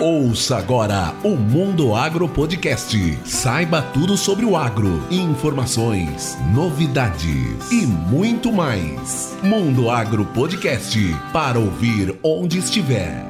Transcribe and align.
Ouça 0.00 0.56
agora 0.56 1.12
o 1.24 1.30
Mundo 1.30 1.92
Agro 1.92 2.28
Podcast. 2.28 2.96
Saiba 3.24 3.82
tudo 3.82 4.16
sobre 4.16 4.44
o 4.44 4.56
agro, 4.56 5.02
informações, 5.10 6.38
novidades 6.54 7.72
e 7.72 7.84
muito 7.84 8.52
mais. 8.52 9.36
Mundo 9.42 9.90
Agro 9.90 10.24
Podcast 10.26 10.96
para 11.32 11.58
ouvir 11.58 12.16
onde 12.22 12.58
estiver. 12.58 13.26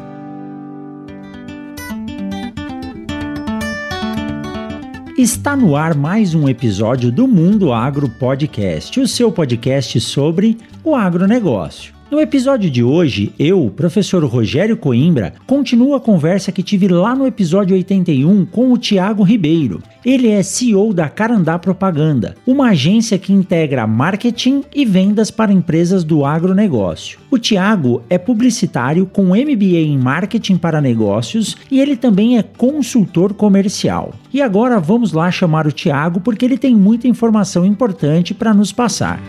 Está 5.16 5.56
no 5.56 5.74
ar 5.74 5.94
mais 5.94 6.34
um 6.34 6.50
episódio 6.50 7.10
do 7.10 7.26
Mundo 7.26 7.72
Agro 7.72 8.10
Podcast, 8.10 9.00
o 9.00 9.08
seu 9.08 9.32
podcast 9.32 9.98
sobre 10.02 10.58
o 10.84 10.94
agronegócio. 10.94 11.97
No 12.10 12.18
episódio 12.18 12.70
de 12.70 12.82
hoje, 12.82 13.34
eu, 13.38 13.70
professor 13.76 14.24
Rogério 14.24 14.78
Coimbra, 14.78 15.34
continuo 15.46 15.94
a 15.94 16.00
conversa 16.00 16.50
que 16.50 16.62
tive 16.62 16.88
lá 16.88 17.14
no 17.14 17.26
episódio 17.26 17.76
81 17.76 18.46
com 18.46 18.72
o 18.72 18.78
Tiago 18.78 19.22
Ribeiro. 19.22 19.82
Ele 20.02 20.28
é 20.28 20.42
CEO 20.42 20.94
da 20.94 21.10
Carandá 21.10 21.58
Propaganda, 21.58 22.34
uma 22.46 22.70
agência 22.70 23.18
que 23.18 23.30
integra 23.30 23.86
marketing 23.86 24.64
e 24.74 24.86
vendas 24.86 25.30
para 25.30 25.52
empresas 25.52 26.02
do 26.02 26.24
agronegócio. 26.24 27.18
O 27.30 27.36
Tiago 27.36 28.02
é 28.08 28.16
publicitário 28.16 29.04
com 29.04 29.36
MBA 29.36 29.76
em 29.76 29.98
marketing 29.98 30.56
para 30.56 30.80
negócios 30.80 31.58
e 31.70 31.78
ele 31.78 31.94
também 31.94 32.38
é 32.38 32.42
consultor 32.42 33.34
comercial. 33.34 34.14
E 34.32 34.40
agora 34.40 34.80
vamos 34.80 35.12
lá 35.12 35.30
chamar 35.30 35.66
o 35.66 35.72
Tiago 35.72 36.20
porque 36.20 36.46
ele 36.46 36.56
tem 36.56 36.74
muita 36.74 37.06
informação 37.06 37.66
importante 37.66 38.32
para 38.32 38.54
nos 38.54 38.72
passar. 38.72 39.20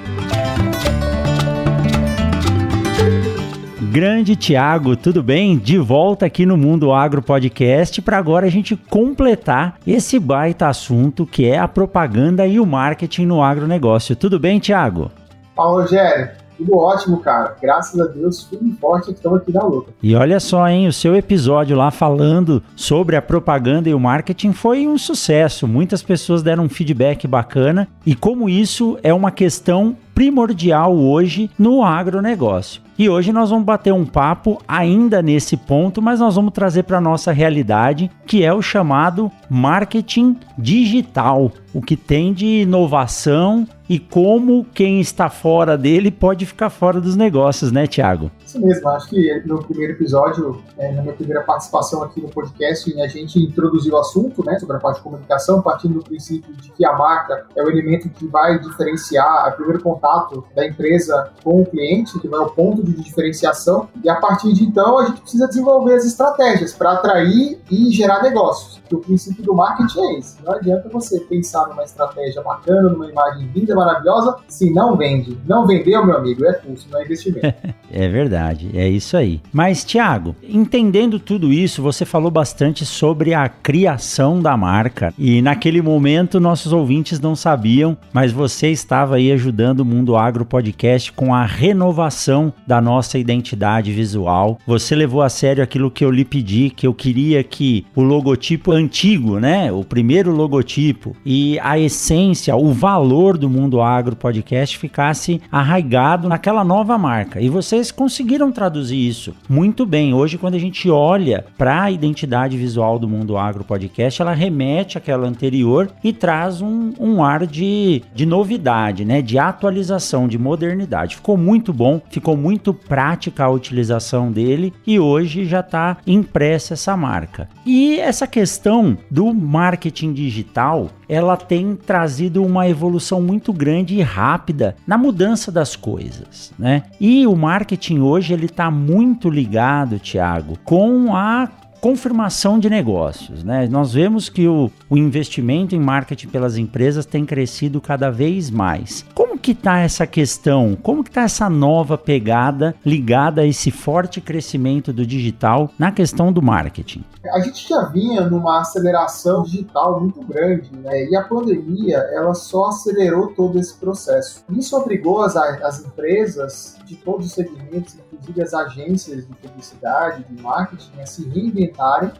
Grande 3.91 4.35
Tiago, 4.35 4.95
tudo 4.95 5.23
bem? 5.23 5.57
De 5.57 5.79
volta 5.79 6.23
aqui 6.23 6.45
no 6.45 6.55
Mundo 6.55 6.93
Agro 6.93 7.23
Podcast 7.23 7.99
para 8.03 8.20
agora 8.20 8.45
a 8.45 8.49
gente 8.49 8.75
completar 8.75 9.80
esse 9.85 10.20
baita 10.20 10.67
assunto 10.67 11.25
que 11.25 11.47
é 11.47 11.58
a 11.58 11.67
propaganda 11.67 12.45
e 12.45 12.59
o 12.59 12.67
marketing 12.67 13.25
no 13.25 13.41
agronegócio. 13.41 14.16
Tudo 14.16 14.39
bem, 14.39 14.59
Tiago? 14.59 15.09
Fala, 15.55 15.81
Rogério. 15.81 16.30
Tudo 16.55 16.78
ótimo, 16.78 17.19
cara. 17.22 17.55
Graças 17.59 18.00
a 18.00 18.05
Deus, 18.05 18.44
firme 18.44 18.72
e 18.72 18.80
forte, 18.80 19.11
estamos 19.11 19.39
aqui 19.39 19.52
na 19.52 19.63
luta. 19.63 19.91
E 20.03 20.13
olha 20.13 20.39
só, 20.39 20.67
hein, 20.67 20.88
o 20.88 20.94
seu 20.94 21.16
episódio 21.16 21.75
lá 21.75 21.89
falando 21.89 22.61
sobre 22.75 23.16
a 23.16 23.22
propaganda 23.22 23.89
e 23.89 23.94
o 23.94 24.00
marketing 24.00 24.52
foi 24.52 24.85
um 24.85 24.97
sucesso. 25.00 25.67
Muitas 25.67 26.03
pessoas 26.03 26.44
deram 26.44 26.66
um 26.66 26.69
feedback 26.69 27.25
bacana 27.25 27.88
e 28.06 28.13
como 28.13 28.50
isso 28.50 29.00
é 29.02 29.11
uma 29.13 29.31
questão 29.31 29.95
primordial 30.20 30.94
hoje 30.98 31.50
no 31.58 31.81
agronegócio. 31.81 32.81
E 32.98 33.08
hoje 33.08 33.31
nós 33.31 33.50
vamos 33.50 33.64
bater 33.64 33.94
um 33.94 34.06
papo 34.06 34.62
ainda 34.67 35.22
nesse 35.22 35.56
ponto, 35.56 36.02
mas 36.02 36.20
nós 36.20 36.36
vamos 36.36 36.52
trazer 36.52 36.84
para 36.84 37.00
nossa 37.00 37.31
realidade, 37.31 38.12
que 38.25 38.44
é 38.44 38.53
o 38.53 38.62
chamado 38.62 39.31
marketing 39.50 40.36
digital, 40.58 41.50
o 41.73 41.81
que 41.81 41.95
tem 41.95 42.34
de 42.34 42.64
inovação 42.64 43.66
e 43.88 43.97
como 43.97 44.66
quem 44.73 45.00
está 45.00 45.30
fora 45.30 45.78
dele 45.78 46.12
pode 46.12 46.45
ficar 46.45 46.70
fora 46.70 47.00
dos 47.00 47.16
negócios, 47.16 47.72
né, 47.72 47.88
Tiago? 47.88 48.30
Isso 48.45 48.59
mesmo, 48.59 48.88
acho 48.90 49.09
que 49.09 49.42
no 49.45 49.64
primeiro 49.64 49.94
episódio, 49.94 50.62
é, 50.78 50.92
na 50.92 51.02
minha 51.02 51.14
primeira 51.14 51.42
participação 51.42 52.03
aqui 52.03 52.22
no 52.22 52.30
podcast, 52.30 53.02
a 53.02 53.08
gente 53.08 53.40
introduziu 53.40 53.94
o 53.94 53.97
assunto 53.97 54.45
né, 54.45 54.59
sobre 54.59 54.75
a 54.75 54.80
parte 54.80 54.97
de 54.97 55.03
comunicação, 55.03 55.62
partindo 55.62 55.95
do 55.95 56.03
princípio 56.03 56.53
de 56.53 56.70
que 56.72 56.86
a 56.86 56.94
marca 56.94 57.47
é 57.56 57.64
o 57.64 57.70
elemento 57.70 58.09
que 58.09 58.28
vai 58.28 58.59
diferenciar 58.59 59.53
o 59.53 59.56
primeiro 59.56 59.81
contato 59.81 60.08
da 60.55 60.65
empresa 60.65 61.31
com 61.43 61.61
o 61.61 61.65
cliente, 61.65 62.19
que 62.19 62.27
vai 62.27 62.39
ao 62.39 62.49
ponto 62.52 62.83
de 62.83 62.93
diferenciação, 62.93 63.88
e 64.03 64.09
a 64.09 64.16
partir 64.16 64.53
de 64.53 64.63
então 64.63 64.99
a 64.99 65.05
gente 65.05 65.21
precisa 65.21 65.47
desenvolver 65.47 65.95
as 65.95 66.05
estratégias 66.05 66.73
para 66.73 66.93
atrair 66.93 67.59
e 67.69 67.91
gerar 67.91 68.21
negócios. 68.21 68.81
Que 68.88 68.95
o 68.95 68.99
princípio 68.99 69.43
do 69.43 69.53
marketing 69.53 69.99
é 69.99 70.17
esse. 70.17 70.43
Não 70.43 70.53
adianta 70.53 70.89
você 70.89 71.19
pensar 71.19 71.67
numa 71.67 71.83
estratégia 71.83 72.41
bacana, 72.41 72.89
numa 72.89 73.07
imagem 73.07 73.49
linda, 73.53 73.75
maravilhosa, 73.75 74.38
se 74.47 74.71
não 74.71 74.97
vende. 74.97 75.38
Não 75.45 75.67
vendeu, 75.67 76.06
meu 76.06 76.17
amigo, 76.17 76.45
é 76.45 76.53
custo, 76.53 76.89
não 76.91 77.00
é 77.00 77.05
investimento. 77.05 77.53
é 77.91 78.07
verdade, 78.07 78.72
é 78.73 78.88
isso 78.88 79.16
aí. 79.16 79.41
Mas, 79.53 79.84
Tiago, 79.84 80.35
entendendo 80.41 81.19
tudo 81.19 81.53
isso, 81.53 81.84
você 81.84 82.05
falou 82.05 82.31
bastante 82.31 82.85
sobre 82.85 83.34
a 83.34 83.47
criação 83.47 84.41
da 84.41 84.57
marca. 84.57 85.13
E 85.17 85.41
naquele 85.41 85.81
momento 85.81 86.39
nossos 86.39 86.73
ouvintes 86.73 87.19
não 87.19 87.35
sabiam, 87.35 87.97
mas 88.11 88.31
você 88.31 88.69
estava 88.69 89.16
aí 89.16 89.31
ajudando 89.31 89.81
o 89.81 89.85
Mundo 89.99 90.15
Agro 90.15 90.45
Podcast 90.45 91.11
com 91.11 91.35
a 91.35 91.45
renovação 91.45 92.53
da 92.65 92.79
nossa 92.79 93.19
identidade 93.19 93.91
visual. 93.91 94.57
Você 94.65 94.95
levou 94.95 95.21
a 95.21 95.27
sério 95.27 95.61
aquilo 95.61 95.91
que 95.91 96.05
eu 96.05 96.09
lhe 96.09 96.23
pedi, 96.23 96.69
que 96.69 96.87
eu 96.87 96.93
queria 96.93 97.43
que 97.43 97.85
o 97.93 98.01
logotipo 98.01 98.71
antigo, 98.71 99.41
né? 99.41 99.69
O 99.73 99.83
primeiro 99.83 100.31
logotipo 100.31 101.13
e 101.25 101.59
a 101.59 101.77
essência, 101.77 102.55
o 102.55 102.71
valor 102.71 103.37
do 103.37 103.49
Mundo 103.49 103.81
Agro 103.81 104.15
Podcast 104.15 104.77
ficasse 104.77 105.41
arraigado 105.51 106.29
naquela 106.29 106.63
nova 106.63 106.97
marca. 106.97 107.41
E 107.41 107.49
vocês 107.49 107.91
conseguiram 107.91 108.53
traduzir 108.53 109.05
isso 109.05 109.35
muito 109.49 109.85
bem. 109.85 110.13
Hoje, 110.13 110.37
quando 110.37 110.55
a 110.55 110.59
gente 110.59 110.89
olha 110.89 111.45
para 111.57 111.83
a 111.83 111.91
identidade 111.91 112.55
visual 112.55 112.97
do 112.97 113.09
Mundo 113.09 113.37
Agro 113.37 113.66
Podcast, 113.66 114.21
ela 114.21 114.33
remete 114.33 114.97
àquela 114.97 115.27
anterior 115.27 115.91
e 116.01 116.13
traz 116.13 116.61
um, 116.61 116.93
um 116.97 117.21
ar 117.21 117.45
de, 117.45 118.01
de 118.16 118.25
novidade, 118.25 119.03
né? 119.03 119.21
De 119.21 119.37
atualização, 119.37 119.78
de 120.28 120.38
modernidade. 120.38 121.16
Ficou 121.16 121.38
muito 121.38 121.72
bom, 121.72 122.01
ficou 122.09 122.35
muito 122.35 122.73
prática 122.73 123.45
a 123.45 123.50
utilização 123.50 124.31
dele 124.31 124.73
e 124.85 125.00
hoje 125.00 125.45
já 125.45 125.59
está 125.62 125.97
impressa 126.06 126.73
essa 126.73 126.95
marca. 126.97 127.47
E 127.66 128.00
essa 128.00 128.28
questão 128.28 128.50
questão 128.50 128.97
do 129.12 129.34
marketing 129.34 130.12
digital, 130.12 130.90
ela 131.07 131.38
tem 131.38 131.75
trazido 131.75 132.44
uma 132.44 132.67
evolução 132.67 133.22
muito 133.22 133.53
grande 133.53 133.95
e 133.95 134.01
rápida 134.01 134.75
na 134.88 134.97
mudança 134.97 135.51
das 135.51 135.75
coisas, 135.75 136.51
né? 136.57 136.84
E 137.00 137.28
o 137.28 137.35
marketing 137.35 138.00
hoje 138.00 138.34
ele 138.34 138.46
está 138.46 138.72
muito 138.72 139.29
ligado, 139.29 140.00
Tiago, 140.00 140.57
com 140.63 141.16
a 141.16 141.47
confirmação 141.79 142.59
de 142.59 142.69
negócios. 142.69 143.44
Né? 143.44 143.67
Nós 143.67 143.94
vemos 143.94 144.29
que 144.29 144.47
o, 144.47 144.72
o 144.90 144.97
investimento 144.97 145.75
em 145.75 145.79
marketing 145.79 146.28
pelas 146.28 146.57
empresas 146.57 147.06
tem 147.06 147.25
crescido 147.25 147.81
cada 147.81 148.09
vez 148.09 148.50
mais. 148.50 149.06
Como 149.13 149.38
que 149.38 149.51
está 149.51 149.79
essa 149.79 150.06
questão? 150.06 150.78
Como 150.81 151.03
que 151.03 151.09
está 151.09 151.22
essa 151.22 151.50
nova 151.50 151.97
pegada 151.97 152.75
ligada 152.85 153.41
a 153.41 153.45
esse 153.45 153.72
forte 153.72 154.19
crescimento 154.19 154.91
do 154.91 155.06
digital 155.06 155.72
na 155.78 155.91
questão 155.91 156.31
do 156.31 156.41
marketing? 156.41 157.03
A 157.34 157.40
gente 157.41 157.67
já 157.67 157.85
vinha 157.85 158.22
numa 158.22 158.61
aceleração 158.61 159.44
digital 159.44 160.00
muito 160.00 160.22
grande, 160.22 160.69
né? 160.73 161.06
E 161.06 161.16
a 161.16 161.23
pandemia 161.23 161.97
ela 162.13 162.34
só 162.34 162.66
acelerou 162.69 163.28
todo 163.28 163.59
esse 163.59 163.75
processo. 163.75 164.44
Isso 164.50 164.75
obrigou 164.75 165.22
as, 165.22 165.35
as 165.35 165.85
empresas 165.85 166.78
de 166.85 166.96
todos 166.96 167.28
os 167.28 167.34
segmentos, 167.34 167.96
inclusive 167.96 168.41
as 168.41 168.53
agências 168.53 169.28
de 169.28 169.34
publicidade, 169.35 170.25
de 170.29 170.41
marketing, 170.41 171.01
a 171.01 171.06
se 171.06 171.25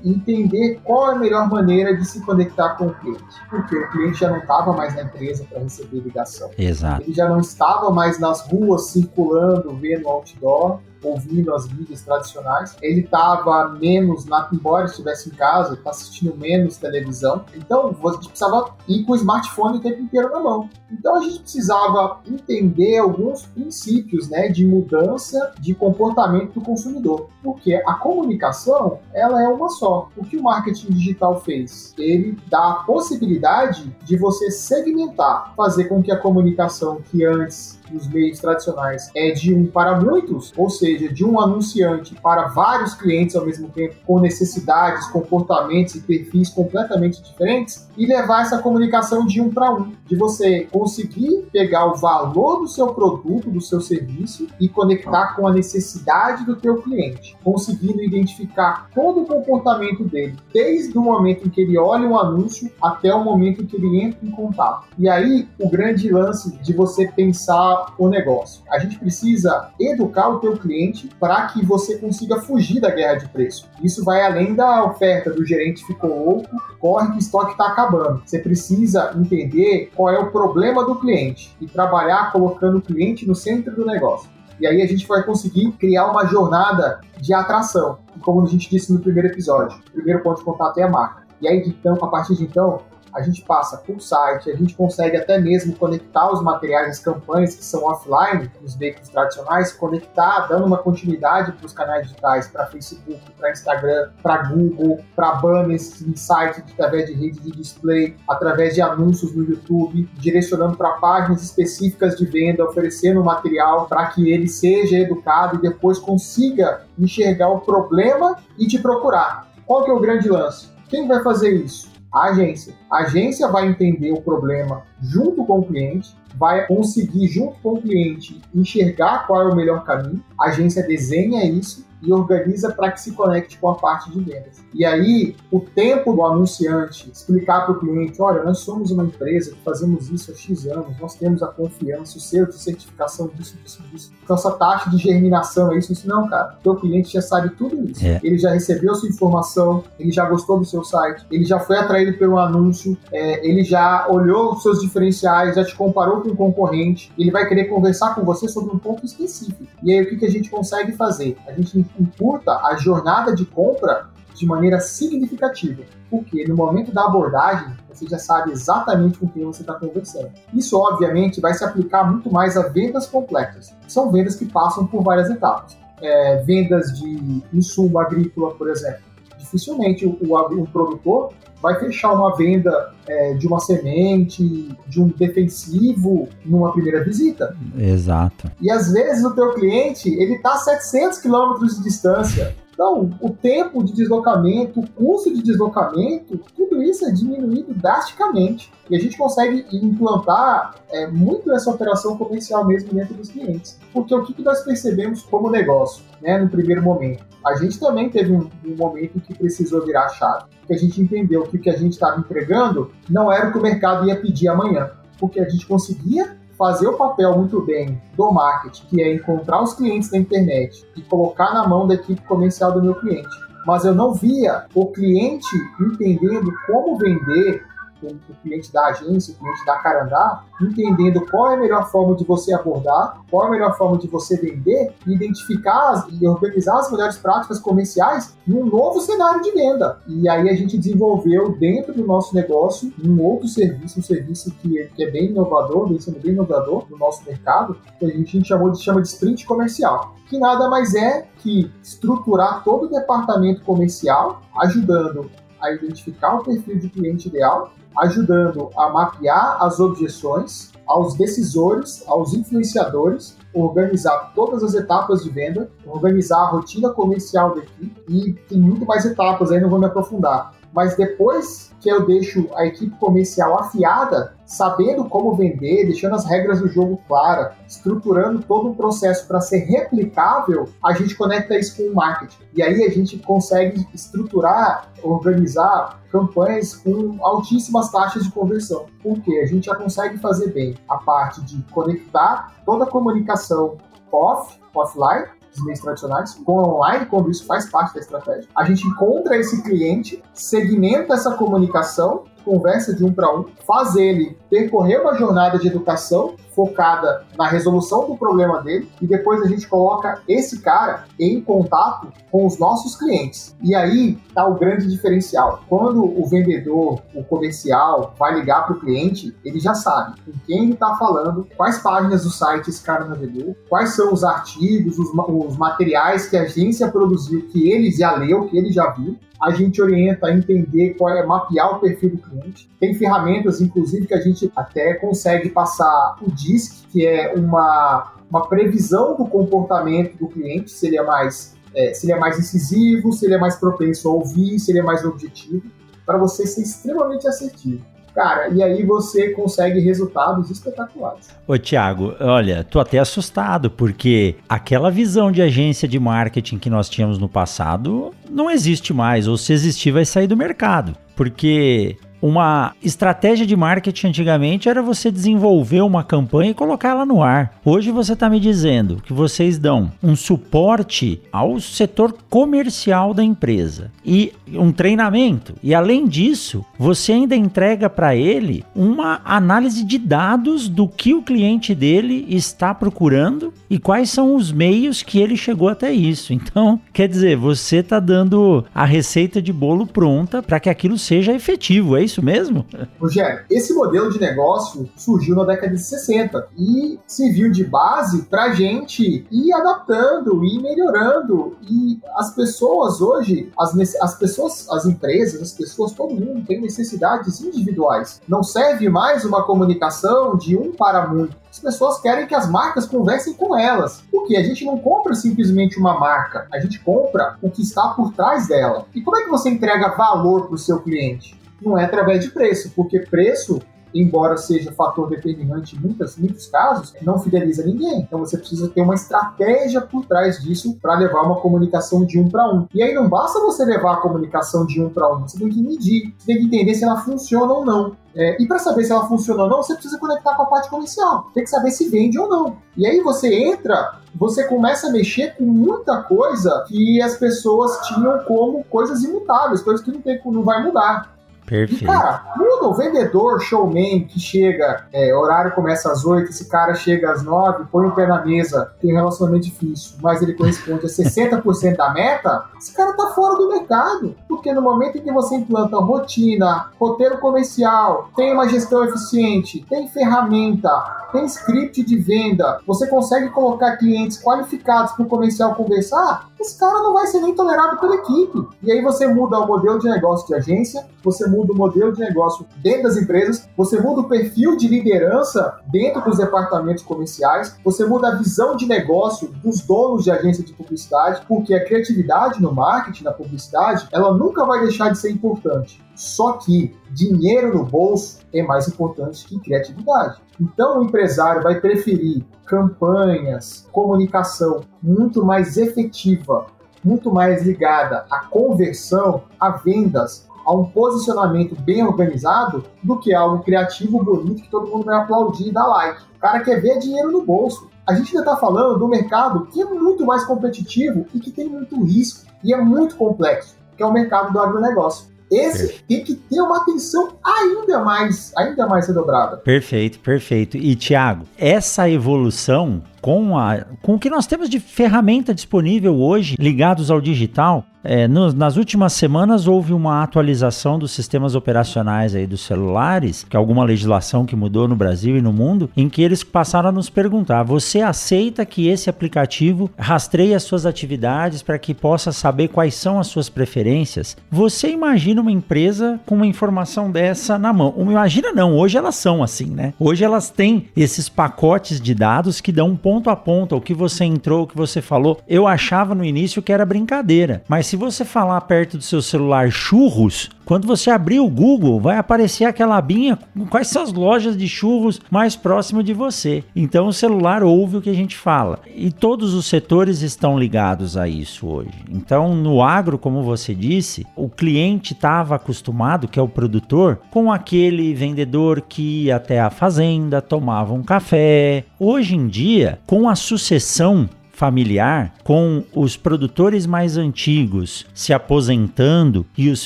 e 0.04 0.12
entender 0.12 0.80
qual 0.84 1.12
é 1.12 1.16
a 1.16 1.20
melhor 1.20 1.50
maneira 1.50 1.96
de 1.96 2.06
se 2.06 2.24
conectar 2.26 2.70
com 2.76 2.88
o 2.88 2.94
cliente. 2.94 3.24
Porque 3.50 3.76
o 3.76 3.92
cliente 3.92 4.20
já 4.20 4.30
não 4.30 4.40
estava 4.40 4.74
mais 4.74 4.96
na 4.96 5.04
empresa 5.04 5.46
para 5.50 5.60
receber 5.60 6.00
ligação. 6.00 6.50
Exato. 6.58 7.04
Ele 7.04 7.14
já 7.14 7.28
não 7.28 7.40
estava 7.40 7.92
mais 7.92 8.20
nas 8.20 8.48
ruas 8.50 8.88
circulando, 8.88 9.76
vendo 9.76 10.08
outdoor 10.08 10.80
ouvindo 11.04 11.54
as 11.54 11.68
mídias 11.72 12.02
tradicionais. 12.02 12.76
Ele 12.82 13.02
estava 13.02 13.70
menos, 13.70 14.26
na, 14.26 14.50
embora 14.52 14.86
estivesse 14.86 15.30
em 15.30 15.34
casa, 15.34 15.74
está 15.74 15.90
assistindo 15.90 16.36
menos 16.36 16.78
televisão. 16.78 17.46
Então, 17.56 17.96
a 18.04 18.12
gente 18.14 18.30
precisava 18.30 18.76
ir 18.88 19.04
com 19.04 19.14
o 19.14 19.16
smartphone 19.16 19.78
o 19.78 19.82
tempo 19.82 20.02
inteiro 20.02 20.30
na 20.30 20.40
mão. 20.40 20.70
Então, 20.92 21.16
a 21.16 21.22
gente 21.22 21.40
precisava 21.40 22.20
entender 22.28 22.98
alguns 22.98 23.46
princípios 23.46 24.30
né, 24.30 24.50
de 24.50 24.66
mudança 24.66 25.54
de 25.60 25.74
comportamento 25.74 26.54
do 26.54 26.62
consumidor. 26.62 27.30
Porque 27.44 27.76
a 27.76 27.94
comunicação, 27.94 29.00
ela 29.14 29.42
é 29.44 29.48
uma 29.48 29.70
só. 29.70 30.10
O 30.18 30.26
que 30.26 30.38
o 30.38 30.44
marketing 30.44 30.92
digital 30.92 31.40
fez? 31.42 31.94
Ele 31.98 32.38
dá 32.48 32.72
a 32.72 32.74
possibilidade 32.84 33.96
de 34.04 34.18
você 34.18 34.52
segmentar, 34.52 35.54
fazer 35.56 35.86
com 35.86 36.02
que 36.02 36.12
a 36.12 36.18
comunicação 36.18 37.02
que 37.10 37.24
antes 37.24 37.79
nos 37.92 38.08
meios 38.08 38.40
tradicionais 38.40 39.10
é 39.16 39.32
de 39.32 39.54
um 39.54 39.66
para 39.66 40.00
muitos, 40.00 40.54
ou 40.58 40.70
seja, 40.70 41.12
de 41.12 41.26
um 41.26 41.40
anunciante 41.40 42.16
para 42.16 42.48
vários 42.48 42.94
clientes 42.94 43.36
ao 43.36 43.46
mesmo 43.46 43.70
tempo, 43.70 43.96
com 44.06 44.20
necessidades, 44.20 45.08
comportamentos 45.08 45.96
e 45.96 46.02
perfis 46.02 46.50
completamente 46.50 47.22
diferentes, 47.22 47.88
e 47.98 48.06
levar 48.06 48.44
essa 48.44 48.60
comunicação 48.60 49.26
de 49.26 49.42
um 49.42 49.50
para 49.50 49.74
um, 49.74 49.94
de 50.06 50.16
você 50.16 50.68
conseguir 50.72 51.48
pegar 51.52 51.86
o 51.86 51.96
valor 51.96 52.62
do 52.62 52.68
seu 52.68 52.88
produto, 52.94 53.50
do 53.50 53.62
seu 53.62 53.82
serviço 53.82 54.48
e 54.60 54.68
conectar 54.70 55.36
com 55.36 55.48
a 55.48 55.54
necessidade 55.54 56.46
do 56.46 56.56
teu 56.56 56.82
cliente, 56.82 57.38
conseguindo 57.44 58.02
identificar 58.02 58.90
todo 58.94 59.22
o 59.22 59.26
comportamento 59.26 60.04
dele, 60.04 60.36
desde 60.54 60.98
o 60.98 61.02
momento 61.02 61.48
em 61.48 61.50
que 61.50 61.62
ele 61.62 61.78
olha 61.78 62.08
um 62.08 62.18
anúncio 62.18 62.72
até 62.82 63.14
o 63.14 63.24
momento 63.24 63.62
em 63.62 63.66
que 63.66 63.76
ele 63.76 64.02
entra 64.02 64.20
em 64.24 64.32
contato. 64.32 64.88
E 64.98 65.08
aí, 65.10 65.48
o 65.60 65.70
grande 65.70 66.10
lance 66.12 66.58
de 66.58 66.74
você 66.74 67.08
pensar 67.08 67.79
o 67.98 68.08
negócio. 68.08 68.62
A 68.70 68.80
gente 68.80 68.98
precisa 68.98 69.70
educar 69.80 70.30
o 70.30 70.40
teu 70.40 70.58
cliente 70.58 71.10
para 71.20 71.48
que 71.48 71.66
você 71.66 71.98
consiga 71.98 72.42
fugir 72.42 72.80
da 72.80 72.90
guerra 72.90 73.16
de 73.16 73.28
preço. 73.28 73.70
Isso 73.84 74.04
vai 74.04 74.22
além 74.22 74.56
da 74.56 74.84
oferta 74.86 75.30
do 75.32 75.46
gerente 75.46 75.86
ficou 75.86 76.26
louco, 76.26 76.50
corre 76.80 77.10
que 77.10 77.16
o 77.16 77.20
estoque 77.20 77.52
está 77.52 77.68
acabando. 77.68 78.22
Você 78.26 78.40
precisa 78.40 79.12
entender 79.16 79.92
qual 79.96 80.10
é 80.14 80.20
o 80.20 80.32
problema 80.32 80.86
do 80.86 80.96
cliente 80.96 81.56
e 81.60 81.68
trabalhar 81.68 82.32
colocando 82.32 82.78
o 82.78 82.82
cliente 82.82 83.28
no 83.28 83.36
centro 83.36 83.76
do 83.76 83.86
negócio. 83.86 84.30
E 84.60 84.68
aí 84.68 84.82
a 84.82 84.88
gente 84.88 85.08
vai 85.08 85.24
conseguir 85.24 85.72
criar 85.74 86.12
uma 86.12 86.26
jornada 86.26 87.00
de 87.18 87.34
atração. 87.34 88.00
Como 88.22 88.44
a 88.44 88.48
gente 88.48 88.70
disse 88.70 88.92
no 88.92 89.00
primeiro 89.00 89.30
episódio, 89.30 89.80
o 89.88 89.92
primeiro 89.92 90.22
ponto 90.22 90.40
de 90.40 90.44
contato 90.44 90.78
é 90.80 90.84
a 90.84 90.90
marca. 90.90 91.24
E 91.42 91.48
aí, 91.48 91.64
então, 91.66 91.94
a 91.94 92.08
partir 92.08 92.36
de 92.36 92.44
então, 92.44 92.82
a 93.14 93.22
gente 93.22 93.42
passa 93.44 93.78
por 93.78 94.02
site, 94.02 94.50
a 94.52 94.56
gente 94.56 94.76
consegue 94.76 95.18
até 95.18 95.38
mesmo 95.40 95.76
conectar 95.76 96.32
os 96.32 96.42
materiais, 96.42 96.90
as 96.90 97.00
campanhas 97.00 97.56
que 97.56 97.64
são 97.64 97.84
offline, 97.84 98.50
nos 98.62 98.76
veículos 98.76 99.10
tradicionais, 99.10 99.72
conectar, 99.72 100.48
dando 100.48 100.66
uma 100.66 100.78
continuidade 100.78 101.52
para 101.54 101.66
os 101.66 101.74
canais 101.74 102.08
digitais, 102.08 102.48
para 102.48 102.66
Facebook, 102.68 103.20
para 103.38 103.52
Instagram, 103.52 104.10
para 104.22 104.44
Google, 104.44 105.00
para 105.16 105.34
banners 105.36 106.02
em 106.02 106.16
site 106.16 106.64
através 106.74 107.08
de 107.08 107.14
rede 107.14 107.40
de 107.40 107.52
display, 107.52 108.16
através 108.28 108.76
de 108.76 108.82
anúncios 108.82 109.36
no 109.36 109.44
YouTube, 109.44 110.10
direcionando 110.16 110.78
para 110.78 110.92
páginas 110.94 111.44
específicas 111.44 112.16
de 112.16 112.26
venda, 112.26 112.64
oferecendo 112.64 113.24
material 113.24 113.88
para 113.88 114.08
que 114.08 114.32
ele 114.32 114.48
seja 114.48 114.98
educado 114.98 115.58
e 115.58 115.62
depois 115.62 115.98
consiga 116.00 116.82
enxergar 116.98 117.50
o 117.50 117.62
problema 117.62 118.38
e 118.58 118.68
te 118.68 118.80
procurar. 118.80 119.50
Qual 119.66 119.84
que 119.84 119.92
é 119.92 119.94
o 119.94 120.00
grande 120.00 120.30
lance? 120.30 120.68
Quem 120.88 121.08
vai 121.08 121.22
fazer 121.22 121.52
isso? 121.52 121.90
A 122.12 122.30
agência. 122.30 122.74
A 122.90 123.00
agência 123.00 123.48
vai 123.48 123.68
entender 123.68 124.12
o 124.12 124.22
problema 124.22 124.84
junto 125.00 125.46
com 125.46 125.60
o 125.60 125.66
cliente, 125.66 126.18
vai 126.36 126.66
conseguir, 126.68 127.28
junto 127.28 127.60
com 127.62 127.74
o 127.74 127.82
cliente, 127.82 128.42
enxergar 128.54 129.28
qual 129.28 129.42
é 129.42 129.52
o 129.52 129.56
melhor 129.56 129.84
caminho. 129.84 130.24
A 130.40 130.50
agência 130.50 130.84
desenha 130.84 131.46
isso 131.46 131.86
e 132.02 132.14
organiza 132.14 132.72
para 132.72 132.92
que 132.92 133.02
se 133.02 133.12
conecte 133.12 133.58
com 133.58 133.70
a 133.70 133.76
parte 133.76 134.10
de 134.12 134.20
vendas. 134.20 134.60
E 134.74 134.86
aí, 134.86 135.36
o 135.52 135.60
tempo 135.60 136.14
do 136.14 136.24
anunciante 136.24 137.10
explicar 137.12 137.66
para 137.66 137.74
o 137.74 137.80
cliente: 137.80 138.22
olha, 138.22 138.44
nós 138.44 138.60
somos 138.60 138.92
uma 138.92 139.04
empresa 139.04 139.52
que 139.52 139.62
fazemos 139.62 140.10
isso 140.10 140.32
há 140.32 140.36
X 140.36 140.66
anos, 140.68 140.98
nós 141.00 141.16
temos 141.16 141.42
a 141.44 141.48
confiança, 141.48 142.18
o 142.18 142.22
selo 142.22 142.48
de 142.48 142.60
certificação 142.60 143.30
disso, 143.34 143.58
disso, 143.64 143.84
disso. 143.92 144.12
Então, 144.24 144.36
essa 144.36 144.52
taxa 144.52 144.90
de 144.90 144.98
germinação 144.98 145.74
é 145.74 145.78
isso, 145.78 145.92
isso. 145.92 146.08
Não, 146.08 146.28
cara. 146.30 146.56
O 146.60 146.64
teu 146.64 146.76
cliente 146.76 147.12
já 147.12 147.22
sabe 147.22 147.50
tudo 147.52 147.84
isso. 147.90 148.06
É. 148.06 148.20
Ele 148.24 148.38
já 148.38 148.52
recebeu 148.52 148.94
sua 148.96 149.10
informação, 149.10 149.84
ele 150.00 150.12
já 150.12 150.30
gostou 150.30 150.60
do 150.60 150.66
seu 150.66 150.84
site, 150.84 151.26
ele 151.32 151.46
já 151.46 151.60
foi 151.60 151.78
atraído 151.78 152.18
pelo 152.18 152.38
anúncio, 152.38 152.98
é, 153.12 153.46
ele 153.48 153.64
já 153.64 154.08
olhou 154.08 154.54
os 154.54 154.62
seus 154.64 154.80
diferenciais, 154.82 155.56
já 155.56 155.66
te 155.66 155.76
comparou 155.76 156.19
com 156.22 156.30
o 156.30 156.36
concorrente, 156.36 157.12
ele 157.18 157.32
vai 157.32 157.48
querer 157.48 157.66
conversar 157.66 158.16
com 158.16 158.24
você 158.24 158.48
sobre 158.48 158.76
um 158.76 158.80
ponto 158.80 159.06
específico. 159.06 159.64
E 159.84 159.92
aí, 159.92 160.02
o 160.02 160.10
que, 160.10 160.18
que 160.18 160.26
a 160.26 160.30
gente 160.30 160.50
consegue 160.50 160.92
fazer? 160.94 161.38
A 161.48 161.52
gente 161.54 161.86
encurta 162.00 162.52
a 162.66 162.76
jornada 162.76 163.34
de 163.36 163.46
compra 163.46 164.10
de 164.36 164.46
maneira 164.46 164.80
significativa, 164.80 165.84
porque 166.10 166.48
no 166.48 166.56
momento 166.56 166.94
da 166.94 167.06
abordagem 167.06 167.76
você 167.90 168.08
já 168.08 168.18
sabe 168.18 168.52
exatamente 168.52 169.20
com 169.20 169.28
quem 169.28 169.44
você 169.44 169.62
está 169.62 169.74
conversando. 169.74 170.32
Isso, 170.54 170.78
obviamente, 170.78 171.42
vai 171.42 171.54
se 171.54 171.64
aplicar 171.66 172.10
muito 172.10 172.32
mais 172.32 172.56
a 172.56 172.70
vendas 172.70 173.06
complexas. 173.06 173.76
São 173.88 174.12
vendas 174.12 174.36
que 174.36 174.46
passam 174.46 174.88
por 174.88 175.04
várias 175.04 175.30
etapas. 175.30 175.78
É, 176.02 176.38
vendas 176.44 176.98
de 176.98 177.44
insumo 177.54 178.00
agrícola, 178.00 178.56
por 178.56 178.70
exemplo. 178.70 179.02
Dificilmente 179.38 180.06
o, 180.06 180.18
o, 180.22 180.62
o 180.62 180.68
produtor 180.68 181.34
vai 181.62 181.80
fechar 181.80 182.14
uma 182.14 182.36
venda 182.36 182.94
é, 183.08 183.34
de 183.34 183.48
uma 183.48 183.60
semente, 183.60 184.44
de 184.88 185.02
um 185.02 185.08
defensivo 185.08 186.30
numa 186.46 186.72
primeira 186.72 187.04
visita. 187.04 187.56
Exato. 187.78 188.50
E 188.62 188.72
às 188.72 188.92
vezes 188.92 189.24
o 189.24 189.34
teu 189.34 189.54
cliente, 189.54 190.10
ele 190.10 190.36
está 190.36 190.54
a 190.54 190.58
700 190.58 191.20
quilômetros 191.20 191.78
de 191.78 191.84
distância. 191.84 192.56
Então, 192.80 193.10
o 193.20 193.30
tempo 193.32 193.84
de 193.84 193.92
deslocamento, 193.92 194.80
o 194.80 194.88
custo 194.88 195.34
de 195.34 195.44
deslocamento, 195.44 196.40
tudo 196.56 196.82
isso 196.82 197.06
é 197.06 197.12
diminuído 197.12 197.74
drasticamente. 197.74 198.72
E 198.90 198.96
a 198.96 199.00
gente 199.02 199.18
consegue 199.18 199.66
implantar 199.74 200.76
é, 200.90 201.06
muito 201.08 201.52
essa 201.52 201.70
operação 201.70 202.18
comercial 202.18 202.66
mesmo 202.66 202.94
dentro 202.94 203.16
dos 203.16 203.28
clientes. 203.28 203.78
Porque 203.92 204.16
o 204.16 204.24
que, 204.24 204.42
nós 204.42 204.64
percebemos 204.64 205.24
como 205.24 205.52
negócio, 205.52 206.06
né, 206.22 206.38
no 206.38 206.48
primeiro 206.48 206.82
momento? 206.82 207.26
A 207.46 207.54
gente 207.56 207.78
também 207.78 208.10
teve 208.10 208.32
um, 208.32 208.50
um 208.66 208.78
momento 208.78 209.20
que 209.20 209.38
precisou 209.38 209.86
virar 209.86 210.06
a 210.06 210.10
chave. 210.10 210.46
Que 210.66 210.74
a 210.74 210.78
gente 210.78 211.02
entendeu 211.02 211.44
que 211.44 211.58
o 211.58 211.60
que 211.60 211.70
a 211.70 211.76
gente 211.76 211.92
estava 211.92 212.18
entregando 212.18 212.94
não 213.10 213.30
era 213.30 213.50
o 213.50 213.52
que 213.52 213.58
o 213.58 213.62
mercado 213.62 214.08
ia 214.08 214.16
pedir 214.16 214.48
amanhã. 214.48 214.90
Porque 215.20 215.42
a 215.42 215.50
gente 215.50 215.68
conseguia 215.68 216.39
fazer 216.60 216.90
o 216.90 216.98
papel 216.98 217.38
muito 217.38 217.62
bem 217.62 218.00
do 218.18 218.32
marketing, 218.34 218.86
que 218.88 219.02
é 219.02 219.16
encontrar 219.16 219.64
os 219.64 219.74
clientes 219.74 220.12
na 220.12 220.18
internet 220.18 220.86
e 220.98 221.02
colocar 221.02 221.54
na 221.54 221.66
mão 221.66 221.88
da 221.88 221.94
equipe 221.94 222.22
comercial 222.28 222.74
do 222.74 222.84
meu 222.84 222.96
cliente. 222.96 223.30
Mas 223.66 223.86
eu 223.86 223.96
não 223.96 224.14
via 224.14 224.66
o 224.76 224.88
cliente 224.88 225.48
entendendo 225.80 226.52
como 226.68 226.98
vender 226.98 227.66
o 228.08 228.34
cliente 228.42 228.72
da 228.72 228.88
agência, 228.88 229.34
o 229.34 229.38
cliente 229.38 229.66
da 229.66 229.78
Carandá, 229.78 230.44
entendendo 230.62 231.26
qual 231.30 231.52
é 231.52 231.56
a 231.56 231.58
melhor 231.58 231.90
forma 231.90 232.16
de 232.16 232.24
você 232.24 232.54
abordar, 232.54 233.22
qual 233.30 233.46
é 233.46 233.48
a 233.48 233.52
melhor 233.52 233.78
forma 233.78 233.98
de 233.98 234.08
você 234.08 234.38
vender 234.38 234.94
e 235.06 235.14
identificar 235.14 236.08
e 236.12 236.28
organizar 236.28 236.80
as 236.80 236.92
melhores 236.92 237.18
práticas 237.18 237.60
comerciais 237.60 238.36
num 238.46 238.66
novo 238.66 239.00
cenário 239.02 239.42
de 239.42 239.52
venda. 239.52 240.00
E 240.08 240.28
aí 240.28 240.50
a 240.50 240.56
gente 240.56 240.78
desenvolveu 240.78 241.58
dentro 241.58 241.94
do 241.94 242.06
nosso 242.06 242.36
negócio 242.36 242.92
um 243.04 243.22
outro 243.22 243.48
serviço, 243.48 244.00
um 244.00 244.04
serviço 244.04 244.52
que 244.62 244.80
é, 244.80 244.86
que 244.88 245.04
é 245.04 245.12
bem 245.12 245.28
inovador, 245.28 245.88
vem 245.88 246.00
sendo 246.00 246.20
bem 246.20 246.34
inovador 246.34 246.86
no 246.90 246.98
nosso 246.98 247.24
mercado, 247.26 247.78
que 247.98 248.06
a 248.06 248.10
gente 248.10 248.44
chamou 248.46 248.70
de, 248.72 248.82
chama 248.82 249.02
de 249.02 249.08
sprint 249.08 249.46
comercial, 249.46 250.16
que 250.28 250.38
nada 250.38 250.70
mais 250.70 250.96
é 250.96 251.28
que 251.38 251.72
estruturar 251.84 252.64
todo 252.64 252.86
o 252.86 252.90
departamento 252.90 253.62
comercial, 253.62 254.42
ajudando 254.62 255.30
a 255.62 255.72
identificar 255.72 256.36
o 256.36 256.44
perfil 256.44 256.80
de 256.80 256.90
cliente 256.90 257.28
ideal 257.28 257.72
ajudando 257.98 258.70
a 258.78 258.90
mapear 258.90 259.62
as 259.62 259.80
objeções 259.80 260.72
aos 260.86 261.16
decisores, 261.16 262.04
aos 262.08 262.34
influenciadores, 262.34 263.38
organizar 263.54 264.32
todas 264.34 264.64
as 264.64 264.74
etapas 264.74 265.24
de 265.24 265.30
venda, 265.30 265.70
organizar 265.86 266.38
a 266.38 266.48
rotina 266.48 266.90
comercial 266.90 267.56
da 267.56 267.62
equipe 267.62 268.02
e 268.08 268.34
tem 268.34 268.60
muito 268.60 268.86
mais 268.86 269.06
etapas 269.06 269.52
aí, 269.52 269.60
não 269.60 269.70
vou 269.70 269.80
me 269.80 269.86
aprofundar. 269.86 270.54
Mas 270.74 270.96
depois 270.96 271.72
que 271.80 271.90
eu 271.90 272.06
deixo 272.06 272.48
a 272.56 272.66
equipe 272.66 272.96
comercial 272.98 273.58
afiada, 273.60 274.34
sabendo 274.46 275.06
como 275.06 275.36
vender, 275.36 275.86
deixando 275.86 276.16
as 276.16 276.26
regras 276.26 276.60
do 276.60 276.68
jogo 276.68 277.02
claras, 277.08 277.54
estruturando 277.68 278.44
todo 278.44 278.70
um 278.70 278.74
processo 278.74 279.28
para 279.28 279.40
ser 279.40 279.60
replicável, 279.60 280.68
a 280.84 280.94
gente 280.94 281.16
conecta 281.16 281.58
isso 281.58 281.78
com 281.78 281.84
o 281.84 281.96
marketing. 281.96 282.44
E 282.54 282.62
aí 282.62 282.84
a 282.84 282.90
gente 282.90 283.18
consegue 283.20 283.88
estruturar, 283.94 284.92
organizar 285.02 286.02
campanhas 286.12 286.76
com 286.76 287.18
altíssimas 287.22 287.92
taxas 287.92 288.24
de 288.24 288.32
conversão. 288.32 288.86
Porque 289.02 289.32
a 289.40 289.46
gente 289.46 289.66
já 289.66 289.76
consegue 289.76 290.18
fazer 290.18 290.52
bem 290.52 290.76
a 290.90 290.98
parte 290.98 291.42
de 291.42 291.62
conectar 291.72 292.54
toda 292.66 292.84
a 292.84 292.88
comunicação 292.88 293.78
off, 294.12 294.60
offline, 294.74 295.28
dos 295.54 295.64
meios 295.64 295.80
tradicionais, 295.80 296.36
com 296.36 296.58
online, 296.58 297.06
quando 297.06 297.32
isso 297.32 297.46
faz 297.46 297.70
parte 297.70 297.94
da 297.94 298.00
estratégia. 298.00 298.48
A 298.56 298.64
gente 298.64 298.86
encontra 298.88 299.38
esse 299.38 299.62
cliente, 299.64 300.24
segmenta 300.34 301.14
essa 301.14 301.36
comunicação 301.36 302.26
conversa 302.44 302.94
de 302.94 303.04
um 303.04 303.12
para 303.12 303.34
um, 303.36 303.46
faz 303.66 303.96
ele 303.96 304.38
percorrer 304.50 305.02
uma 305.02 305.16
jornada 305.16 305.58
de 305.58 305.68
educação 305.68 306.36
focada 306.56 307.24
na 307.38 307.48
resolução 307.48 308.06
do 308.06 308.18
problema 308.18 308.62
dele 308.62 308.90
e 309.02 309.08
depois 309.08 309.42
a 309.42 309.48
gente 309.48 309.68
coloca 309.68 310.22
esse 310.28 310.60
cara 310.60 311.06
em 311.18 311.40
contato 311.40 312.12
com 312.30 312.46
os 312.46 312.60
nossos 312.60 312.98
clientes. 312.98 313.56
E 313.64 313.74
aí 313.74 314.18
está 314.28 314.46
o 314.46 314.56
grande 314.56 314.88
diferencial. 314.88 315.64
Quando 315.70 316.04
o 316.04 316.26
vendedor, 316.26 317.02
o 317.16 317.24
comercial, 317.24 318.14
vai 318.20 318.36
ligar 318.36 318.66
para 318.66 318.76
o 318.76 318.80
cliente, 318.80 319.34
ele 319.46 319.60
já 319.60 319.74
sabe 319.74 320.20
com 320.22 320.32
quem 320.46 320.64
ele 320.64 320.74
está 320.74 320.96
falando, 320.96 321.48
quais 321.56 321.80
páginas 321.80 322.24
do 322.24 322.30
site 322.30 322.70
esse 322.70 322.84
cara 322.84 323.06
navegou, 323.06 323.56
quais 323.70 323.96
são 323.96 324.12
os 324.14 324.24
artigos, 324.24 325.00
os, 325.00 325.10
os 325.14 325.58
materiais 325.58 326.28
que 326.28 326.36
a 326.36 326.42
agência 326.42 326.90
produziu, 326.90 327.48
que 327.48 327.70
ele 327.72 327.90
já 327.92 328.16
leu, 328.16 328.48
que 328.48 328.58
ele 328.58 328.72
já 328.72 328.90
viu 328.92 329.18
a 329.42 329.52
gente 329.52 329.82
orienta 329.82 330.28
a 330.28 330.34
entender 330.34 330.96
qual 330.96 331.16
é, 331.16 331.26
mapear 331.26 331.76
o 331.76 331.80
perfil 331.80 332.12
do 332.12 332.18
cliente. 332.18 332.70
Tem 332.80 332.94
ferramentas, 332.94 333.62
inclusive, 333.62 334.06
que 334.06 334.14
a 334.14 334.20
gente 334.22 334.52
até 334.56 334.96
consegue 334.96 335.50
passar 335.50 336.18
o 336.22 336.30
DISC, 336.30 336.88
que 336.92 337.06
é 337.06 337.34
uma, 337.34 338.14
uma 338.30 338.48
previsão 338.48 339.16
do 339.16 339.26
comportamento 339.26 340.18
do 340.18 340.28
cliente, 340.28 340.72
se 340.72 340.88
ele 340.88 340.98
é 340.98 341.04
mais, 341.04 341.56
é, 341.74 341.94
se 341.94 342.06
ele 342.06 342.14
é 342.14 342.20
mais 342.20 342.38
incisivo, 342.38 343.14
se 343.14 343.26
ele 343.26 343.36
é 343.36 343.38
mais 343.38 343.56
propenso 343.56 344.10
a 344.10 344.12
ouvir, 344.12 344.60
se 344.60 344.72
ele 344.72 344.80
é 344.80 344.84
mais 344.84 345.06
objetivo, 345.06 345.64
para 346.06 346.18
você 346.18 346.46
ser 346.46 346.62
extremamente 346.62 347.28
assertivo. 347.28 347.86
Cara, 348.14 348.50
e 348.50 348.62
aí 348.62 348.84
você 348.84 349.30
consegue 349.30 349.80
resultados 349.80 350.50
espetaculares. 350.50 351.30
Ô, 351.48 351.58
Tiago, 351.58 352.16
olha, 352.20 352.64
tô 352.64 352.80
até 352.80 353.00
assustado, 353.00 353.70
porque 353.70 354.36
aquela 354.48 354.92
visão 354.92 355.32
de 355.32 355.42
agência 355.42 355.88
de 355.88 356.00
marketing 356.00 356.58
que 356.58 356.70
nós 356.70 356.90
tínhamos 356.90 357.18
no 357.18 357.30
passado 357.30 358.14
não 358.30 358.50
existe 358.50 358.94
mais, 358.94 359.28
ou 359.28 359.38
se 359.38 359.54
existir, 359.54 359.92
vai 359.92 360.06
sair 360.06 360.28
do 360.28 360.38
mercado. 360.38 360.96
Porque 361.16 361.98
uma 362.22 362.74
estratégia 362.84 363.46
de 363.46 363.56
marketing 363.56 364.08
antigamente 364.08 364.70
era 364.70 364.82
você 364.82 365.12
desenvolver 365.12 365.82
uma 365.82 366.04
campanha 366.04 366.52
e 366.52 366.54
colocar 366.54 366.90
ela 366.90 367.06
no 367.06 367.22
ar. 367.22 367.60
Hoje 367.64 367.92
você 367.92 368.14
está 368.14 368.30
me 368.30 368.40
dizendo 368.40 369.02
que 369.06 369.14
vocês 369.14 369.58
dão 369.58 369.92
um 370.02 370.16
suporte 370.16 371.22
ao 371.32 371.60
setor 371.60 372.16
comercial 372.30 373.14
da 373.14 373.24
empresa 373.24 373.92
e 374.06 374.34
um 374.54 374.72
treinamento. 374.72 375.56
E 375.62 375.74
além 375.74 376.08
disso, 376.08 376.66
você 376.78 377.14
ainda 377.14 377.36
entrega 377.36 377.90
para 377.90 378.16
ele 378.16 378.64
uma 378.76 379.22
análise 379.24 379.84
de 379.84 379.98
dados 379.98 380.68
do 380.68 380.88
que 380.88 381.14
o 381.14 381.22
cliente 381.22 381.74
dele 381.76 382.26
está 382.30 382.74
procurando 382.74 383.54
e 383.70 383.78
quais 383.78 384.10
são 384.10 384.36
os 384.36 384.52
meios 384.52 385.04
que 385.04 385.20
ele 385.20 385.38
chegou 385.38 385.70
até 385.70 385.92
isso. 385.92 386.34
Então, 386.34 386.80
quer 386.92 387.08
dizer, 387.08 387.38
você 387.38 387.78
está 387.78 388.00
dando 388.00 388.66
a 388.74 388.86
receita 388.86 389.42
de 389.42 389.54
bolo 389.54 389.86
pronta 389.86 390.42
para 390.42 390.60
que 390.60 390.70
aquilo 390.70 390.98
seja 390.98 391.34
efetivo. 391.34 391.96
É 391.96 392.04
isso 392.10 392.24
mesmo? 392.24 392.66
Rogério, 393.00 393.46
esse 393.50 393.74
modelo 393.74 394.12
de 394.12 394.20
negócio 394.20 394.90
surgiu 394.96 395.36
na 395.36 395.46
década 395.46 395.74
de 395.74 395.82
60 395.82 396.50
e 396.58 397.00
serviu 397.08 397.52
de 397.52 397.64
base 397.64 398.24
para 398.24 398.54
gente 398.54 399.26
ir 399.32 399.54
adaptando, 399.54 400.44
ir 400.44 400.62
melhorando. 400.62 401.56
E 401.62 402.00
as 402.16 402.34
pessoas 402.34 403.02
hoje, 403.02 403.52
as, 403.58 403.74
as 404.02 404.18
pessoas, 404.18 404.68
as 404.70 404.86
empresas, 404.86 405.42
as 405.42 405.52
pessoas, 405.52 405.92
todo 405.92 406.14
mundo 406.14 406.46
tem 406.46 406.60
necessidades 406.60 407.40
individuais. 407.42 408.22
Não 408.28 408.44
serve 408.44 408.90
mais 408.90 409.24
uma 409.24 409.44
comunicação 409.44 410.36
de 410.36 410.58
um 410.58 410.72
para 410.72 411.08
muito. 411.08 411.38
As 411.50 411.60
pessoas 411.60 412.00
querem 412.00 412.28
que 412.28 412.36
as 412.36 412.50
marcas 412.50 412.86
conversem 412.86 413.34
com 413.34 413.58
elas. 413.58 414.04
Porque 414.12 414.36
a 414.36 414.44
gente 414.44 414.66
não 414.66 414.78
compra 414.78 415.14
simplesmente 415.14 415.80
uma 415.80 416.00
marca, 416.00 416.48
a 416.52 416.60
gente 416.60 416.80
compra 416.80 417.38
o 417.42 417.50
que 417.50 417.62
está 417.62 417.90
por 417.90 418.14
trás 418.14 418.48
dela. 418.48 418.86
E 418.94 419.02
como 419.02 419.18
é 419.18 419.24
que 419.24 419.30
você 419.30 419.50
entrega 419.50 419.90
valor 419.90 420.48
para 420.48 420.56
o 420.56 420.58
seu 420.58 420.80
cliente? 420.80 421.39
Não 421.62 421.78
é 421.78 421.86
através 421.86 422.24
de 422.24 422.32
preço, 422.32 422.72
porque 422.76 423.00
preço 423.00 423.60
embora 423.94 424.38
seja 424.38 424.72
fator 424.72 425.10
determinante 425.10 425.76
em 425.76 425.80
muitos, 425.80 426.48
casos, 426.48 426.94
não 427.02 427.20
fideliza 427.20 427.66
ninguém. 427.66 428.02
Então 428.02 428.20
você 428.20 428.38
precisa 428.38 428.70
ter 428.70 428.82
uma 428.82 428.96
estratégia 428.96 429.82
por 429.82 430.06
trás 430.06 430.42
disso 430.42 430.78
para 430.82 430.98
levar 430.98 431.24
uma 431.24 431.38
comunicação 431.38 432.06
de 432.06 432.20
um 432.20 432.30
para 432.30 432.50
um. 432.52 432.68
E 432.74 432.82
aí 432.82 432.94
não 432.94 433.10
basta 433.10 433.40
você 433.40 433.66
levar 433.66 433.94
a 433.94 433.98
comunicação 433.98 434.66
de 434.66 434.82
um 434.82 434.90
para 434.90 435.14
um, 435.14 435.28
você 435.28 435.38
tem 435.38 435.50
que 435.50 435.62
medir, 435.62 436.14
você 436.18 436.28
tem 436.28 436.38
que 436.38 436.46
entender 436.46 436.76
se 436.76 436.84
ela 436.84 437.02
funciona 437.02 437.52
ou 437.52 437.66
não. 437.66 437.96
É, 438.16 438.42
e 438.42 438.48
para 438.48 438.58
saber 438.60 438.84
se 438.84 438.92
ela 438.92 439.08
funciona 439.08 439.44
ou 439.44 439.50
não, 439.50 439.58
você 439.58 439.74
precisa 439.74 439.98
conectar 440.00 440.36
com 440.36 440.44
a 440.44 440.48
parte 440.48 440.70
comercial. 440.70 441.28
Tem 441.34 441.44
que 441.44 441.50
saber 441.50 441.72
se 441.72 441.90
vende 441.90 442.18
ou 442.18 442.28
não. 442.28 442.58
E 442.76 442.86
aí 442.86 443.02
você 443.02 443.34
entra, 443.34 444.00
você 444.16 444.46
começa 444.46 444.88
a 444.88 444.92
mexer 444.92 445.36
com 445.38 445.46
muita 445.46 446.02
coisa 446.04 446.66
que 446.68 447.02
as 447.02 447.18
pessoas 447.18 447.78
tinham 447.88 448.20
como 448.24 448.64
coisas 448.66 449.04
imutáveis, 449.04 449.62
coisas 449.62 449.84
que 449.84 449.92
não, 449.92 450.02
tem, 450.02 450.20
não 450.26 450.44
vai 450.44 450.64
mudar. 450.64 451.19
Perfeito. 451.50 451.84
E, 451.84 451.88
cara, 451.88 452.24
muda 452.38 452.68
o 452.68 452.74
vendedor, 452.76 453.42
showman, 453.42 454.06
que 454.06 454.20
chega, 454.20 454.86
é, 454.94 455.14
horário 455.16 455.52
começa 455.54 455.92
às 455.92 456.06
8, 456.06 456.30
esse 456.30 456.48
cara 456.48 456.76
chega 456.76 457.12
às 457.12 457.24
9, 457.24 457.66
põe 457.72 457.88
o 457.88 457.96
pé 457.96 458.06
na 458.06 458.24
mesa, 458.24 458.72
tem 458.80 458.94
um 458.94 458.98
relacionamento 458.98 459.46
difícil, 459.46 459.98
mas 460.02 460.22
ele 460.22 460.34
corresponde 460.34 460.86
a 460.86 460.90
60% 460.90 461.76
da 461.76 461.92
meta, 461.92 462.46
esse 462.60 462.72
cara 462.74 462.94
tá 462.94 463.08
fora 463.08 463.36
do 463.36 463.50
mercado. 463.50 464.16
Porque 464.28 464.54
no 464.54 464.62
momento 464.62 465.00
em 465.00 465.02
que 465.02 465.12
você 465.12 465.36
implanta 465.36 465.78
rotina, 465.78 466.70
roteiro 466.80 467.18
comercial, 467.18 468.10
tem 468.16 468.32
uma 468.32 468.48
gestão 468.48 468.84
eficiente, 468.84 469.66
tem 469.68 469.88
ferramenta, 469.88 470.70
tem 471.12 471.26
script 471.26 471.84
de 471.84 471.98
venda, 471.98 472.60
você 472.68 472.86
consegue 472.88 473.30
colocar 473.30 473.78
clientes 473.78 474.22
qualificados 474.22 474.92
para 474.92 475.04
o 475.04 475.08
comercial 475.08 475.56
conversar, 475.56 476.30
esse 476.40 476.58
cara 476.58 476.80
não 476.84 476.94
vai 476.94 477.08
ser 477.08 477.20
nem 477.20 477.36
tolerado 477.36 477.80
pela 477.80 477.96
equipe. 477.96 478.48
E 478.64 478.72
aí 478.72 478.82
você 478.82 479.08
muda 479.08 479.40
o 479.40 479.48
modelo 479.48 479.80
de 479.80 479.90
negócio 479.90 480.28
de 480.28 480.36
agência, 480.36 480.86
você 481.04 481.28
muda 481.28 481.39
o 481.42 481.56
modelo 481.56 481.94
de 481.94 482.00
negócio 482.00 482.46
dentro 482.58 482.84
das 482.84 482.98
empresas, 482.98 483.48
você 483.56 483.80
muda 483.80 484.02
o 484.02 484.10
perfil 484.10 484.56
de 484.58 484.68
liderança 484.68 485.60
dentro 485.72 486.04
dos 486.04 486.18
departamentos 486.18 486.84
comerciais, 486.84 487.58
você 487.64 487.86
muda 487.86 488.10
a 488.10 488.16
visão 488.16 488.56
de 488.56 488.66
negócio 488.66 489.30
dos 489.44 489.62
donos 489.62 490.04
de 490.04 490.12
agência 490.12 490.44
de 490.44 490.54
publicidade, 490.54 491.22
porque 491.28 491.54
a 491.54 491.64
criatividade 491.64 492.42
no 492.42 492.54
marketing, 492.54 493.04
na 493.04 493.14
publicidade, 493.14 493.88
ela 493.92 494.14
nunca 494.14 494.46
vai 494.46 494.62
deixar 494.62 494.92
de 494.92 494.98
ser 494.98 495.12
importante. 495.12 495.82
Só 495.96 496.34
que 496.34 496.76
dinheiro 496.92 497.58
no 497.58 497.66
bolso 497.66 498.20
é 498.34 498.42
mais 498.42 498.68
importante 498.68 499.26
que 499.28 499.40
criatividade. 499.40 500.22
Então 500.40 500.80
o 500.80 500.84
empresário 500.86 501.44
vai 501.44 501.60
preferir 501.60 502.24
campanhas, 502.46 503.68
comunicação 503.72 504.62
muito 504.82 505.26
mais 505.26 505.58
efetiva, 505.58 506.48
muito 506.84 507.12
mais 507.12 507.46
ligada 507.46 508.06
à 508.10 508.20
conversão, 508.20 509.24
a 509.40 509.52
vendas, 509.52 510.28
a 510.50 510.56
um 510.56 510.66
posicionamento 510.66 511.56
bem 511.62 511.86
organizado 511.86 512.64
do 512.82 512.98
que 512.98 513.14
algo 513.14 513.44
criativo, 513.44 514.04
bonito, 514.04 514.42
que 514.42 514.50
todo 514.50 514.68
mundo 514.68 514.86
vai 514.86 514.98
aplaudir 514.98 515.50
e 515.50 515.52
dar 515.52 515.68
like. 515.68 516.02
O 516.18 516.20
cara 516.20 516.40
quer 516.40 516.60
ver 516.60 516.80
dinheiro 516.80 517.12
no 517.12 517.22
bolso. 517.22 517.70
A 517.88 517.94
gente 517.94 518.18
ainda 518.18 518.32
está 518.32 518.42
falando 518.42 518.80
do 518.80 518.88
mercado 518.88 519.46
que 519.46 519.62
é 519.62 519.66
muito 519.66 520.04
mais 520.08 520.26
competitivo 520.26 521.06
e 521.14 521.20
que 521.20 521.30
tem 521.30 521.48
muito 521.48 521.80
risco 521.84 522.26
e 522.44 522.52
é 522.52 522.58
muito 522.58 522.96
complexo, 522.96 523.56
que 523.78 523.84
é 523.84 523.86
o 523.86 523.94
mercado 523.94 524.34
do 524.34 524.40
agronegócio. 524.40 525.08
Esse 525.32 525.84
tem 525.88 526.04
que 526.04 526.16
ter 526.16 526.42
uma 526.42 526.58
atenção 526.58 527.10
ainda 527.24 527.84
mais, 527.84 528.34
ainda 528.36 528.66
mais 528.66 528.88
redobrada. 528.88 529.38
Perfeito, 529.38 530.00
perfeito. 530.00 530.58
E 530.58 530.76
Tiago, 530.76 531.26
essa 531.38 531.88
evolução 531.88 532.82
com, 533.02 533.38
a, 533.38 533.66
com 533.82 533.96
o 533.96 534.00
que 534.00 534.10
nós 534.10 534.28
temos 534.28 534.50
de 534.50 534.60
ferramenta 534.60 535.34
disponível 535.34 535.96
hoje 535.96 536.36
ligados 536.40 536.92
ao 536.92 537.02
digital, 537.02 537.66
é, 537.84 538.08
no, 538.08 538.34
nas 538.34 538.58
últimas 538.58 538.94
semanas 538.94 539.48
houve 539.48 539.74
uma 539.74 540.04
atualização 540.04 540.78
dos 540.78 540.92
sistemas 540.92 541.34
operacionais 541.34 542.14
aí 542.14 542.28
dos 542.28 542.42
celulares, 542.42 543.26
que 543.28 543.38
é 543.38 543.40
alguma 543.40 543.64
legislação 543.64 544.26
que 544.26 544.36
mudou 544.36 544.68
no 544.68 544.76
Brasil 544.76 545.18
e 545.18 545.22
no 545.22 545.32
mundo, 545.32 545.70
em 545.78 545.88
que 545.88 546.02
eles 546.02 546.24
passaram 546.24 546.70
a 546.70 546.74
nos 546.74 546.90
perguntar: 546.90 547.44
você 547.44 547.82
aceita 547.82 548.46
que 548.46 548.68
esse 548.68 548.90
aplicativo 548.90 549.72
rastreie 549.78 550.34
as 550.34 550.44
suas 550.44 550.66
atividades 550.66 551.42
para 551.42 551.58
que 551.58 551.74
possa 551.74 552.12
saber 552.12 552.50
quais 552.50 552.76
são 552.76 553.00
as 553.00 553.08
suas 553.08 553.30
preferências? 553.30 554.18
Você 554.30 554.70
imagina 554.70 555.22
uma 555.22 555.32
empresa 555.32 556.00
com 556.06 556.16
uma 556.16 556.28
informação 556.28 556.92
dessa 556.92 557.40
na 557.40 557.54
mão? 557.54 557.74
Imagina 557.78 558.34
não, 558.34 558.58
hoje 558.58 558.78
elas 558.78 558.96
são 558.96 559.24
assim, 559.24 559.48
né? 559.48 559.74
Hoje 559.80 560.04
elas 560.04 560.30
têm 560.30 560.68
esses 560.76 561.08
pacotes 561.08 561.80
de 561.80 561.96
dados 561.96 562.42
que 562.42 562.52
dão 562.52 562.76
ponto 562.90 563.12
a 563.12 563.16
ponto 563.16 563.56
o 563.56 563.62
que 563.62 563.76
você 563.76 564.04
entrou, 564.04 564.42
o 564.42 564.48
que 564.48 564.58
você 564.58 564.82
falou. 564.82 565.20
Eu 565.28 565.46
achava 565.46 565.94
no 565.94 566.04
início 566.04 566.42
que 566.42 566.52
era 566.52 566.66
brincadeira, 566.66 567.44
mas 567.48 567.68
se 567.68 567.76
você 567.76 568.04
falar 568.04 568.42
perto 568.42 568.78
do 568.80 568.84
seu 568.84 569.00
celular 569.00 569.52
churros, 569.52 570.28
quando 570.50 570.66
você 570.66 570.90
abrir 570.90 571.20
o 571.20 571.30
Google, 571.30 571.80
vai 571.80 571.98
aparecer 571.98 572.44
aquela 572.44 572.76
abinha 572.76 573.20
quais 573.52 573.68
são 573.68 573.84
as 573.84 573.94
lojas 573.94 574.36
de 574.36 574.48
churros 574.48 575.00
mais 575.12 575.36
próximo 575.36 575.84
de 575.84 575.94
você. 575.94 576.44
Então 576.56 576.88
o 576.88 576.92
celular 576.92 577.44
ouve 577.44 577.78
o 577.78 577.82
que 577.84 577.90
a 577.92 577.94
gente 577.94 578.18
fala. 578.18 578.58
E 578.76 578.92
todos 578.92 579.36
os 579.36 579.46
setores 579.46 580.02
estão 580.02 580.40
ligados 580.40 580.98
a 580.98 581.08
isso 581.08 581.46
hoje. 581.46 581.70
Então 581.92 582.34
no 582.34 582.64
agro, 582.64 582.98
como 582.98 583.22
você 583.22 583.54
disse, 583.54 584.08
o 584.16 584.28
cliente 584.28 584.94
estava 584.94 585.36
acostumado, 585.36 586.08
que 586.08 586.18
é 586.18 586.22
o 586.24 586.28
produtor, 586.28 587.00
com 587.12 587.32
aquele 587.32 587.94
vendedor 587.94 588.62
que 588.62 589.04
ia 589.04 589.18
até 589.18 589.40
a 589.40 589.52
fazenda, 589.52 590.20
tomava 590.20 590.74
um 590.74 590.82
café. 590.82 591.64
Hoje 591.80 592.16
em 592.16 592.28
dia, 592.28 592.80
com 592.88 593.08
a 593.08 593.14
sucessão 593.14 594.10
familiar, 594.40 595.16
com 595.22 595.66
os 595.76 595.98
produtores 595.98 596.66
mais 596.66 596.96
antigos 596.96 597.86
se 597.94 598.14
aposentando 598.14 599.26
e 599.38 599.50
os 599.50 599.66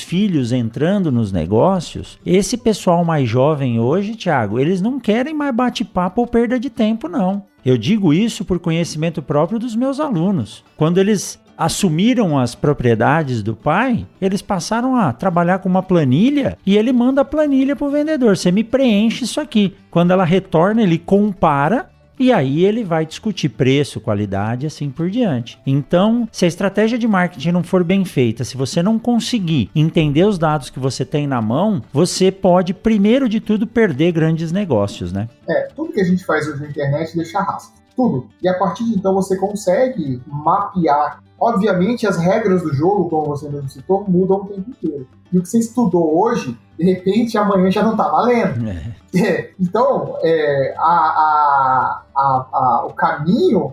filhos 0.00 0.50
entrando 0.50 1.12
nos 1.12 1.30
negócios, 1.30 2.18
esse 2.26 2.58
pessoal 2.58 3.04
mais 3.04 3.28
jovem 3.28 3.78
hoje, 3.78 4.16
Tiago, 4.16 4.58
eles 4.58 4.82
não 4.82 4.98
querem 4.98 5.32
mais 5.32 5.54
bate-papo 5.54 6.22
ou 6.22 6.26
perda 6.26 6.58
de 6.58 6.68
tempo, 6.68 7.08
não. 7.08 7.44
Eu 7.64 7.78
digo 7.78 8.12
isso 8.12 8.44
por 8.44 8.58
conhecimento 8.58 9.22
próprio 9.22 9.60
dos 9.60 9.76
meus 9.76 10.00
alunos. 10.00 10.64
Quando 10.76 10.98
eles 10.98 11.38
assumiram 11.56 12.36
as 12.36 12.56
propriedades 12.56 13.44
do 13.44 13.54
pai, 13.54 14.04
eles 14.20 14.42
passaram 14.42 14.96
a 14.96 15.12
trabalhar 15.12 15.60
com 15.60 15.68
uma 15.68 15.84
planilha 15.84 16.58
e 16.66 16.76
ele 16.76 16.92
manda 16.92 17.20
a 17.20 17.24
planilha 17.24 17.76
para 17.76 17.86
o 17.86 17.90
vendedor. 17.90 18.36
Você 18.36 18.50
me 18.50 18.64
preenche 18.64 19.22
isso 19.22 19.40
aqui. 19.40 19.72
Quando 19.88 20.10
ela 20.10 20.24
retorna, 20.24 20.82
ele 20.82 20.98
compara 20.98 21.93
e 22.18 22.32
aí 22.32 22.64
ele 22.64 22.84
vai 22.84 23.04
discutir 23.04 23.48
preço, 23.48 24.00
qualidade 24.00 24.64
e 24.64 24.66
assim 24.66 24.90
por 24.90 25.10
diante. 25.10 25.58
Então, 25.66 26.28
se 26.30 26.44
a 26.44 26.48
estratégia 26.48 26.98
de 26.98 27.08
marketing 27.08 27.50
não 27.50 27.62
for 27.62 27.82
bem 27.82 28.04
feita, 28.04 28.44
se 28.44 28.56
você 28.56 28.82
não 28.82 28.98
conseguir 28.98 29.70
entender 29.74 30.24
os 30.24 30.38
dados 30.38 30.70
que 30.70 30.78
você 30.78 31.04
tem 31.04 31.26
na 31.26 31.42
mão, 31.42 31.82
você 31.92 32.30
pode, 32.30 32.72
primeiro 32.72 33.28
de 33.28 33.40
tudo, 33.40 33.66
perder 33.66 34.12
grandes 34.12 34.52
negócios, 34.52 35.12
né? 35.12 35.28
É, 35.48 35.68
tudo 35.74 35.92
que 35.92 36.00
a 36.00 36.04
gente 36.04 36.24
faz 36.24 36.46
hoje 36.46 36.60
na 36.60 36.68
internet 36.68 37.16
deixa 37.16 37.40
rastro. 37.40 37.82
Tudo. 37.96 38.28
E 38.42 38.48
a 38.48 38.58
partir 38.58 38.84
de 38.84 38.94
então 38.94 39.14
você 39.14 39.36
consegue 39.36 40.20
mapear. 40.26 41.22
Obviamente, 41.38 42.06
as 42.06 42.16
regras 42.16 42.62
do 42.62 42.74
jogo, 42.74 43.08
como 43.08 43.26
você 43.26 43.48
mesmo 43.48 43.68
citou, 43.68 44.04
mudam 44.08 44.38
o 44.38 44.46
tempo 44.46 44.70
inteiro. 44.70 45.06
E 45.32 45.38
o 45.38 45.42
que 45.42 45.48
você 45.48 45.58
estudou 45.58 46.20
hoje, 46.20 46.56
de 46.78 46.84
repente, 46.84 47.36
amanhã 47.36 47.70
já 47.70 47.82
não 47.82 47.92
está 47.92 48.08
valendo. 48.08 48.64
É. 49.14 49.20
É, 49.20 49.52
então, 49.60 50.18
é, 50.24 50.74
a, 50.76 50.82
a 50.82 52.03
a, 52.14 52.46
a, 52.52 52.86
o 52.86 52.92
caminho 52.92 53.72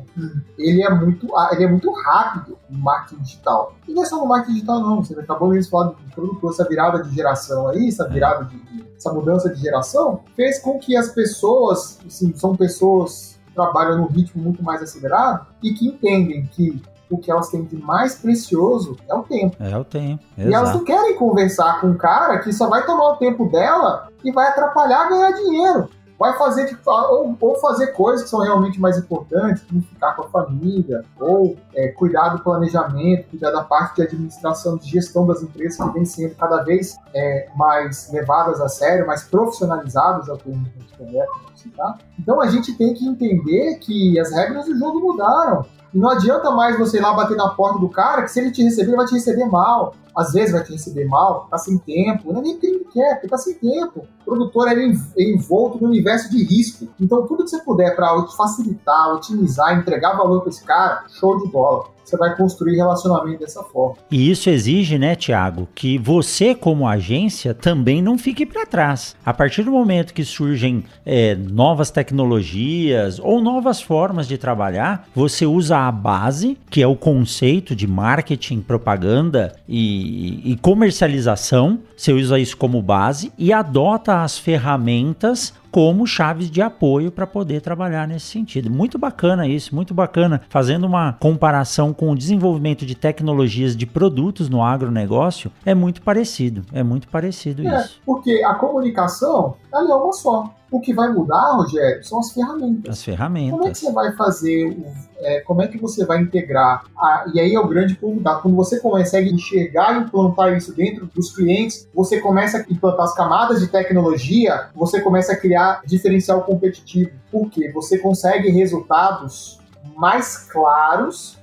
ele 0.57 0.83
é 0.83 0.89
muito 0.89 1.27
ele 1.51 1.63
é 1.63 1.67
muito 1.67 1.91
rápido 1.91 2.57
no 2.69 2.79
marketing 2.79 3.21
digital. 3.21 3.73
E 3.87 3.93
não 3.93 4.03
é 4.03 4.05
só 4.05 4.17
no 4.17 4.25
marketing 4.25 4.53
digital 4.53 4.79
não, 4.79 5.03
você 5.03 5.19
acabou 5.19 5.49
mesmo 5.49 5.69
falando 5.69 5.95
de 5.95 6.13
produtor, 6.13 6.51
essa 6.51 6.67
virada 6.67 7.03
de 7.03 7.13
geração 7.13 7.67
aí, 7.67 7.87
essa 7.87 8.07
virada 8.07 8.45
de, 8.45 8.85
essa 8.95 9.13
mudança 9.13 9.49
de 9.53 9.61
geração 9.61 10.21
fez 10.35 10.59
com 10.59 10.79
que 10.79 10.95
as 10.95 11.09
pessoas, 11.09 11.99
assim, 12.05 12.33
são 12.35 12.55
pessoas 12.55 13.39
que 13.45 13.53
trabalham 13.53 13.97
num 13.97 14.07
ritmo 14.07 14.41
muito 14.41 14.63
mais 14.63 14.81
acelerado 14.81 15.45
e 15.61 15.73
que 15.73 15.87
entendem 15.87 16.45
que 16.45 16.81
o 17.09 17.17
que 17.17 17.29
elas 17.29 17.49
têm 17.49 17.65
de 17.65 17.75
mais 17.75 18.15
precioso 18.15 18.95
é 19.07 19.13
o 19.13 19.21
tempo. 19.23 19.57
É 19.59 19.77
o 19.77 19.83
tempo. 19.83 20.23
Exato. 20.37 20.49
E 20.49 20.53
elas 20.53 20.73
não 20.73 20.83
querem 20.85 21.15
conversar 21.17 21.81
com 21.81 21.87
um 21.87 21.97
cara 21.97 22.39
que 22.39 22.53
só 22.53 22.69
vai 22.69 22.85
tomar 22.85 23.09
o 23.09 23.15
tempo 23.17 23.49
dela 23.49 24.07
e 24.23 24.31
vai 24.31 24.47
atrapalhar 24.47 25.09
ganhar 25.09 25.31
dinheiro 25.31 25.89
vai 26.21 26.37
fazer 26.37 26.67
tipo, 26.67 26.87
ou, 26.87 27.35
ou, 27.41 27.55
fazer 27.55 27.87
coisas 27.87 28.21
que 28.21 28.29
são 28.29 28.41
realmente 28.41 28.79
mais 28.79 28.95
importantes, 28.95 29.63
como 29.63 29.81
ficar 29.81 30.13
com 30.13 30.21
a 30.21 30.29
família, 30.29 31.03
ou 31.19 31.57
é, 31.73 31.87
cuidar 31.87 32.29
do 32.29 32.43
planejamento, 32.43 33.29
cuidar 33.29 33.49
da 33.49 33.63
parte 33.63 33.95
de 33.95 34.03
administração, 34.03 34.77
de 34.77 34.87
gestão 34.87 35.25
das 35.25 35.41
empresas 35.41 35.77
que 35.77 35.93
vem 35.93 36.05
sendo 36.05 36.35
cada 36.35 36.61
vez 36.61 36.95
é, 37.11 37.49
mais 37.55 38.11
levadas 38.13 38.61
a 38.61 38.69
sério, 38.69 39.07
mais 39.07 39.23
profissionalizadas, 39.23 40.29
é 40.29 40.33
o 40.33 40.37
termo 40.37 40.63
que 40.63 40.77
a 40.77 40.81
gente 40.81 41.71
tá? 41.75 41.97
Então 42.19 42.39
a 42.39 42.47
gente 42.47 42.77
tem 42.77 42.93
que 42.93 43.07
entender 43.07 43.79
que 43.79 44.19
as 44.19 44.31
regras 44.31 44.65
do 44.65 44.77
jogo 44.77 44.99
mudaram. 44.99 45.65
E 45.93 45.99
não 45.99 46.09
adianta 46.09 46.51
mais 46.51 46.77
você 46.79 46.97
ir 46.97 47.01
lá 47.01 47.13
bater 47.13 47.35
na 47.35 47.49
porta 47.49 47.79
do 47.79 47.89
cara, 47.89 48.23
que 48.23 48.29
se 48.29 48.39
ele 48.39 48.51
te 48.51 48.63
receber, 48.63 48.89
ele 48.89 48.97
vai 48.97 49.05
te 49.05 49.13
receber 49.13 49.45
mal. 49.45 49.93
Às 50.15 50.33
vezes 50.33 50.51
vai 50.51 50.63
te 50.63 50.73
receber 50.73 51.05
mal, 51.05 51.47
tá 51.49 51.57
sem 51.57 51.77
tempo. 51.77 52.33
Não 52.33 52.41
é 52.41 52.43
nem 52.43 52.53
porque 52.53 52.67
ele 52.67 52.85
quer, 52.91 53.15
porque 53.15 53.27
tá 53.27 53.37
sem 53.37 53.53
tempo. 53.55 54.05
O 54.21 54.25
produtor 54.25 54.67
é 54.67 54.75
envolto 55.17 55.81
no 55.81 55.87
universo 55.87 56.29
de 56.29 56.43
risco. 56.43 56.87
Então, 56.99 57.25
tudo 57.25 57.43
que 57.43 57.49
você 57.49 57.59
puder 57.59 57.95
para 57.95 58.25
facilitar, 58.27 59.13
otimizar, 59.13 59.77
entregar 59.77 60.17
valor 60.17 60.41
para 60.41 60.49
esse 60.49 60.63
cara, 60.63 61.05
show 61.09 61.37
de 61.39 61.47
bola 61.49 61.85
você 62.11 62.17
vai 62.17 62.35
construir 62.35 62.75
relacionamento 62.75 63.39
dessa 63.39 63.63
forma. 63.63 63.95
E 64.11 64.29
isso 64.29 64.49
exige, 64.49 64.97
né, 64.97 65.15
Tiago, 65.15 65.67
que 65.73 65.97
você, 65.97 66.53
como 66.53 66.87
agência, 66.87 67.53
também 67.53 68.01
não 68.01 68.17
fique 68.17 68.45
para 68.45 68.65
trás. 68.65 69.15
A 69.25 69.33
partir 69.33 69.63
do 69.63 69.71
momento 69.71 70.13
que 70.13 70.23
surgem 70.23 70.83
é, 71.05 71.35
novas 71.35 71.89
tecnologias 71.89 73.19
ou 73.19 73.41
novas 73.41 73.81
formas 73.81 74.27
de 74.27 74.37
trabalhar, 74.37 75.07
você 75.15 75.45
usa 75.45 75.77
a 75.77 75.91
base, 75.91 76.57
que 76.69 76.81
é 76.81 76.87
o 76.87 76.95
conceito 76.95 77.75
de 77.75 77.87
marketing, 77.87 78.61
propaganda 78.61 79.55
e, 79.67 80.51
e 80.51 80.57
comercialização, 80.57 81.79
você 81.95 82.11
usa 82.11 82.39
isso 82.39 82.57
como 82.57 82.81
base 82.81 83.31
e 83.37 83.53
adota 83.53 84.23
as 84.23 84.37
ferramentas 84.37 85.53
como 85.71 86.05
chaves 86.05 86.51
de 86.51 86.61
apoio 86.61 87.11
para 87.11 87.25
poder 87.25 87.61
trabalhar 87.61 88.07
nesse 88.07 88.27
sentido. 88.27 88.69
Muito 88.69 88.99
bacana 88.99 89.47
isso, 89.47 89.73
muito 89.73 89.93
bacana. 89.93 90.41
Fazendo 90.49 90.85
uma 90.85 91.13
comparação 91.13 91.93
com 91.93 92.11
o 92.11 92.15
desenvolvimento 92.15 92.85
de 92.85 92.93
tecnologias 92.93 93.75
de 93.75 93.85
produtos 93.85 94.49
no 94.49 94.61
agronegócio, 94.61 95.51
é 95.65 95.73
muito 95.73 96.01
parecido. 96.01 96.63
É 96.73 96.83
muito 96.83 97.07
parecido 97.07 97.65
é, 97.67 97.79
isso. 97.79 98.01
Porque 98.05 98.43
a 98.43 98.55
comunicação 98.55 99.55
ela 99.73 99.91
é 99.91 99.95
uma 99.95 100.11
só. 100.11 100.53
O 100.71 100.79
que 100.79 100.93
vai 100.93 101.09
mudar, 101.09 101.51
Rogério, 101.51 102.01
são 102.01 102.19
as 102.19 102.31
ferramentas. 102.31 102.97
As 102.97 103.03
ferramentas. 103.03 103.51
Como 103.51 103.67
é 103.67 103.71
que 103.71 103.77
você 103.77 103.91
vai 103.91 104.13
fazer, 104.13 104.77
é, 105.19 105.41
como 105.41 105.61
é 105.61 105.67
que 105.67 105.77
você 105.77 106.05
vai 106.05 106.21
integrar? 106.21 106.85
A, 106.97 107.25
e 107.33 107.41
aí 107.41 107.53
é 107.53 107.59
o 107.59 107.67
grande 107.67 107.93
ponto 107.95 108.21
da 108.21 108.35
quando 108.35 108.55
você 108.55 108.79
consegue 108.79 109.33
enxergar 109.33 109.97
e 109.97 110.03
implantar 110.03 110.55
isso 110.55 110.73
dentro 110.73 111.07
dos 111.07 111.35
clientes, 111.35 111.89
você 111.93 112.21
começa 112.21 112.59
a 112.59 112.61
implantar 112.71 113.03
as 113.03 113.13
camadas 113.13 113.59
de 113.59 113.67
tecnologia, 113.67 114.69
você 114.73 115.01
começa 115.01 115.33
a 115.33 115.35
criar 115.35 115.81
diferencial 115.85 116.41
competitivo. 116.43 117.11
Por 117.29 117.49
quê? 117.49 117.69
Você 117.73 117.97
consegue 117.97 118.49
resultados 118.49 119.59
mais 119.97 120.37
claros 120.37 121.41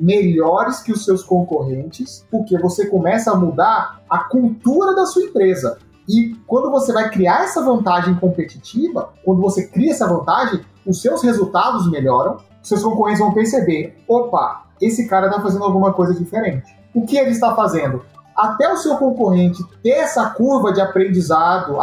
melhores 0.00 0.80
que 0.80 0.92
os 0.92 1.04
seus 1.04 1.22
concorrentes, 1.22 2.26
porque 2.30 2.58
você 2.58 2.86
começa 2.86 3.30
a 3.30 3.36
mudar 3.36 4.02
a 4.08 4.18
cultura 4.24 4.94
da 4.94 5.06
sua 5.06 5.22
empresa. 5.22 5.78
E 6.08 6.34
quando 6.46 6.70
você 6.70 6.92
vai 6.92 7.10
criar 7.10 7.44
essa 7.44 7.62
vantagem 7.62 8.14
competitiva, 8.14 9.12
quando 9.24 9.40
você 9.40 9.66
cria 9.66 9.90
essa 9.90 10.06
vantagem, 10.06 10.60
os 10.86 11.02
seus 11.02 11.22
resultados 11.22 11.90
melhoram, 11.90 12.36
seus 12.62 12.82
concorrentes 12.82 13.20
vão 13.20 13.32
perceber: 13.32 13.96
opa, 14.08 14.66
esse 14.80 15.08
cara 15.08 15.26
está 15.26 15.40
fazendo 15.40 15.64
alguma 15.64 15.92
coisa 15.92 16.14
diferente. 16.14 16.76
O 16.94 17.04
que 17.04 17.16
ele 17.16 17.30
está 17.30 17.54
fazendo? 17.54 18.04
Até 18.36 18.70
o 18.70 18.76
seu 18.76 18.96
concorrente 18.96 19.64
ter 19.82 19.90
essa 19.90 20.30
curva 20.30 20.72
de 20.72 20.80
aprendizado, 20.80 21.76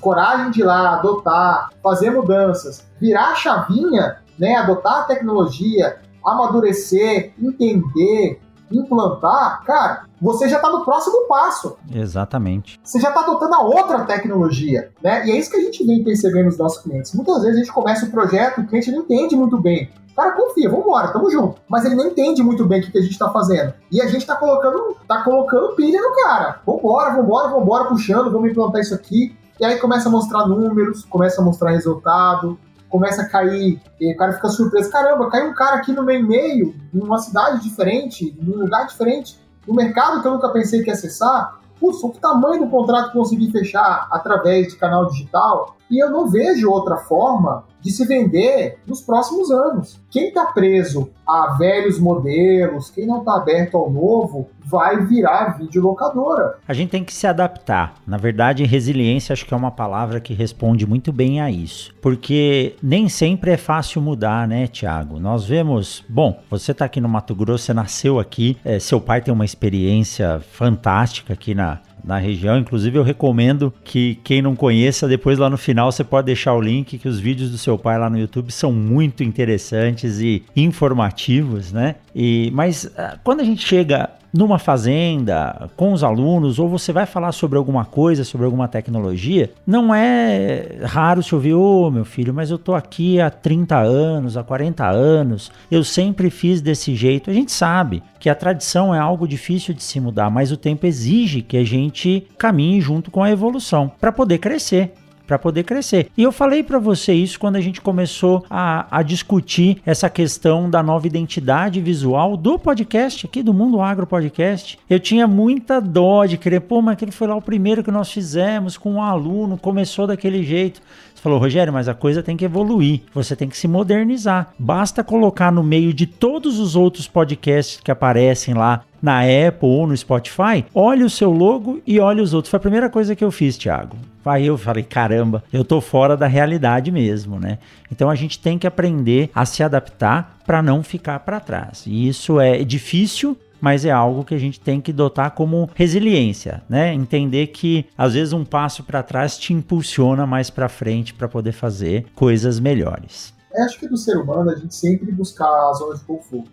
coragem 0.00 0.50
de 0.52 0.60
ir 0.60 0.64
lá, 0.64 0.94
adotar, 0.94 1.70
fazer 1.82 2.10
mudanças, 2.10 2.86
virar 3.00 3.30
a 3.30 3.34
chavinha, 3.34 4.18
né, 4.38 4.54
adotar 4.54 5.00
a 5.00 5.02
tecnologia, 5.02 5.98
amadurecer, 6.24 7.32
entender, 7.40 8.40
implantar, 8.70 9.62
cara, 9.64 10.04
você 10.20 10.48
já 10.48 10.56
está 10.56 10.70
no 10.70 10.84
próximo 10.84 11.26
passo. 11.28 11.76
Exatamente. 11.92 12.80
Você 12.82 13.00
já 13.00 13.08
está 13.08 13.20
adotando 13.20 13.54
a 13.54 13.62
outra 13.62 14.04
tecnologia, 14.04 14.90
né? 15.02 15.26
E 15.26 15.30
é 15.30 15.36
isso 15.36 15.50
que 15.50 15.56
a 15.56 15.62
gente 15.62 15.84
vem 15.84 16.02
percebendo 16.02 16.46
nos 16.46 16.58
nossos 16.58 16.82
clientes. 16.82 17.12
Muitas 17.14 17.42
vezes 17.42 17.56
a 17.56 17.58
gente 17.58 17.72
começa 17.72 18.04
o 18.04 18.08
um 18.08 18.10
projeto, 18.10 18.60
o 18.60 18.66
cliente 18.66 18.90
não 18.90 19.00
entende 19.00 19.36
muito 19.36 19.58
bem. 19.58 19.90
Cara 20.16 20.32
confia, 20.32 20.70
vamos 20.70 20.86
embora, 20.86 21.12
tamo 21.12 21.30
junto. 21.30 21.60
Mas 21.68 21.84
ele 21.84 21.94
não 21.94 22.06
entende 22.06 22.42
muito 22.42 22.64
bem 22.64 22.80
o 22.80 22.82
que, 22.82 22.90
que 22.90 22.98
a 22.98 23.02
gente 23.02 23.12
está 23.12 23.28
fazendo. 23.28 23.74
E 23.92 24.00
a 24.00 24.06
gente 24.06 24.22
está 24.22 24.34
colocando, 24.34 24.96
tá 25.06 25.22
colocando 25.22 25.76
pilha 25.76 26.00
no 26.00 26.14
cara. 26.14 26.60
Vambora, 26.66 27.14
vambora, 27.14 27.48
vambora, 27.48 27.84
puxando, 27.84 28.32
vamos 28.32 28.50
implantar 28.50 28.80
isso 28.80 28.94
aqui. 28.94 29.36
E 29.60 29.64
aí 29.64 29.78
começa 29.78 30.08
a 30.08 30.12
mostrar 30.12 30.46
números, 30.46 31.04
começa 31.04 31.40
a 31.40 31.44
mostrar 31.44 31.70
resultado, 31.70 32.58
começa 32.88 33.22
a 33.22 33.28
cair, 33.28 33.80
e 34.00 34.12
o 34.12 34.16
cara 34.16 34.32
fica 34.32 34.48
surpreso, 34.48 34.90
caramba, 34.90 35.30
caiu 35.30 35.50
um 35.50 35.54
cara 35.54 35.76
aqui 35.76 35.92
no 35.92 36.02
meu 36.02 36.18
e-mail, 36.18 36.74
numa 36.92 37.18
cidade 37.18 37.62
diferente, 37.62 38.36
num 38.40 38.58
lugar 38.58 38.86
diferente, 38.86 39.38
no 39.66 39.74
mercado 39.74 40.22
que 40.22 40.28
eu 40.28 40.32
nunca 40.32 40.48
pensei 40.50 40.82
que 40.82 40.88
ia 40.88 40.94
acessar, 40.94 41.58
putz, 41.78 42.02
o 42.02 42.10
tamanho 42.10 42.64
do 42.64 42.70
contrato 42.70 43.08
que 43.08 43.18
consegui 43.18 43.50
fechar 43.50 44.08
através 44.10 44.68
de 44.68 44.76
canal 44.76 45.06
digital, 45.06 45.75
e 45.90 46.02
eu 46.02 46.10
não 46.10 46.28
vejo 46.28 46.70
outra 46.70 46.96
forma 46.96 47.64
de 47.80 47.92
se 47.92 48.04
vender 48.04 48.78
nos 48.86 49.00
próximos 49.00 49.50
anos. 49.50 50.00
Quem 50.10 50.28
está 50.28 50.46
preso 50.46 51.08
a 51.26 51.56
velhos 51.56 52.00
modelos, 52.00 52.90
quem 52.90 53.06
não 53.06 53.18
está 53.20 53.36
aberto 53.36 53.76
ao 53.76 53.88
novo, 53.90 54.48
vai 54.64 55.06
virar 55.06 55.56
videolocadora. 55.56 56.58
A 56.66 56.74
gente 56.74 56.90
tem 56.90 57.04
que 57.04 57.14
se 57.14 57.26
adaptar. 57.26 57.94
Na 58.04 58.16
verdade, 58.16 58.64
resiliência 58.64 59.32
acho 59.32 59.46
que 59.46 59.54
é 59.54 59.56
uma 59.56 59.70
palavra 59.70 60.20
que 60.20 60.34
responde 60.34 60.84
muito 60.84 61.12
bem 61.12 61.40
a 61.40 61.48
isso. 61.48 61.94
Porque 62.02 62.74
nem 62.82 63.08
sempre 63.08 63.52
é 63.52 63.56
fácil 63.56 64.02
mudar, 64.02 64.48
né, 64.48 64.66
Tiago? 64.66 65.20
Nós 65.20 65.44
vemos. 65.44 66.04
Bom, 66.08 66.40
você 66.50 66.72
está 66.72 66.86
aqui 66.86 67.00
no 67.00 67.08
Mato 67.08 67.34
Grosso, 67.34 67.66
você 67.66 67.74
nasceu 67.74 68.18
aqui, 68.18 68.56
é, 68.64 68.80
seu 68.80 69.00
pai 69.00 69.20
tem 69.20 69.32
uma 69.32 69.44
experiência 69.44 70.40
fantástica 70.50 71.32
aqui 71.34 71.54
na, 71.54 71.78
na 72.04 72.18
região. 72.18 72.58
Inclusive, 72.58 72.98
eu 72.98 73.02
recomendo 73.02 73.72
que 73.84 74.18
quem 74.22 74.40
não 74.40 74.54
conheça, 74.54 75.08
depois 75.08 75.38
lá 75.38 75.50
no 75.50 75.56
final 75.56 75.90
você 75.90 76.04
pode 76.04 76.26
deixar 76.26 76.54
o 76.54 76.60
link, 76.60 76.98
que 76.98 77.08
os 77.08 77.18
vídeos 77.18 77.50
do 77.50 77.58
seu 77.58 77.76
pai 77.76 77.98
lá 77.98 78.08
no 78.08 78.18
YouTube 78.18 78.50
são 78.50 78.72
muito 78.72 79.22
interessantes 79.22 80.20
e 80.20 80.42
informativos, 80.54 81.72
né? 81.72 81.96
E, 82.18 82.50
mas 82.54 82.90
ah, 82.96 83.18
quando 83.22 83.40
a 83.40 83.44
gente 83.44 83.62
chega 83.62 84.08
numa 84.32 84.58
fazenda, 84.58 85.68
com 85.76 85.92
os 85.92 86.02
alunos, 86.02 86.58
ou 86.58 86.66
você 86.66 86.92
vai 86.92 87.04
falar 87.04 87.32
sobre 87.32 87.58
alguma 87.58 87.84
coisa, 87.84 88.24
sobre 88.24 88.46
alguma 88.46 88.66
tecnologia, 88.66 89.50
não 89.66 89.94
é 89.94 90.78
raro 90.82 91.22
se 91.22 91.34
ouvir, 91.34 91.54
ô 91.54 91.86
oh, 91.86 91.90
meu 91.90 92.04
filho, 92.04 92.32
mas 92.32 92.50
eu 92.50 92.58
tô 92.58 92.74
aqui 92.74 93.20
há 93.20 93.30
30 93.30 93.76
anos, 93.76 94.36
há 94.36 94.42
40 94.42 94.86
anos, 94.86 95.52
eu 95.70 95.84
sempre 95.84 96.30
fiz 96.30 96.62
desse 96.62 96.94
jeito. 96.94 97.30
A 97.30 97.34
gente 97.34 97.52
sabe 97.52 98.02
que 98.18 98.30
a 98.30 98.34
tradição 98.34 98.94
é 98.94 98.98
algo 98.98 99.28
difícil 99.28 99.74
de 99.74 99.82
se 99.82 100.00
mudar, 100.00 100.30
mas 100.30 100.50
o 100.50 100.56
tempo 100.56 100.86
exige 100.86 101.42
que 101.42 101.56
a 101.56 101.64
gente 101.64 102.26
caminhe 102.38 102.80
junto 102.80 103.10
com 103.10 103.22
a 103.22 103.30
evolução 103.30 103.92
para 104.00 104.12
poder 104.12 104.38
crescer 104.38 104.94
para 105.26 105.38
poder 105.38 105.64
crescer. 105.64 106.08
E 106.16 106.22
eu 106.22 106.32
falei 106.32 106.62
para 106.62 106.78
você 106.78 107.12
isso 107.12 107.38
quando 107.38 107.56
a 107.56 107.60
gente 107.60 107.80
começou 107.80 108.44
a, 108.48 108.86
a, 108.90 109.02
discutir 109.02 109.82
essa 109.84 110.08
questão 110.08 110.70
da 110.70 110.82
nova 110.82 111.06
identidade 111.06 111.80
visual 111.80 112.36
do 112.36 112.58
podcast 112.58 113.26
aqui 113.26 113.42
do 113.42 113.52
Mundo 113.52 113.80
Agro 113.80 114.06
Podcast. 114.06 114.78
Eu 114.88 115.00
tinha 115.00 115.26
muita 115.26 115.80
dó 115.80 116.24
de 116.24 116.36
querer, 116.36 116.60
pô, 116.60 116.80
mas 116.80 116.94
aquele 116.94 117.12
foi 117.12 117.26
lá 117.26 117.36
o 117.36 117.42
primeiro 117.42 117.82
que 117.82 117.90
nós 117.90 118.10
fizemos 118.10 118.76
com 118.76 118.94
um 118.94 119.02
aluno, 119.02 119.58
começou 119.58 120.06
daquele 120.06 120.42
jeito. 120.42 120.80
Falou, 121.26 121.40
Rogério, 121.40 121.72
mas 121.72 121.88
a 121.88 121.94
coisa 121.94 122.22
tem 122.22 122.36
que 122.36 122.44
evoluir, 122.44 123.00
você 123.12 123.34
tem 123.34 123.48
que 123.48 123.56
se 123.56 123.66
modernizar. 123.66 124.54
Basta 124.56 125.02
colocar 125.02 125.50
no 125.50 125.60
meio 125.60 125.92
de 125.92 126.06
todos 126.06 126.60
os 126.60 126.76
outros 126.76 127.08
podcasts 127.08 127.80
que 127.82 127.90
aparecem 127.90 128.54
lá 128.54 128.84
na 129.02 129.22
Apple 129.22 129.68
ou 129.68 129.88
no 129.88 129.96
Spotify, 129.96 130.64
olhe 130.72 131.02
o 131.02 131.10
seu 131.10 131.32
logo 131.32 131.80
e 131.84 131.98
olhe 131.98 132.20
os 132.20 132.32
outros. 132.32 132.48
Foi 132.48 132.58
a 132.58 132.60
primeira 132.60 132.88
coisa 132.88 133.16
que 133.16 133.24
eu 133.24 133.32
fiz, 133.32 133.58
Thiago. 133.58 133.96
Aí 134.24 134.46
eu 134.46 134.56
falei, 134.56 134.84
caramba, 134.84 135.42
eu 135.52 135.64
tô 135.64 135.80
fora 135.80 136.16
da 136.16 136.28
realidade 136.28 136.92
mesmo, 136.92 137.40
né? 137.40 137.58
Então 137.90 138.08
a 138.08 138.14
gente 138.14 138.38
tem 138.38 138.56
que 138.56 138.66
aprender 138.66 139.28
a 139.34 139.44
se 139.44 139.64
adaptar 139.64 140.38
para 140.46 140.62
não 140.62 140.80
ficar 140.80 141.18
para 141.20 141.40
trás. 141.40 141.84
E 141.86 142.08
isso 142.08 142.40
é 142.40 142.62
difícil, 142.62 143.36
mas 143.66 143.84
é 143.84 143.90
algo 143.90 144.24
que 144.24 144.32
a 144.32 144.38
gente 144.38 144.60
tem 144.60 144.80
que 144.80 144.92
dotar 144.92 145.32
como 145.32 145.68
resiliência, 145.74 146.62
né? 146.68 146.94
Entender 146.94 147.48
que 147.48 147.84
às 147.98 148.14
vezes 148.14 148.32
um 148.32 148.44
passo 148.44 148.84
para 148.84 149.02
trás 149.02 149.36
te 149.36 149.52
impulsiona 149.52 150.24
mais 150.24 150.48
para 150.50 150.68
frente 150.68 151.12
para 151.12 151.26
poder 151.26 151.50
fazer 151.50 152.06
coisas 152.14 152.60
melhores. 152.60 153.34
É, 153.52 153.62
acho 153.62 153.80
que 153.80 153.88
do 153.88 153.96
ser 153.96 154.18
humano 154.18 154.50
a 154.50 154.54
gente 154.54 154.72
sempre 154.72 155.10
buscar 155.10 155.48
a 155.48 155.72
zona 155.72 155.96
de 155.96 156.04
conforto. 156.04 156.48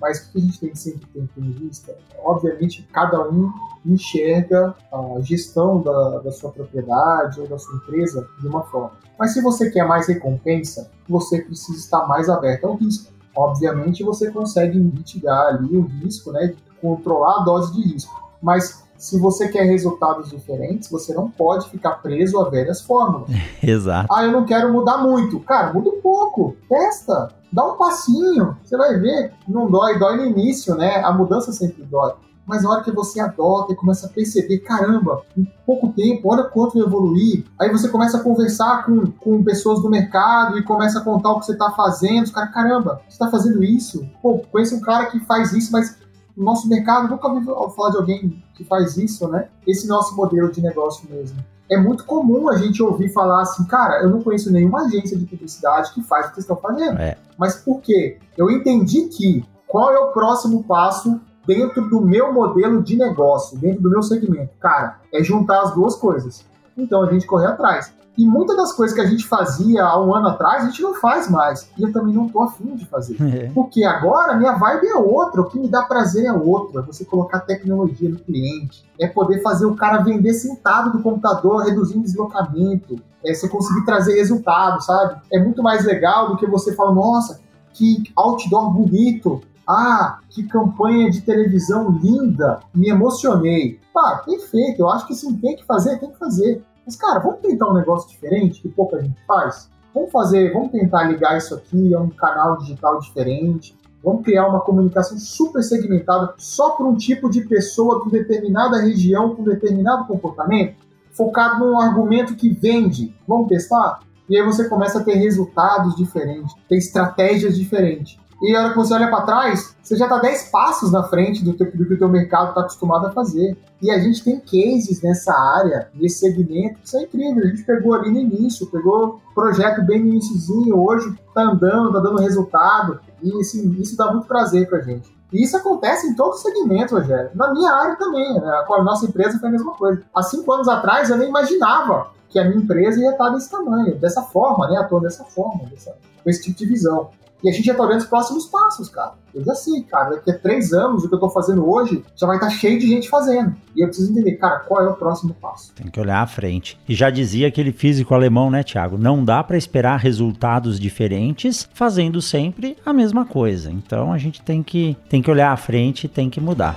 Mas 0.00 0.20
o 0.20 0.30
que 0.30 0.38
a 0.38 0.40
gente 0.40 0.60
tem 0.60 0.70
que 0.70 0.78
sempre 0.78 1.04
ter 1.12 1.28
em 1.36 1.50
vista? 1.50 1.96
Obviamente, 2.20 2.88
cada 2.92 3.28
um 3.28 3.50
enxerga 3.84 4.72
a 4.92 5.20
gestão 5.20 5.82
da, 5.82 6.20
da 6.20 6.30
sua 6.30 6.52
propriedade 6.52 7.40
ou 7.40 7.48
da 7.48 7.58
sua 7.58 7.74
empresa 7.74 8.28
de 8.38 8.46
uma 8.46 8.62
forma. 8.62 8.92
Mas 9.18 9.32
se 9.32 9.42
você 9.42 9.68
quer 9.68 9.84
mais 9.84 10.06
recompensa, 10.06 10.88
você 11.08 11.42
precisa 11.42 11.76
estar 11.76 12.06
mais 12.06 12.28
aberto 12.28 12.66
ao 12.66 12.76
risco. 12.76 13.11
Obviamente, 13.34 14.04
você 14.04 14.30
consegue 14.30 14.78
mitigar 14.78 15.46
ali 15.46 15.76
o 15.76 15.82
risco, 15.82 16.32
né, 16.32 16.54
controlar 16.80 17.40
a 17.40 17.44
dose 17.44 17.72
de 17.72 17.92
risco. 17.92 18.12
Mas 18.42 18.82
se 19.02 19.18
você 19.18 19.48
quer 19.48 19.64
resultados 19.64 20.30
diferentes, 20.30 20.88
você 20.88 21.12
não 21.12 21.28
pode 21.28 21.68
ficar 21.70 22.02
preso 22.02 22.40
a 22.40 22.48
velhas 22.48 22.80
fórmulas. 22.82 23.28
Exato. 23.62 24.06
Ah, 24.12 24.24
eu 24.24 24.32
não 24.32 24.44
quero 24.44 24.72
mudar 24.72 24.98
muito. 24.98 25.40
Cara, 25.40 25.72
muda 25.72 25.90
um 25.90 26.00
pouco. 26.00 26.56
Testa. 26.68 27.28
Dá 27.52 27.64
um 27.64 27.76
passinho. 27.76 28.56
Você 28.62 28.76
vai 28.76 28.98
ver. 28.98 29.32
Não 29.48 29.68
dói. 29.68 29.98
Dói 29.98 30.16
no 30.16 30.26
início, 30.26 30.74
né? 30.76 31.02
A 31.04 31.12
mudança 31.12 31.50
sempre 31.52 31.82
dói. 31.82 32.12
Mas 32.46 32.62
na 32.62 32.70
hora 32.70 32.82
que 32.82 32.90
você 32.90 33.20
adota 33.20 33.72
e 33.72 33.76
começa 33.76 34.06
a 34.06 34.10
perceber, 34.10 34.58
caramba, 34.58 35.22
em 35.36 35.46
pouco 35.64 35.92
tempo, 35.92 36.32
olha 36.32 36.44
quanto 36.44 36.78
eu 36.78 36.86
evoluí. 36.86 37.44
Aí 37.58 37.70
você 37.70 37.88
começa 37.88 38.18
a 38.18 38.22
conversar 38.22 38.84
com, 38.84 39.06
com 39.12 39.44
pessoas 39.44 39.80
do 39.80 39.88
mercado 39.88 40.58
e 40.58 40.62
começa 40.62 40.98
a 40.98 41.04
contar 41.04 41.30
o 41.30 41.38
que 41.38 41.46
você 41.46 41.52
está 41.52 41.70
fazendo. 41.70 42.24
Os 42.24 42.30
caras, 42.30 42.52
caramba, 42.52 43.00
você 43.08 43.14
está 43.14 43.30
fazendo 43.30 43.62
isso? 43.62 44.06
Pô, 44.20 44.40
conheço 44.50 44.76
um 44.76 44.80
cara 44.80 45.06
que 45.06 45.20
faz 45.20 45.52
isso, 45.52 45.70
mas 45.70 45.96
no 46.36 46.44
nosso 46.44 46.68
mercado, 46.68 47.08
nunca 47.08 47.28
ouvi 47.28 47.44
falar 47.76 47.90
de 47.90 47.96
alguém 47.96 48.42
que 48.54 48.64
faz 48.64 48.96
isso, 48.96 49.28
né? 49.28 49.48
Esse 49.66 49.86
nosso 49.86 50.16
modelo 50.16 50.50
de 50.50 50.60
negócio 50.60 51.08
mesmo. 51.08 51.38
É 51.70 51.76
muito 51.76 52.04
comum 52.04 52.48
a 52.48 52.56
gente 52.56 52.82
ouvir 52.82 53.08
falar 53.10 53.42
assim, 53.42 53.64
cara, 53.64 54.02
eu 54.02 54.10
não 54.10 54.22
conheço 54.22 54.52
nenhuma 54.52 54.82
agência 54.82 55.16
de 55.16 55.24
publicidade 55.24 55.92
que 55.92 56.02
faz 56.02 56.28
o 56.28 56.32
que 56.32 56.40
estão 56.40 56.56
fazendo. 56.56 56.98
É. 56.98 57.16
Mas 57.38 57.56
por 57.56 57.80
quê? 57.80 58.18
Eu 58.36 58.50
entendi 58.50 59.08
que 59.08 59.44
qual 59.66 59.90
é 59.90 59.98
o 59.98 60.12
próximo 60.12 60.64
passo 60.64 61.20
dentro 61.46 61.88
do 61.88 62.00
meu 62.00 62.32
modelo 62.32 62.82
de 62.82 62.96
negócio, 62.96 63.58
dentro 63.58 63.82
do 63.82 63.90
meu 63.90 64.02
segmento? 64.02 64.50
Cara, 64.60 65.00
é 65.12 65.22
juntar 65.22 65.62
as 65.62 65.74
duas 65.74 65.96
coisas. 65.96 66.44
Então 66.76 67.02
a 67.02 67.12
gente 67.12 67.26
corre 67.26 67.46
atrás. 67.46 67.92
E 68.16 68.26
muitas 68.26 68.56
das 68.56 68.72
coisas 68.74 68.94
que 68.94 69.00
a 69.00 69.06
gente 69.06 69.26
fazia 69.26 69.84
há 69.84 69.98
um 69.98 70.14
ano 70.14 70.28
atrás, 70.28 70.64
a 70.64 70.66
gente 70.66 70.82
não 70.82 70.94
faz 70.94 71.30
mais. 71.30 71.70
E 71.78 71.82
eu 71.82 71.92
também 71.92 72.14
não 72.14 72.28
tô 72.28 72.42
afim 72.42 72.76
de 72.76 72.84
fazer. 72.84 73.16
É. 73.22 73.50
Porque 73.54 73.84
agora 73.84 74.32
a 74.32 74.36
minha 74.36 74.52
vibe 74.52 74.86
é 74.86 74.96
outra, 74.96 75.40
o 75.40 75.48
que 75.48 75.58
me 75.58 75.66
dá 75.66 75.82
prazer 75.82 76.26
é 76.26 76.32
outro. 76.32 76.78
É 76.78 76.82
você 76.82 77.06
colocar 77.06 77.40
tecnologia 77.40 78.10
no 78.10 78.18
cliente, 78.18 78.84
é 79.00 79.06
poder 79.06 79.40
fazer 79.40 79.64
o 79.64 79.74
cara 79.74 80.02
vender 80.02 80.34
sentado 80.34 80.92
do 80.92 81.02
computador, 81.02 81.64
reduzindo 81.64 82.02
deslocamento, 82.02 82.96
é 83.24 83.32
você 83.32 83.48
conseguir 83.48 83.84
trazer 83.86 84.14
resultado, 84.16 84.82
sabe? 84.82 85.16
É 85.32 85.42
muito 85.42 85.62
mais 85.62 85.84
legal 85.84 86.28
do 86.28 86.36
que 86.36 86.46
você 86.46 86.74
falar, 86.74 86.92
nossa, 86.92 87.40
que 87.72 88.02
outdoor 88.14 88.70
bonito, 88.70 89.40
ah, 89.68 90.18
que 90.28 90.42
campanha 90.44 91.10
de 91.10 91.20
televisão 91.22 91.90
linda, 91.90 92.60
me 92.74 92.88
emocionei. 92.88 93.80
Pá, 93.92 94.22
perfeito, 94.24 94.80
eu 94.80 94.88
acho 94.88 95.06
que 95.06 95.14
sim, 95.14 95.36
tem 95.36 95.56
que 95.56 95.64
fazer, 95.64 95.98
tem 95.98 96.10
que 96.10 96.18
fazer. 96.18 96.64
Mas, 96.84 96.96
cara, 96.96 97.20
vamos 97.20 97.40
tentar 97.40 97.70
um 97.70 97.74
negócio 97.74 98.08
diferente 98.08 98.60
que 98.60 98.68
pouca 98.68 99.00
gente 99.00 99.20
faz? 99.26 99.70
Vamos 99.94 100.10
fazer, 100.10 100.52
vamos 100.52 100.72
tentar 100.72 101.04
ligar 101.04 101.36
isso 101.36 101.54
aqui 101.54 101.94
a 101.94 102.00
um 102.00 102.10
canal 102.10 102.56
digital 102.58 102.98
diferente. 102.98 103.76
Vamos 104.02 104.24
criar 104.24 104.48
uma 104.48 104.60
comunicação 104.60 105.16
super 105.16 105.62
segmentada 105.62 106.34
só 106.36 106.70
para 106.70 106.86
um 106.86 106.96
tipo 106.96 107.30
de 107.30 107.42
pessoa 107.42 108.02
com 108.02 108.10
determinada 108.10 108.80
região, 108.80 109.34
com 109.34 109.44
determinado 109.44 110.06
comportamento, 110.06 110.76
focado 111.12 111.64
num 111.64 111.78
argumento 111.78 112.34
que 112.34 112.50
vende. 112.50 113.14
Vamos 113.28 113.46
testar? 113.46 114.00
E 114.28 114.36
aí 114.36 114.44
você 114.44 114.68
começa 114.68 114.98
a 114.98 115.04
ter 115.04 115.14
resultados 115.14 115.94
diferentes, 115.94 116.52
ter 116.68 116.78
estratégias 116.78 117.56
diferentes. 117.56 118.18
E 118.42 118.56
a 118.56 118.60
hora 118.60 118.70
que 118.70 118.76
você 118.76 118.92
olha 118.92 119.08
para 119.08 119.22
trás, 119.22 119.76
você 119.80 119.94
já 119.94 120.06
está 120.06 120.18
10 120.18 120.50
passos 120.50 120.90
na 120.90 121.04
frente 121.04 121.44
do, 121.44 121.54
teu, 121.54 121.70
do 121.70 121.86
que 121.86 121.94
o 121.94 121.98
teu 121.98 122.08
mercado 122.08 122.48
está 122.48 122.62
acostumado 122.62 123.06
a 123.06 123.12
fazer. 123.12 123.56
E 123.80 123.88
a 123.88 124.00
gente 124.00 124.24
tem 124.24 124.40
cases 124.40 125.00
nessa 125.00 125.32
área, 125.32 125.88
nesse 125.94 126.18
segmento, 126.18 126.80
que 126.80 126.90
são 126.90 127.00
incríveis. 127.00 127.46
A 127.46 127.48
gente 127.50 127.62
pegou 127.62 127.94
ali 127.94 128.10
no 128.10 128.18
início, 128.18 128.66
pegou 128.66 129.20
projeto 129.32 129.82
bem 129.82 130.00
no 130.00 130.08
iníciozinho, 130.08 130.76
hoje 130.76 131.08
está 131.10 131.42
andando, 131.42 131.88
está 131.88 132.00
dando 132.00 132.18
resultado. 132.18 133.00
E 133.22 133.32
assim, 133.40 133.70
isso 133.78 133.96
dá 133.96 134.10
muito 134.10 134.26
prazer 134.26 134.68
para 134.68 134.80
gente. 134.80 135.08
E 135.32 135.44
isso 135.44 135.56
acontece 135.56 136.08
em 136.08 136.14
todos 136.16 136.38
os 136.38 136.42
segmentos, 136.42 136.92
Rogério. 136.92 137.30
Na 137.34 137.52
minha 137.52 137.70
área 137.70 137.96
também, 137.96 138.34
né? 138.34 138.64
com 138.66 138.74
a 138.74 138.82
nossa 138.82 139.06
empresa 139.06 139.38
foi 139.38 139.48
a 139.48 139.52
mesma 139.52 139.72
coisa. 139.74 140.02
Há 140.12 140.22
cinco 140.22 140.52
anos 140.52 140.68
atrás 140.68 141.08
eu 141.08 141.16
nem 141.16 141.28
imaginava 141.28 142.08
que 142.28 142.40
a 142.40 142.44
minha 142.44 142.60
empresa 142.60 143.00
ia 143.00 143.12
estar 143.12 143.30
desse 143.30 143.50
tamanho, 143.50 143.94
dessa 143.98 144.22
forma, 144.22 144.68
né? 144.68 144.78
Atuando 144.78 145.04
dessa 145.04 145.22
forma, 145.24 145.64
dessa, 145.70 145.94
com 146.22 146.30
esse 146.30 146.42
tipo 146.42 146.58
de 146.58 146.66
visão. 146.66 147.10
E 147.42 147.48
a 147.48 147.52
gente 147.52 147.64
já 147.64 147.74
tá 147.74 147.84
vendo 147.86 147.98
os 147.98 148.06
próximos 148.06 148.46
passos, 148.46 148.88
cara. 148.88 149.14
Eu 149.34 149.44
já 149.44 149.54
sei, 149.54 149.82
cara, 149.82 150.10
daqui 150.10 150.30
a 150.30 150.38
três 150.38 150.72
anos, 150.72 151.04
o 151.04 151.08
que 151.08 151.14
eu 151.14 151.18
tô 151.18 151.28
fazendo 151.30 151.68
hoje 151.68 152.04
já 152.14 152.26
vai 152.26 152.36
estar 152.36 152.48
tá 152.48 152.52
cheio 152.52 152.78
de 152.78 152.86
gente 152.86 153.08
fazendo. 153.08 153.54
E 153.74 153.82
eu 153.82 153.88
preciso 153.88 154.12
entender, 154.12 154.32
cara, 154.36 154.60
qual 154.60 154.82
é 154.82 154.88
o 154.88 154.94
próximo 154.94 155.34
passo. 155.34 155.72
Tem 155.74 155.90
que 155.90 155.98
olhar 155.98 156.22
à 156.22 156.26
frente. 156.26 156.78
E 156.88 156.94
já 156.94 157.10
dizia 157.10 157.48
aquele 157.48 157.72
físico 157.72 158.14
alemão, 158.14 158.50
né, 158.50 158.62
Thiago? 158.62 158.96
Não 158.96 159.24
dá 159.24 159.42
para 159.42 159.56
esperar 159.56 159.98
resultados 159.98 160.78
diferentes 160.78 161.68
fazendo 161.74 162.22
sempre 162.22 162.76
a 162.84 162.92
mesma 162.92 163.24
coisa. 163.24 163.70
Então 163.70 164.12
a 164.12 164.18
gente 164.18 164.42
tem 164.42 164.62
que, 164.62 164.96
tem 165.08 165.22
que 165.22 165.30
olhar 165.30 165.50
à 165.50 165.56
frente 165.56 166.04
e 166.04 166.08
tem 166.08 166.30
que 166.30 166.40
mudar. 166.40 166.76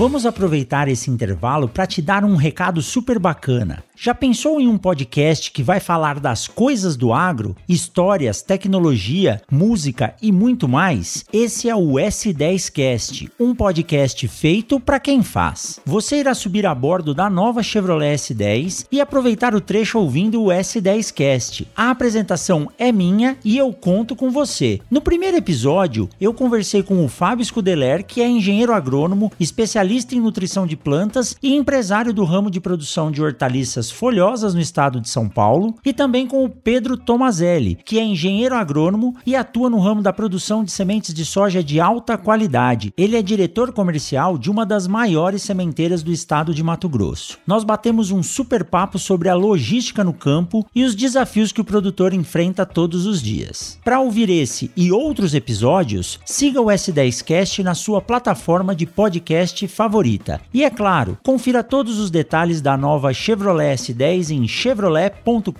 Vamos 0.00 0.24
aproveitar 0.24 0.88
esse 0.88 1.10
intervalo 1.10 1.68
para 1.68 1.86
te 1.86 2.00
dar 2.00 2.24
um 2.24 2.34
recado 2.34 2.80
super 2.80 3.18
bacana. 3.18 3.84
Já 4.02 4.14
pensou 4.14 4.58
em 4.58 4.66
um 4.66 4.78
podcast 4.78 5.52
que 5.52 5.62
vai 5.62 5.78
falar 5.78 6.18
das 6.18 6.48
coisas 6.48 6.96
do 6.96 7.12
agro, 7.12 7.54
histórias, 7.68 8.40
tecnologia, 8.40 9.42
música 9.52 10.14
e 10.22 10.32
muito 10.32 10.66
mais? 10.66 11.22
Esse 11.30 11.68
é 11.68 11.76
o 11.76 11.96
S10Cast, 11.96 13.30
um 13.38 13.54
podcast 13.54 14.26
feito 14.26 14.80
para 14.80 14.98
quem 14.98 15.22
faz. 15.22 15.80
Você 15.84 16.16
irá 16.16 16.32
subir 16.32 16.64
a 16.64 16.74
bordo 16.74 17.12
da 17.12 17.28
nova 17.28 17.62
Chevrolet 17.62 18.14
S10 18.14 18.86
e 18.90 19.02
aproveitar 19.02 19.54
o 19.54 19.60
trecho 19.60 19.98
ouvindo 19.98 20.42
o 20.42 20.46
S10Cast. 20.46 21.66
A 21.76 21.90
apresentação 21.90 22.72
é 22.78 22.90
minha 22.90 23.36
e 23.44 23.58
eu 23.58 23.70
conto 23.70 24.16
com 24.16 24.30
você. 24.30 24.80
No 24.90 25.02
primeiro 25.02 25.36
episódio, 25.36 26.08
eu 26.18 26.32
conversei 26.32 26.82
com 26.82 27.04
o 27.04 27.08
Fábio 27.08 27.44
Scudeler, 27.44 28.06
que 28.06 28.22
é 28.22 28.26
engenheiro 28.26 28.72
agrônomo, 28.72 29.30
especialista 29.38 30.14
em 30.14 30.20
nutrição 30.20 30.66
de 30.66 30.74
plantas 30.74 31.36
e 31.42 31.54
empresário 31.54 32.14
do 32.14 32.24
ramo 32.24 32.50
de 32.50 32.62
produção 32.62 33.10
de 33.10 33.22
hortaliças 33.22 33.89
folhosas 33.90 34.54
no 34.54 34.60
estado 34.60 35.00
de 35.00 35.08
São 35.08 35.28
Paulo, 35.28 35.74
e 35.84 35.92
também 35.92 36.26
com 36.26 36.44
o 36.44 36.48
Pedro 36.48 36.96
Tomazelli, 36.96 37.78
que 37.84 37.98
é 37.98 38.04
engenheiro 38.04 38.54
agrônomo 38.54 39.16
e 39.26 39.34
atua 39.34 39.70
no 39.70 39.78
ramo 39.78 40.02
da 40.02 40.12
produção 40.12 40.62
de 40.62 40.70
sementes 40.70 41.12
de 41.14 41.24
soja 41.24 41.62
de 41.62 41.80
alta 41.80 42.16
qualidade. 42.16 42.92
Ele 42.96 43.16
é 43.16 43.22
diretor 43.22 43.72
comercial 43.72 44.38
de 44.38 44.50
uma 44.50 44.66
das 44.66 44.86
maiores 44.86 45.42
sementeiras 45.42 46.02
do 46.02 46.12
estado 46.12 46.54
de 46.54 46.62
Mato 46.62 46.88
Grosso. 46.88 47.38
Nós 47.46 47.64
batemos 47.64 48.10
um 48.10 48.22
super 48.22 48.64
papo 48.64 48.98
sobre 48.98 49.28
a 49.28 49.34
logística 49.34 50.04
no 50.04 50.12
campo 50.12 50.66
e 50.74 50.84
os 50.84 50.94
desafios 50.94 51.52
que 51.52 51.60
o 51.60 51.64
produtor 51.64 52.12
enfrenta 52.12 52.66
todos 52.66 53.06
os 53.06 53.22
dias. 53.22 53.78
Para 53.84 54.00
ouvir 54.00 54.28
esse 54.28 54.70
e 54.76 54.92
outros 54.92 55.34
episódios, 55.34 56.20
siga 56.24 56.60
o 56.60 56.66
S10Cast 56.66 57.62
na 57.62 57.74
sua 57.74 58.00
plataforma 58.00 58.74
de 58.74 58.86
podcast 58.86 59.66
favorita. 59.68 60.40
E 60.52 60.64
é 60.64 60.70
claro, 60.70 61.18
confira 61.22 61.62
todos 61.62 61.98
os 61.98 62.10
detalhes 62.10 62.60
da 62.60 62.76
nova 62.76 63.12
Chevrolet 63.12 63.79
S10 63.80 64.30
em 64.30 64.46
chevrolet.com.br. 64.46 65.50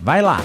Vai 0.00 0.22
lá! 0.22 0.40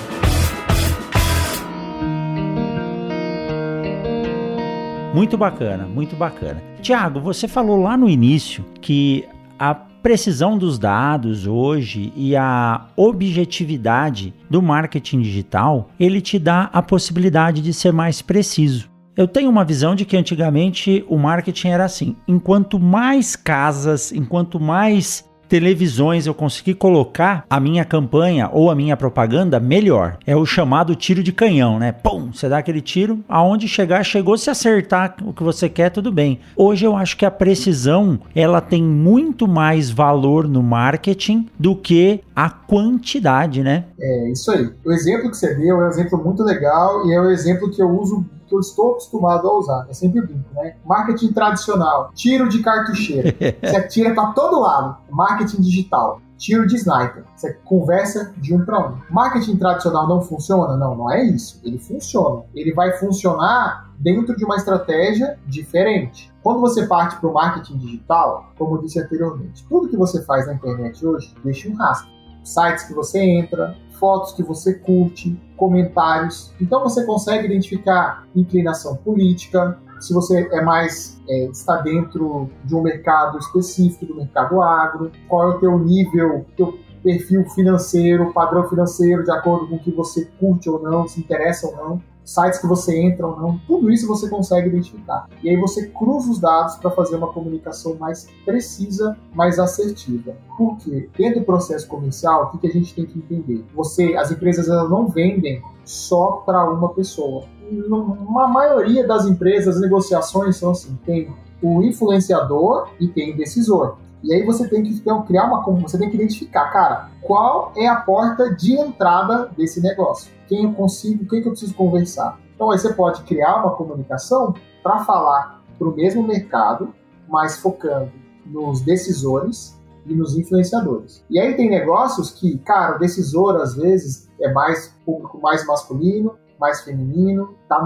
Muito 5.13 5.37
bacana, 5.37 5.85
muito 5.85 6.15
bacana. 6.15 6.61
Tiago, 6.81 7.21
você 7.21 7.47
falou 7.47 7.81
lá 7.81 7.95
no 7.95 8.09
início 8.09 8.65
que 8.81 9.25
a 9.57 9.73
precisão 9.73 10.57
dos 10.57 10.77
dados 10.77 11.47
hoje 11.47 12.11
e 12.15 12.35
a 12.35 12.85
objetividade 12.95 14.33
do 14.49 14.61
marketing 14.61 15.21
digital, 15.21 15.89
ele 15.99 16.21
te 16.21 16.37
dá 16.37 16.69
a 16.71 16.81
possibilidade 16.81 17.61
de 17.61 17.73
ser 17.73 17.93
mais 17.93 18.21
preciso. 18.21 18.89
Eu 19.17 19.27
tenho 19.27 19.49
uma 19.49 19.63
visão 19.63 19.95
de 19.95 20.03
que 20.03 20.17
antigamente 20.17 21.05
o 21.07 21.17
marketing 21.17 21.69
era 21.69 21.85
assim: 21.85 22.15
enquanto 22.27 22.77
mais 22.77 23.35
casas, 23.35 24.11
enquanto 24.11 24.59
mais 24.59 25.23
televisões 25.55 26.27
eu 26.27 26.33
conseguir 26.33 26.73
colocar 26.73 27.45
a 27.49 27.61
minha 27.61 27.85
campanha 27.85 28.49
ou 28.51 28.69
a 28.69 28.75
minha 28.75 28.97
propaganda, 28.97 29.57
melhor. 29.57 30.17
É 30.27 30.35
o 30.35 30.45
chamado 30.45 30.93
tiro 30.95 31.23
de 31.23 31.31
canhão, 31.31 31.79
né? 31.79 31.93
Pum, 31.93 32.29
você 32.33 32.49
dá 32.49 32.57
aquele 32.57 32.81
tiro, 32.81 33.21
aonde 33.29 33.65
chegar, 33.65 34.03
chegou, 34.03 34.37
se 34.37 34.49
acertar 34.49 35.15
o 35.23 35.31
que 35.31 35.43
você 35.43 35.69
quer, 35.69 35.91
tudo 35.91 36.11
bem. 36.11 36.39
Hoje 36.57 36.85
eu 36.85 36.93
acho 36.93 37.15
que 37.15 37.25
a 37.25 37.31
precisão, 37.31 38.19
ela 38.35 38.59
tem 38.59 38.83
muito 38.83 39.47
mais 39.47 39.89
valor 39.89 40.45
no 40.45 40.61
marketing 40.61 41.47
do 41.57 41.73
que 41.73 42.19
a 42.35 42.49
quantidade, 42.49 43.63
né? 43.63 43.85
É 43.99 44.29
isso 44.29 44.51
aí. 44.51 44.69
O 44.85 44.91
exemplo 44.91 45.29
que 45.29 45.37
você 45.37 45.55
deu 45.55 45.81
é 45.81 45.85
um 45.85 45.89
exemplo 45.89 46.21
muito 46.21 46.43
legal 46.43 47.07
e 47.07 47.13
é 47.13 47.19
o 47.19 47.25
um 47.25 47.29
exemplo 47.31 47.71
que 47.71 47.81
eu 47.81 47.89
uso 47.89 48.25
que 48.45 48.53
eu 48.53 48.59
estou 48.59 48.91
acostumado 48.91 49.47
a 49.47 49.57
usar. 49.57 49.87
É 49.89 49.93
sempre 49.93 50.21
brinco, 50.21 50.53
né? 50.53 50.75
Marketing 50.85 51.31
tradicional, 51.31 52.11
tiro 52.13 52.47
de 52.47 52.61
cartucheira. 52.61 53.33
Você 53.61 53.75
atira 53.75 54.13
para 54.13 54.31
todo 54.33 54.59
lado. 54.59 54.97
Marketing 55.09 55.61
digital, 55.61 56.21
tiro 56.37 56.67
de 56.67 56.75
sniper. 56.75 57.23
Você 57.35 57.53
conversa 57.65 58.33
de 58.37 58.53
um 58.53 58.63
para 58.63 58.87
um. 58.87 58.97
Marketing 59.09 59.55
tradicional 59.55 60.07
não 60.07 60.21
funciona? 60.21 60.77
Não, 60.77 60.95
não 60.95 61.11
é 61.11 61.23
isso. 61.23 61.59
Ele 61.63 61.79
funciona. 61.79 62.43
Ele 62.53 62.73
vai 62.73 62.91
funcionar 62.97 63.89
dentro 63.97 64.35
de 64.35 64.43
uma 64.43 64.57
estratégia 64.57 65.39
diferente. 65.47 66.31
Quando 66.43 66.59
você 66.59 66.85
parte 66.85 67.15
para 67.15 67.29
o 67.29 67.33
marketing 67.33 67.77
digital, 67.77 68.51
como 68.57 68.75
eu 68.75 68.81
disse 68.81 68.99
anteriormente, 68.99 69.65
tudo 69.67 69.87
que 69.87 69.97
você 69.97 70.21
faz 70.23 70.45
na 70.45 70.53
internet 70.53 71.03
hoje 71.05 71.33
deixa 71.43 71.69
um 71.69 71.75
rastro. 71.75 72.14
Sites 72.45 72.83
que 72.83 72.93
você 72.93 73.19
entra, 73.19 73.75
fotos 73.99 74.33
que 74.33 74.43
você 74.43 74.75
curte, 74.75 75.37
comentários. 75.57 76.53
Então 76.61 76.81
você 76.83 77.05
consegue 77.05 77.45
identificar 77.45 78.25
inclinação 78.35 78.95
política, 78.95 79.77
se 79.99 80.13
você 80.13 80.47
é 80.51 80.61
mais 80.61 81.19
é, 81.27 81.45
está 81.45 81.77
dentro 81.81 82.49
de 82.63 82.75
um 82.75 82.81
mercado 82.81 83.37
específico, 83.39 84.05
do 84.05 84.15
mercado 84.15 84.61
agro, 84.61 85.11
qual 85.27 85.51
é 85.51 85.55
o 85.55 85.59
teu 85.59 85.79
nível, 85.79 86.45
teu 86.55 86.77
perfil 87.01 87.45
financeiro, 87.49 88.31
padrão 88.31 88.67
financeiro, 88.69 89.23
de 89.23 89.31
acordo 89.31 89.67
com 89.67 89.75
o 89.75 89.79
que 89.79 89.91
você 89.91 90.25
curte 90.39 90.69
ou 90.69 90.81
não, 90.81 91.07
se 91.07 91.19
interessa 91.19 91.67
ou 91.67 91.75
não 91.75 92.14
sites 92.25 92.59
que 92.59 92.67
você 92.67 92.99
entra 92.99 93.27
ou 93.27 93.39
não, 93.39 93.57
tudo 93.67 93.91
isso 93.91 94.07
você 94.07 94.27
consegue 94.27 94.67
identificar. 94.67 95.29
E 95.43 95.49
aí 95.49 95.55
você 95.55 95.87
cruza 95.87 96.31
os 96.31 96.39
dados 96.39 96.75
para 96.75 96.89
fazer 96.91 97.15
uma 97.15 97.31
comunicação 97.31 97.95
mais 97.95 98.27
precisa, 98.43 99.15
mais 99.33 99.59
assertiva. 99.59 100.35
Por 100.57 100.77
quê? 100.77 101.09
Dentro 101.15 101.41
do 101.41 101.45
processo 101.45 101.87
comercial, 101.87 102.51
o 102.53 102.57
que, 102.57 102.67
a 102.67 102.71
gente 102.71 102.93
tem 102.93 103.05
que 103.05 103.19
entender? 103.19 103.63
Você, 103.75 104.15
as 104.15 104.31
empresas 104.31 104.67
elas 104.67 104.89
não 104.89 105.07
vendem 105.07 105.61
só 105.85 106.43
para 106.45 106.69
uma 106.69 106.89
pessoa. 106.89 107.43
Uma 107.69 108.47
maioria 108.47 109.07
das 109.07 109.25
empresas, 109.25 109.75
as 109.75 109.81
negociações 109.81 110.57
são 110.57 110.71
assim, 110.71 110.97
tem 111.05 111.31
o 111.61 111.81
influenciador 111.83 112.89
e 112.99 113.07
tem 113.07 113.33
o 113.33 113.37
decisor. 113.37 113.97
E 114.25 114.33
aí 114.33 114.43
você 114.43 114.67
tem 114.67 114.81
que 114.81 114.89
então, 114.89 115.21
criar 115.21 115.45
uma 115.45 115.61
você 115.79 115.99
tem 115.99 116.09
que 116.09 116.15
identificar, 116.15 116.71
cara, 116.71 117.11
qual 117.21 117.71
é 117.77 117.87
a 117.87 117.97
porta 117.97 118.55
de 118.55 118.73
entrada 118.73 119.51
desse 119.55 119.79
negócio? 119.79 120.31
Quem 120.47 120.63
eu 120.63 120.73
consigo, 120.73 121.27
quem 121.27 121.43
que 121.43 121.47
eu 121.47 121.51
preciso 121.51 121.75
conversar? 121.75 122.39
Então 122.55 122.71
aí 122.71 122.79
você 122.79 122.91
pode 122.91 123.21
criar 123.21 123.57
uma 123.57 123.75
comunicação 123.75 124.55
para 124.81 124.99
falar 125.05 125.63
para 125.77 125.87
o 125.87 125.95
mesmo 125.95 126.23
mercado, 126.23 126.91
mas 127.27 127.57
focando 127.59 128.11
nos 128.47 128.81
decisores 128.81 129.79
e 130.07 130.15
nos 130.15 130.35
influenciadores. 130.35 131.23
E 131.29 131.39
aí 131.39 131.53
tem 131.53 131.69
negócios 131.69 132.31
que, 132.31 132.57
cara, 132.59 132.95
o 132.95 132.99
decisor 132.99 133.57
às 133.57 133.75
vezes 133.75 134.27
é 134.41 134.51
mais 134.51 134.95
público 135.05 135.39
mais 135.39 135.65
masculino, 135.67 136.33
mais 136.59 136.81
feminino, 136.81 137.53
tá 137.69 137.79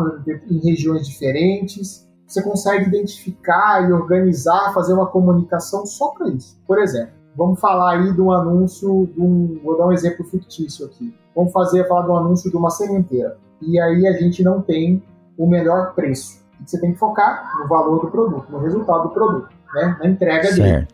em 0.49 0.58
regiões 0.60 1.06
diferentes, 1.06 2.08
você 2.29 2.43
consegue 2.43 2.85
identificar 2.85 3.89
e 3.89 3.91
organizar, 3.91 4.71
fazer 4.71 4.93
uma 4.93 5.07
comunicação 5.07 5.83
só 5.85 6.09
para 6.09 6.29
isso. 6.29 6.55
Por 6.67 6.77
exemplo, 6.77 7.13
vamos 7.35 7.59
falar 7.59 7.97
aí 7.97 8.13
de 8.13 8.21
um 8.21 8.31
anúncio, 8.31 9.09
de 9.13 9.19
um, 9.19 9.59
vou 9.63 9.75
dar 9.75 9.87
um 9.87 9.91
exemplo 9.91 10.23
fictício 10.25 10.85
aqui. 10.85 11.13
Vamos 11.35 11.51
fazer 11.51 11.87
falar 11.87 12.03
de 12.03 12.11
um 12.11 12.17
anúncio 12.17 12.51
de 12.51 12.55
uma 12.55 12.69
sementeira. 12.69 13.35
E 13.59 13.79
aí 13.79 14.07
a 14.07 14.13
gente 14.13 14.43
não 14.43 14.61
tem 14.61 15.01
o 15.37 15.47
melhor 15.47 15.95
preço. 15.95 16.39
Você 16.63 16.79
tem 16.79 16.93
que 16.93 16.99
focar 16.99 17.51
no 17.61 17.67
valor 17.67 18.01
do 18.01 18.11
produto, 18.11 18.51
no 18.51 18.59
resultado 18.59 19.03
do 19.03 19.09
produto, 19.09 19.49
né? 19.73 19.97
na 19.99 20.07
entrega 20.07 20.53
certo. 20.53 20.61
dele. 20.61 20.87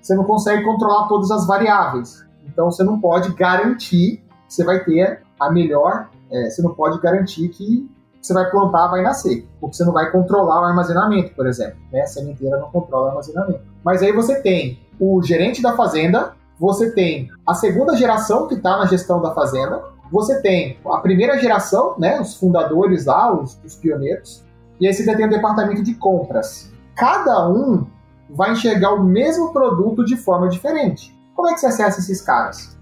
Você 0.00 0.14
não 0.14 0.24
consegue 0.24 0.64
controlar 0.64 1.06
todas 1.06 1.30
as 1.30 1.46
variáveis. 1.46 2.24
Então 2.46 2.70
você 2.70 2.82
não 2.82 3.00
pode 3.00 3.32
garantir 3.34 4.16
que 4.16 4.22
você 4.48 4.64
vai 4.64 4.82
ter 4.82 5.22
a 5.38 5.52
melhor. 5.52 6.08
É, 6.30 6.48
você 6.48 6.62
não 6.62 6.74
pode 6.74 7.00
garantir 7.00 7.48
que 7.48 7.89
você 8.20 8.34
vai 8.34 8.50
plantar 8.50 8.88
vai 8.88 9.02
nascer, 9.02 9.46
porque 9.60 9.76
você 9.76 9.84
não 9.84 9.92
vai 9.92 10.10
controlar 10.10 10.60
o 10.60 10.64
armazenamento, 10.64 11.34
por 11.34 11.46
exemplo. 11.46 11.78
Né? 11.92 12.02
A 12.02 12.06
sementeira 12.06 12.58
não 12.58 12.70
controla 12.70 13.06
o 13.06 13.08
armazenamento. 13.10 13.62
Mas 13.84 14.02
aí 14.02 14.12
você 14.12 14.40
tem 14.40 14.78
o 14.98 15.22
gerente 15.22 15.62
da 15.62 15.74
fazenda, 15.74 16.32
você 16.58 16.90
tem 16.90 17.30
a 17.46 17.54
segunda 17.54 17.96
geração 17.96 18.46
que 18.46 18.54
está 18.54 18.76
na 18.76 18.86
gestão 18.86 19.22
da 19.22 19.32
fazenda, 19.32 19.82
você 20.12 20.40
tem 20.42 20.78
a 20.84 20.98
primeira 20.98 21.38
geração, 21.38 21.94
né, 21.98 22.20
os 22.20 22.34
fundadores 22.34 23.06
lá, 23.06 23.32
os, 23.32 23.58
os 23.64 23.76
pioneiros, 23.76 24.44
e 24.78 24.86
aí 24.86 24.92
você 24.92 25.04
tem 25.16 25.26
o 25.26 25.30
departamento 25.30 25.82
de 25.82 25.94
compras. 25.94 26.70
Cada 26.96 27.48
um 27.48 27.86
vai 28.28 28.52
enxergar 28.52 28.92
o 28.94 29.02
mesmo 29.02 29.52
produto 29.52 30.04
de 30.04 30.16
forma 30.16 30.48
diferente. 30.48 31.16
Como 31.34 31.48
é 31.48 31.54
que 31.54 31.60
você 31.60 31.66
acessa 31.66 32.00
esses 32.00 32.20
caras? 32.20 32.78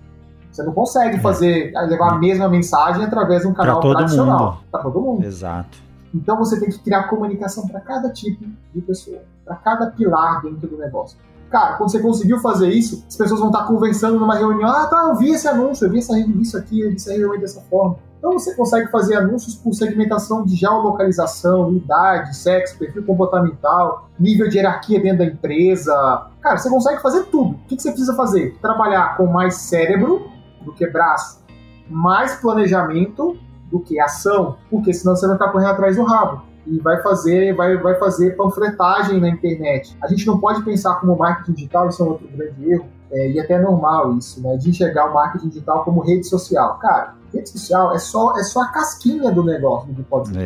Você 0.59 0.65
não 0.65 0.73
consegue 0.73 1.17
é. 1.17 1.21
fazer, 1.21 1.73
levar 1.87 2.15
a 2.15 2.19
mesma 2.19 2.49
mensagem 2.49 3.05
através 3.05 3.43
de 3.43 3.49
um 3.49 3.55
canal 3.55 3.81
pra 3.81 3.95
tradicional. 3.95 4.61
Para 4.73 4.83
todo 4.83 5.01
mundo. 5.01 5.25
Exato. 5.25 5.79
Então 6.13 6.37
você 6.37 6.59
tem 6.59 6.69
que 6.69 6.81
criar 6.81 7.05
comunicação 7.05 7.69
para 7.69 7.81
cada 7.81 8.11
tipo 8.11 8.45
de 8.75 8.81
pessoa, 8.81 9.21
para 9.45 9.55
cada 9.55 9.87
pilar 9.91 10.43
dentro 10.43 10.67
do 10.67 10.77
negócio. 10.77 11.17
Cara, 11.49 11.77
quando 11.77 11.91
você 11.91 12.01
conseguiu 12.01 12.41
fazer 12.41 12.71
isso, 12.71 13.05
as 13.07 13.17
pessoas 13.17 13.39
vão 13.39 13.51
estar 13.51 13.67
conversando 13.67 14.19
numa 14.19 14.35
reunião. 14.35 14.69
Ah, 14.69 14.87
tá, 14.89 15.07
eu 15.09 15.17
vi 15.17 15.31
esse 15.31 15.47
anúncio, 15.47 15.87
eu 15.87 15.91
vi 15.93 15.99
essa, 15.99 16.19
isso 16.19 16.59
aqui, 16.59 16.81
eu 16.81 16.91
vi 16.91 16.97
essa 16.97 17.13
reunião 17.13 17.39
dessa 17.39 17.61
forma. 17.71 17.97
Então 18.19 18.33
você 18.33 18.53
consegue 18.57 18.91
fazer 18.91 19.15
anúncios 19.15 19.55
com 19.55 19.73
segmentação 19.73 20.45
de 20.45 20.57
geolocalização, 20.57 21.73
idade, 21.73 22.37
sexo, 22.37 22.77
perfil 22.77 23.05
comportamental, 23.05 24.11
nível 24.19 24.49
de 24.49 24.57
hierarquia 24.57 25.01
dentro 25.01 25.19
da 25.19 25.25
empresa. 25.27 26.27
Cara, 26.41 26.59
você 26.59 26.69
consegue 26.69 27.01
fazer 27.01 27.27
tudo. 27.27 27.51
O 27.51 27.59
que 27.69 27.81
você 27.81 27.91
precisa 27.91 28.15
fazer? 28.15 28.59
Trabalhar 28.61 29.17
com 29.17 29.27
mais 29.27 29.55
cérebro 29.55 30.37
do 30.69 30.75
que 30.75 30.87
braço, 30.87 31.43
mais 31.89 32.37
planejamento 32.37 33.39
do 33.71 33.81
que 33.81 33.99
ação, 33.99 34.57
porque 34.71 34.93
senão 34.93 35.17
você 35.17 35.27
vai 35.27 35.37
estar 35.37 35.49
correndo 35.51 35.71
atrás 35.71 35.97
do 35.97 36.05
rabo 36.05 36.43
e 36.67 36.79
vai 36.79 37.03
fazer, 37.03 37.55
vai, 37.57 37.77
vai 37.79 37.99
fazer 37.99 38.37
panfletagem 38.37 39.19
na 39.19 39.31
internet. 39.31 39.97
A 40.03 40.07
gente 40.07 40.27
não 40.27 40.39
pode 40.39 40.63
pensar 40.63 40.97
como 40.97 41.17
marketing 41.17 41.53
digital, 41.53 41.89
isso 41.89 42.03
é 42.03 42.07
um 42.07 42.09
outro 42.11 42.29
grande 42.29 42.71
erro, 42.71 42.87
é, 43.11 43.31
e 43.31 43.41
até 43.41 43.55
é 43.55 43.59
normal 43.59 44.15
isso, 44.19 44.43
né? 44.43 44.57
De 44.59 44.69
enxergar 44.69 45.11
o 45.11 45.15
marketing 45.15 45.49
digital 45.49 45.83
como 45.83 46.01
rede 46.01 46.27
social. 46.27 46.79
Cara, 46.79 47.15
rede 47.33 47.49
social 47.49 47.95
é 47.95 47.99
só, 47.99 48.37
é 48.39 48.43
só 48.43 48.63
a 48.63 48.69
casquinha 48.69 49.31
do 49.31 49.43
negócio 49.43 49.95
que 49.95 50.03
pode 50.03 50.29
ser. 50.29 50.39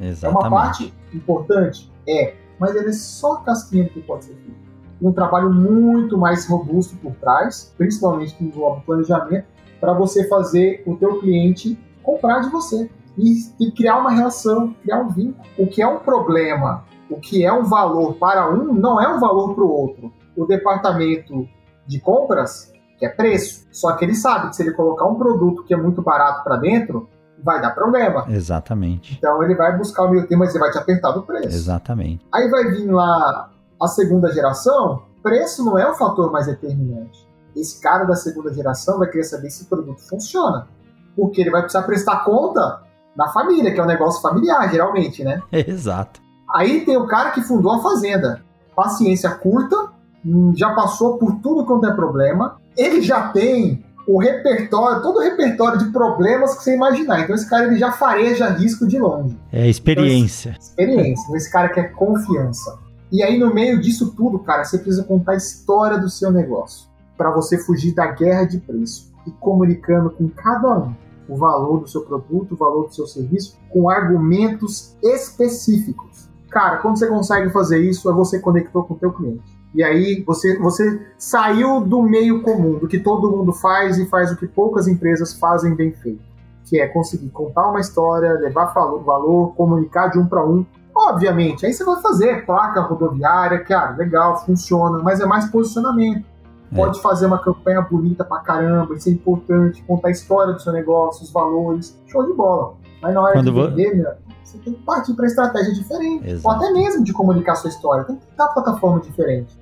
É, 0.00 0.08
exatamente. 0.08 0.24
é 0.24 0.48
uma 0.48 0.50
parte 0.50 0.94
importante? 1.12 1.92
É, 2.08 2.34
mas 2.58 2.74
ela 2.74 2.88
é 2.88 2.92
só 2.92 3.34
a 3.34 3.40
casquinha 3.42 3.84
do 3.84 3.90
que 3.90 4.00
pode 4.00 4.24
ser 4.24 4.34
feito 4.34 4.71
um 5.02 5.12
trabalho 5.12 5.52
muito 5.52 6.16
mais 6.16 6.48
robusto 6.48 6.96
por 6.96 7.12
trás, 7.16 7.74
principalmente 7.76 8.34
que 8.34 8.44
envolve 8.44 8.82
planejamento, 8.86 9.46
para 9.80 9.92
você 9.92 10.28
fazer 10.28 10.82
o 10.86 10.96
teu 10.96 11.18
cliente 11.18 11.76
comprar 12.02 12.40
de 12.40 12.50
você 12.50 12.88
e, 13.18 13.32
e, 13.60 13.72
criar 13.72 13.98
uma 13.98 14.12
relação, 14.12 14.74
criar 14.82 15.00
um 15.00 15.08
vínculo. 15.08 15.44
O 15.58 15.66
que 15.66 15.82
é 15.82 15.86
um 15.86 15.98
problema, 15.98 16.84
o 17.10 17.16
que 17.16 17.44
é 17.44 17.52
um 17.52 17.64
valor 17.64 18.14
para 18.14 18.48
um, 18.48 18.72
não 18.72 19.00
é 19.00 19.08
um 19.08 19.18
valor 19.18 19.54
para 19.54 19.64
o 19.64 19.70
outro. 19.70 20.12
O 20.36 20.46
departamento 20.46 21.46
de 21.86 22.00
compras 22.00 22.72
que 22.98 23.04
é 23.04 23.08
preço, 23.08 23.66
só 23.72 23.92
que 23.96 24.04
ele 24.04 24.14
sabe 24.14 24.50
que 24.50 24.56
se 24.56 24.62
ele 24.62 24.72
colocar 24.72 25.06
um 25.06 25.16
produto 25.16 25.64
que 25.64 25.74
é 25.74 25.76
muito 25.76 26.00
barato 26.00 26.44
para 26.44 26.56
dentro, 26.56 27.08
vai 27.42 27.60
dar 27.60 27.70
problema. 27.70 28.24
Exatamente. 28.28 29.16
Então 29.18 29.42
ele 29.42 29.56
vai 29.56 29.76
buscar 29.76 30.04
o 30.04 30.10
meio 30.10 30.26
termo, 30.28 30.44
mas 30.44 30.54
ele 30.54 30.62
vai 30.62 30.70
te 30.70 30.78
apertar 30.78 31.10
do 31.10 31.22
preço. 31.22 31.48
Exatamente. 31.48 32.24
Aí 32.32 32.48
vai 32.48 32.70
vir 32.70 32.86
lá 32.86 33.51
a 33.82 33.88
segunda 33.88 34.32
geração, 34.32 35.02
preço 35.22 35.64
não 35.64 35.78
é 35.78 35.90
o 35.90 35.94
fator 35.94 36.30
mais 36.30 36.46
determinante. 36.46 37.26
Esse 37.54 37.80
cara 37.80 38.04
da 38.04 38.14
segunda 38.14 38.52
geração 38.52 38.98
vai 38.98 39.08
querer 39.08 39.24
saber 39.24 39.50
se 39.50 39.64
o 39.64 39.66
produto 39.66 40.00
funciona. 40.08 40.68
Porque 41.16 41.40
ele 41.40 41.50
vai 41.50 41.62
precisar 41.62 41.82
prestar 41.82 42.24
conta 42.24 42.82
da 43.14 43.28
família, 43.28 43.72
que 43.72 43.78
é 43.78 43.82
um 43.82 43.86
negócio 43.86 44.22
familiar, 44.22 44.70
geralmente, 44.70 45.22
né? 45.22 45.42
Exato. 45.52 46.20
Aí 46.54 46.84
tem 46.84 46.96
o 46.96 47.06
cara 47.06 47.30
que 47.30 47.42
fundou 47.42 47.72
a 47.72 47.82
fazenda. 47.82 48.42
Paciência 48.74 49.30
curta, 49.30 49.90
hum, 50.24 50.52
já 50.56 50.72
passou 50.74 51.18
por 51.18 51.40
tudo 51.40 51.66
quanto 51.66 51.86
é 51.86 51.92
problema. 51.92 52.56
Ele 52.76 53.02
já 53.02 53.28
tem 53.28 53.84
o 54.06 54.18
repertório, 54.18 55.02
todo 55.02 55.16
o 55.16 55.22
repertório 55.22 55.78
de 55.78 55.92
problemas 55.92 56.56
que 56.56 56.64
você 56.64 56.74
imaginar. 56.74 57.20
Então 57.20 57.34
esse 57.34 57.48
cara 57.48 57.66
ele 57.66 57.76
já 57.76 57.92
fareja 57.92 58.48
risco 58.48 58.86
de 58.86 58.98
longe. 58.98 59.38
É 59.52 59.68
experiência. 59.68 60.50
Então, 60.50 60.60
esse, 60.60 60.70
experiência. 60.70 61.22
Então, 61.24 61.36
esse 61.36 61.52
cara 61.52 61.68
quer 61.68 61.92
confiança. 61.92 62.78
E 63.12 63.22
aí, 63.22 63.38
no 63.38 63.52
meio 63.52 63.78
disso 63.78 64.14
tudo, 64.16 64.38
cara, 64.38 64.64
você 64.64 64.78
precisa 64.78 65.04
contar 65.04 65.32
a 65.32 65.36
história 65.36 65.98
do 65.98 66.08
seu 66.08 66.32
negócio 66.32 66.88
para 67.14 67.30
você 67.30 67.58
fugir 67.58 67.94
da 67.94 68.06
guerra 68.06 68.44
de 68.44 68.58
preço 68.58 69.12
e 69.26 69.30
comunicando 69.32 70.08
com 70.10 70.30
cada 70.30 70.78
um 70.78 70.94
o 71.28 71.36
valor 71.36 71.80
do 71.80 71.88
seu 71.88 72.00
produto, 72.00 72.52
o 72.52 72.56
valor 72.56 72.86
do 72.86 72.94
seu 72.94 73.06
serviço, 73.06 73.58
com 73.70 73.90
argumentos 73.90 74.96
específicos. 75.02 76.30
Cara, 76.50 76.78
quando 76.78 76.98
você 76.98 77.06
consegue 77.06 77.50
fazer 77.50 77.80
isso, 77.80 78.08
é 78.10 78.12
você 78.14 78.38
conectou 78.40 78.84
com 78.84 78.94
o 78.94 78.98
teu 78.98 79.12
cliente. 79.12 79.44
E 79.74 79.84
aí 79.84 80.22
você, 80.26 80.58
você 80.58 81.06
saiu 81.18 81.82
do 81.82 82.02
meio 82.02 82.42
comum, 82.42 82.78
do 82.78 82.88
que 82.88 82.98
todo 82.98 83.30
mundo 83.30 83.52
faz 83.52 83.98
e 83.98 84.06
faz 84.06 84.32
o 84.32 84.36
que 84.36 84.46
poucas 84.46 84.88
empresas 84.88 85.34
fazem 85.34 85.74
bem 85.74 85.92
feito, 85.92 86.22
que 86.64 86.80
é 86.80 86.88
conseguir 86.88 87.28
contar 87.28 87.68
uma 87.68 87.80
história, 87.80 88.32
levar 88.34 88.72
valor, 88.72 89.54
comunicar 89.54 90.08
de 90.08 90.18
um 90.18 90.26
para 90.26 90.44
um 90.46 90.64
Obviamente, 90.94 91.64
aí 91.64 91.72
você 91.72 91.84
vai 91.84 92.00
fazer 92.02 92.44
placa 92.44 92.80
rodoviária, 92.82 93.64
cara, 93.64 93.96
legal, 93.96 94.44
funciona, 94.44 94.98
mas 95.02 95.20
é 95.20 95.26
mais 95.26 95.50
posicionamento. 95.50 96.24
pode 96.74 97.00
fazer 97.00 97.26
uma 97.26 97.38
campanha 97.38 97.82
bonita 97.82 98.24
pra 98.24 98.38
caramba, 98.40 98.94
isso 98.94 99.08
é 99.08 99.12
importante, 99.12 99.82
contar 99.84 100.08
a 100.08 100.10
história 100.10 100.52
do 100.54 100.60
seu 100.60 100.72
negócio, 100.72 101.22
os 101.22 101.30
valores, 101.30 101.98
show 102.06 102.26
de 102.26 102.32
bola. 102.34 102.74
Mas 103.02 103.14
na 103.14 103.20
hora 103.20 103.32
Quando 103.34 103.52
de 103.52 103.60
vender, 103.60 103.96
meu, 103.96 104.12
você 104.52 104.58
tem 104.58 104.74
que 104.74 104.82
partir 104.82 105.14
para 105.14 105.26
estratégia 105.26 105.72
diferente. 105.72 106.28
Exato. 106.28 106.48
Ou 106.48 106.52
até 106.54 106.72
mesmo 106.72 107.04
de 107.04 107.12
comunicar 107.12 107.56
sua 107.56 107.70
história. 107.70 108.04
Tem 108.04 108.16
que 108.16 108.22
uma 108.38 108.48
plataforma 108.48 109.00
diferente. 109.00 109.58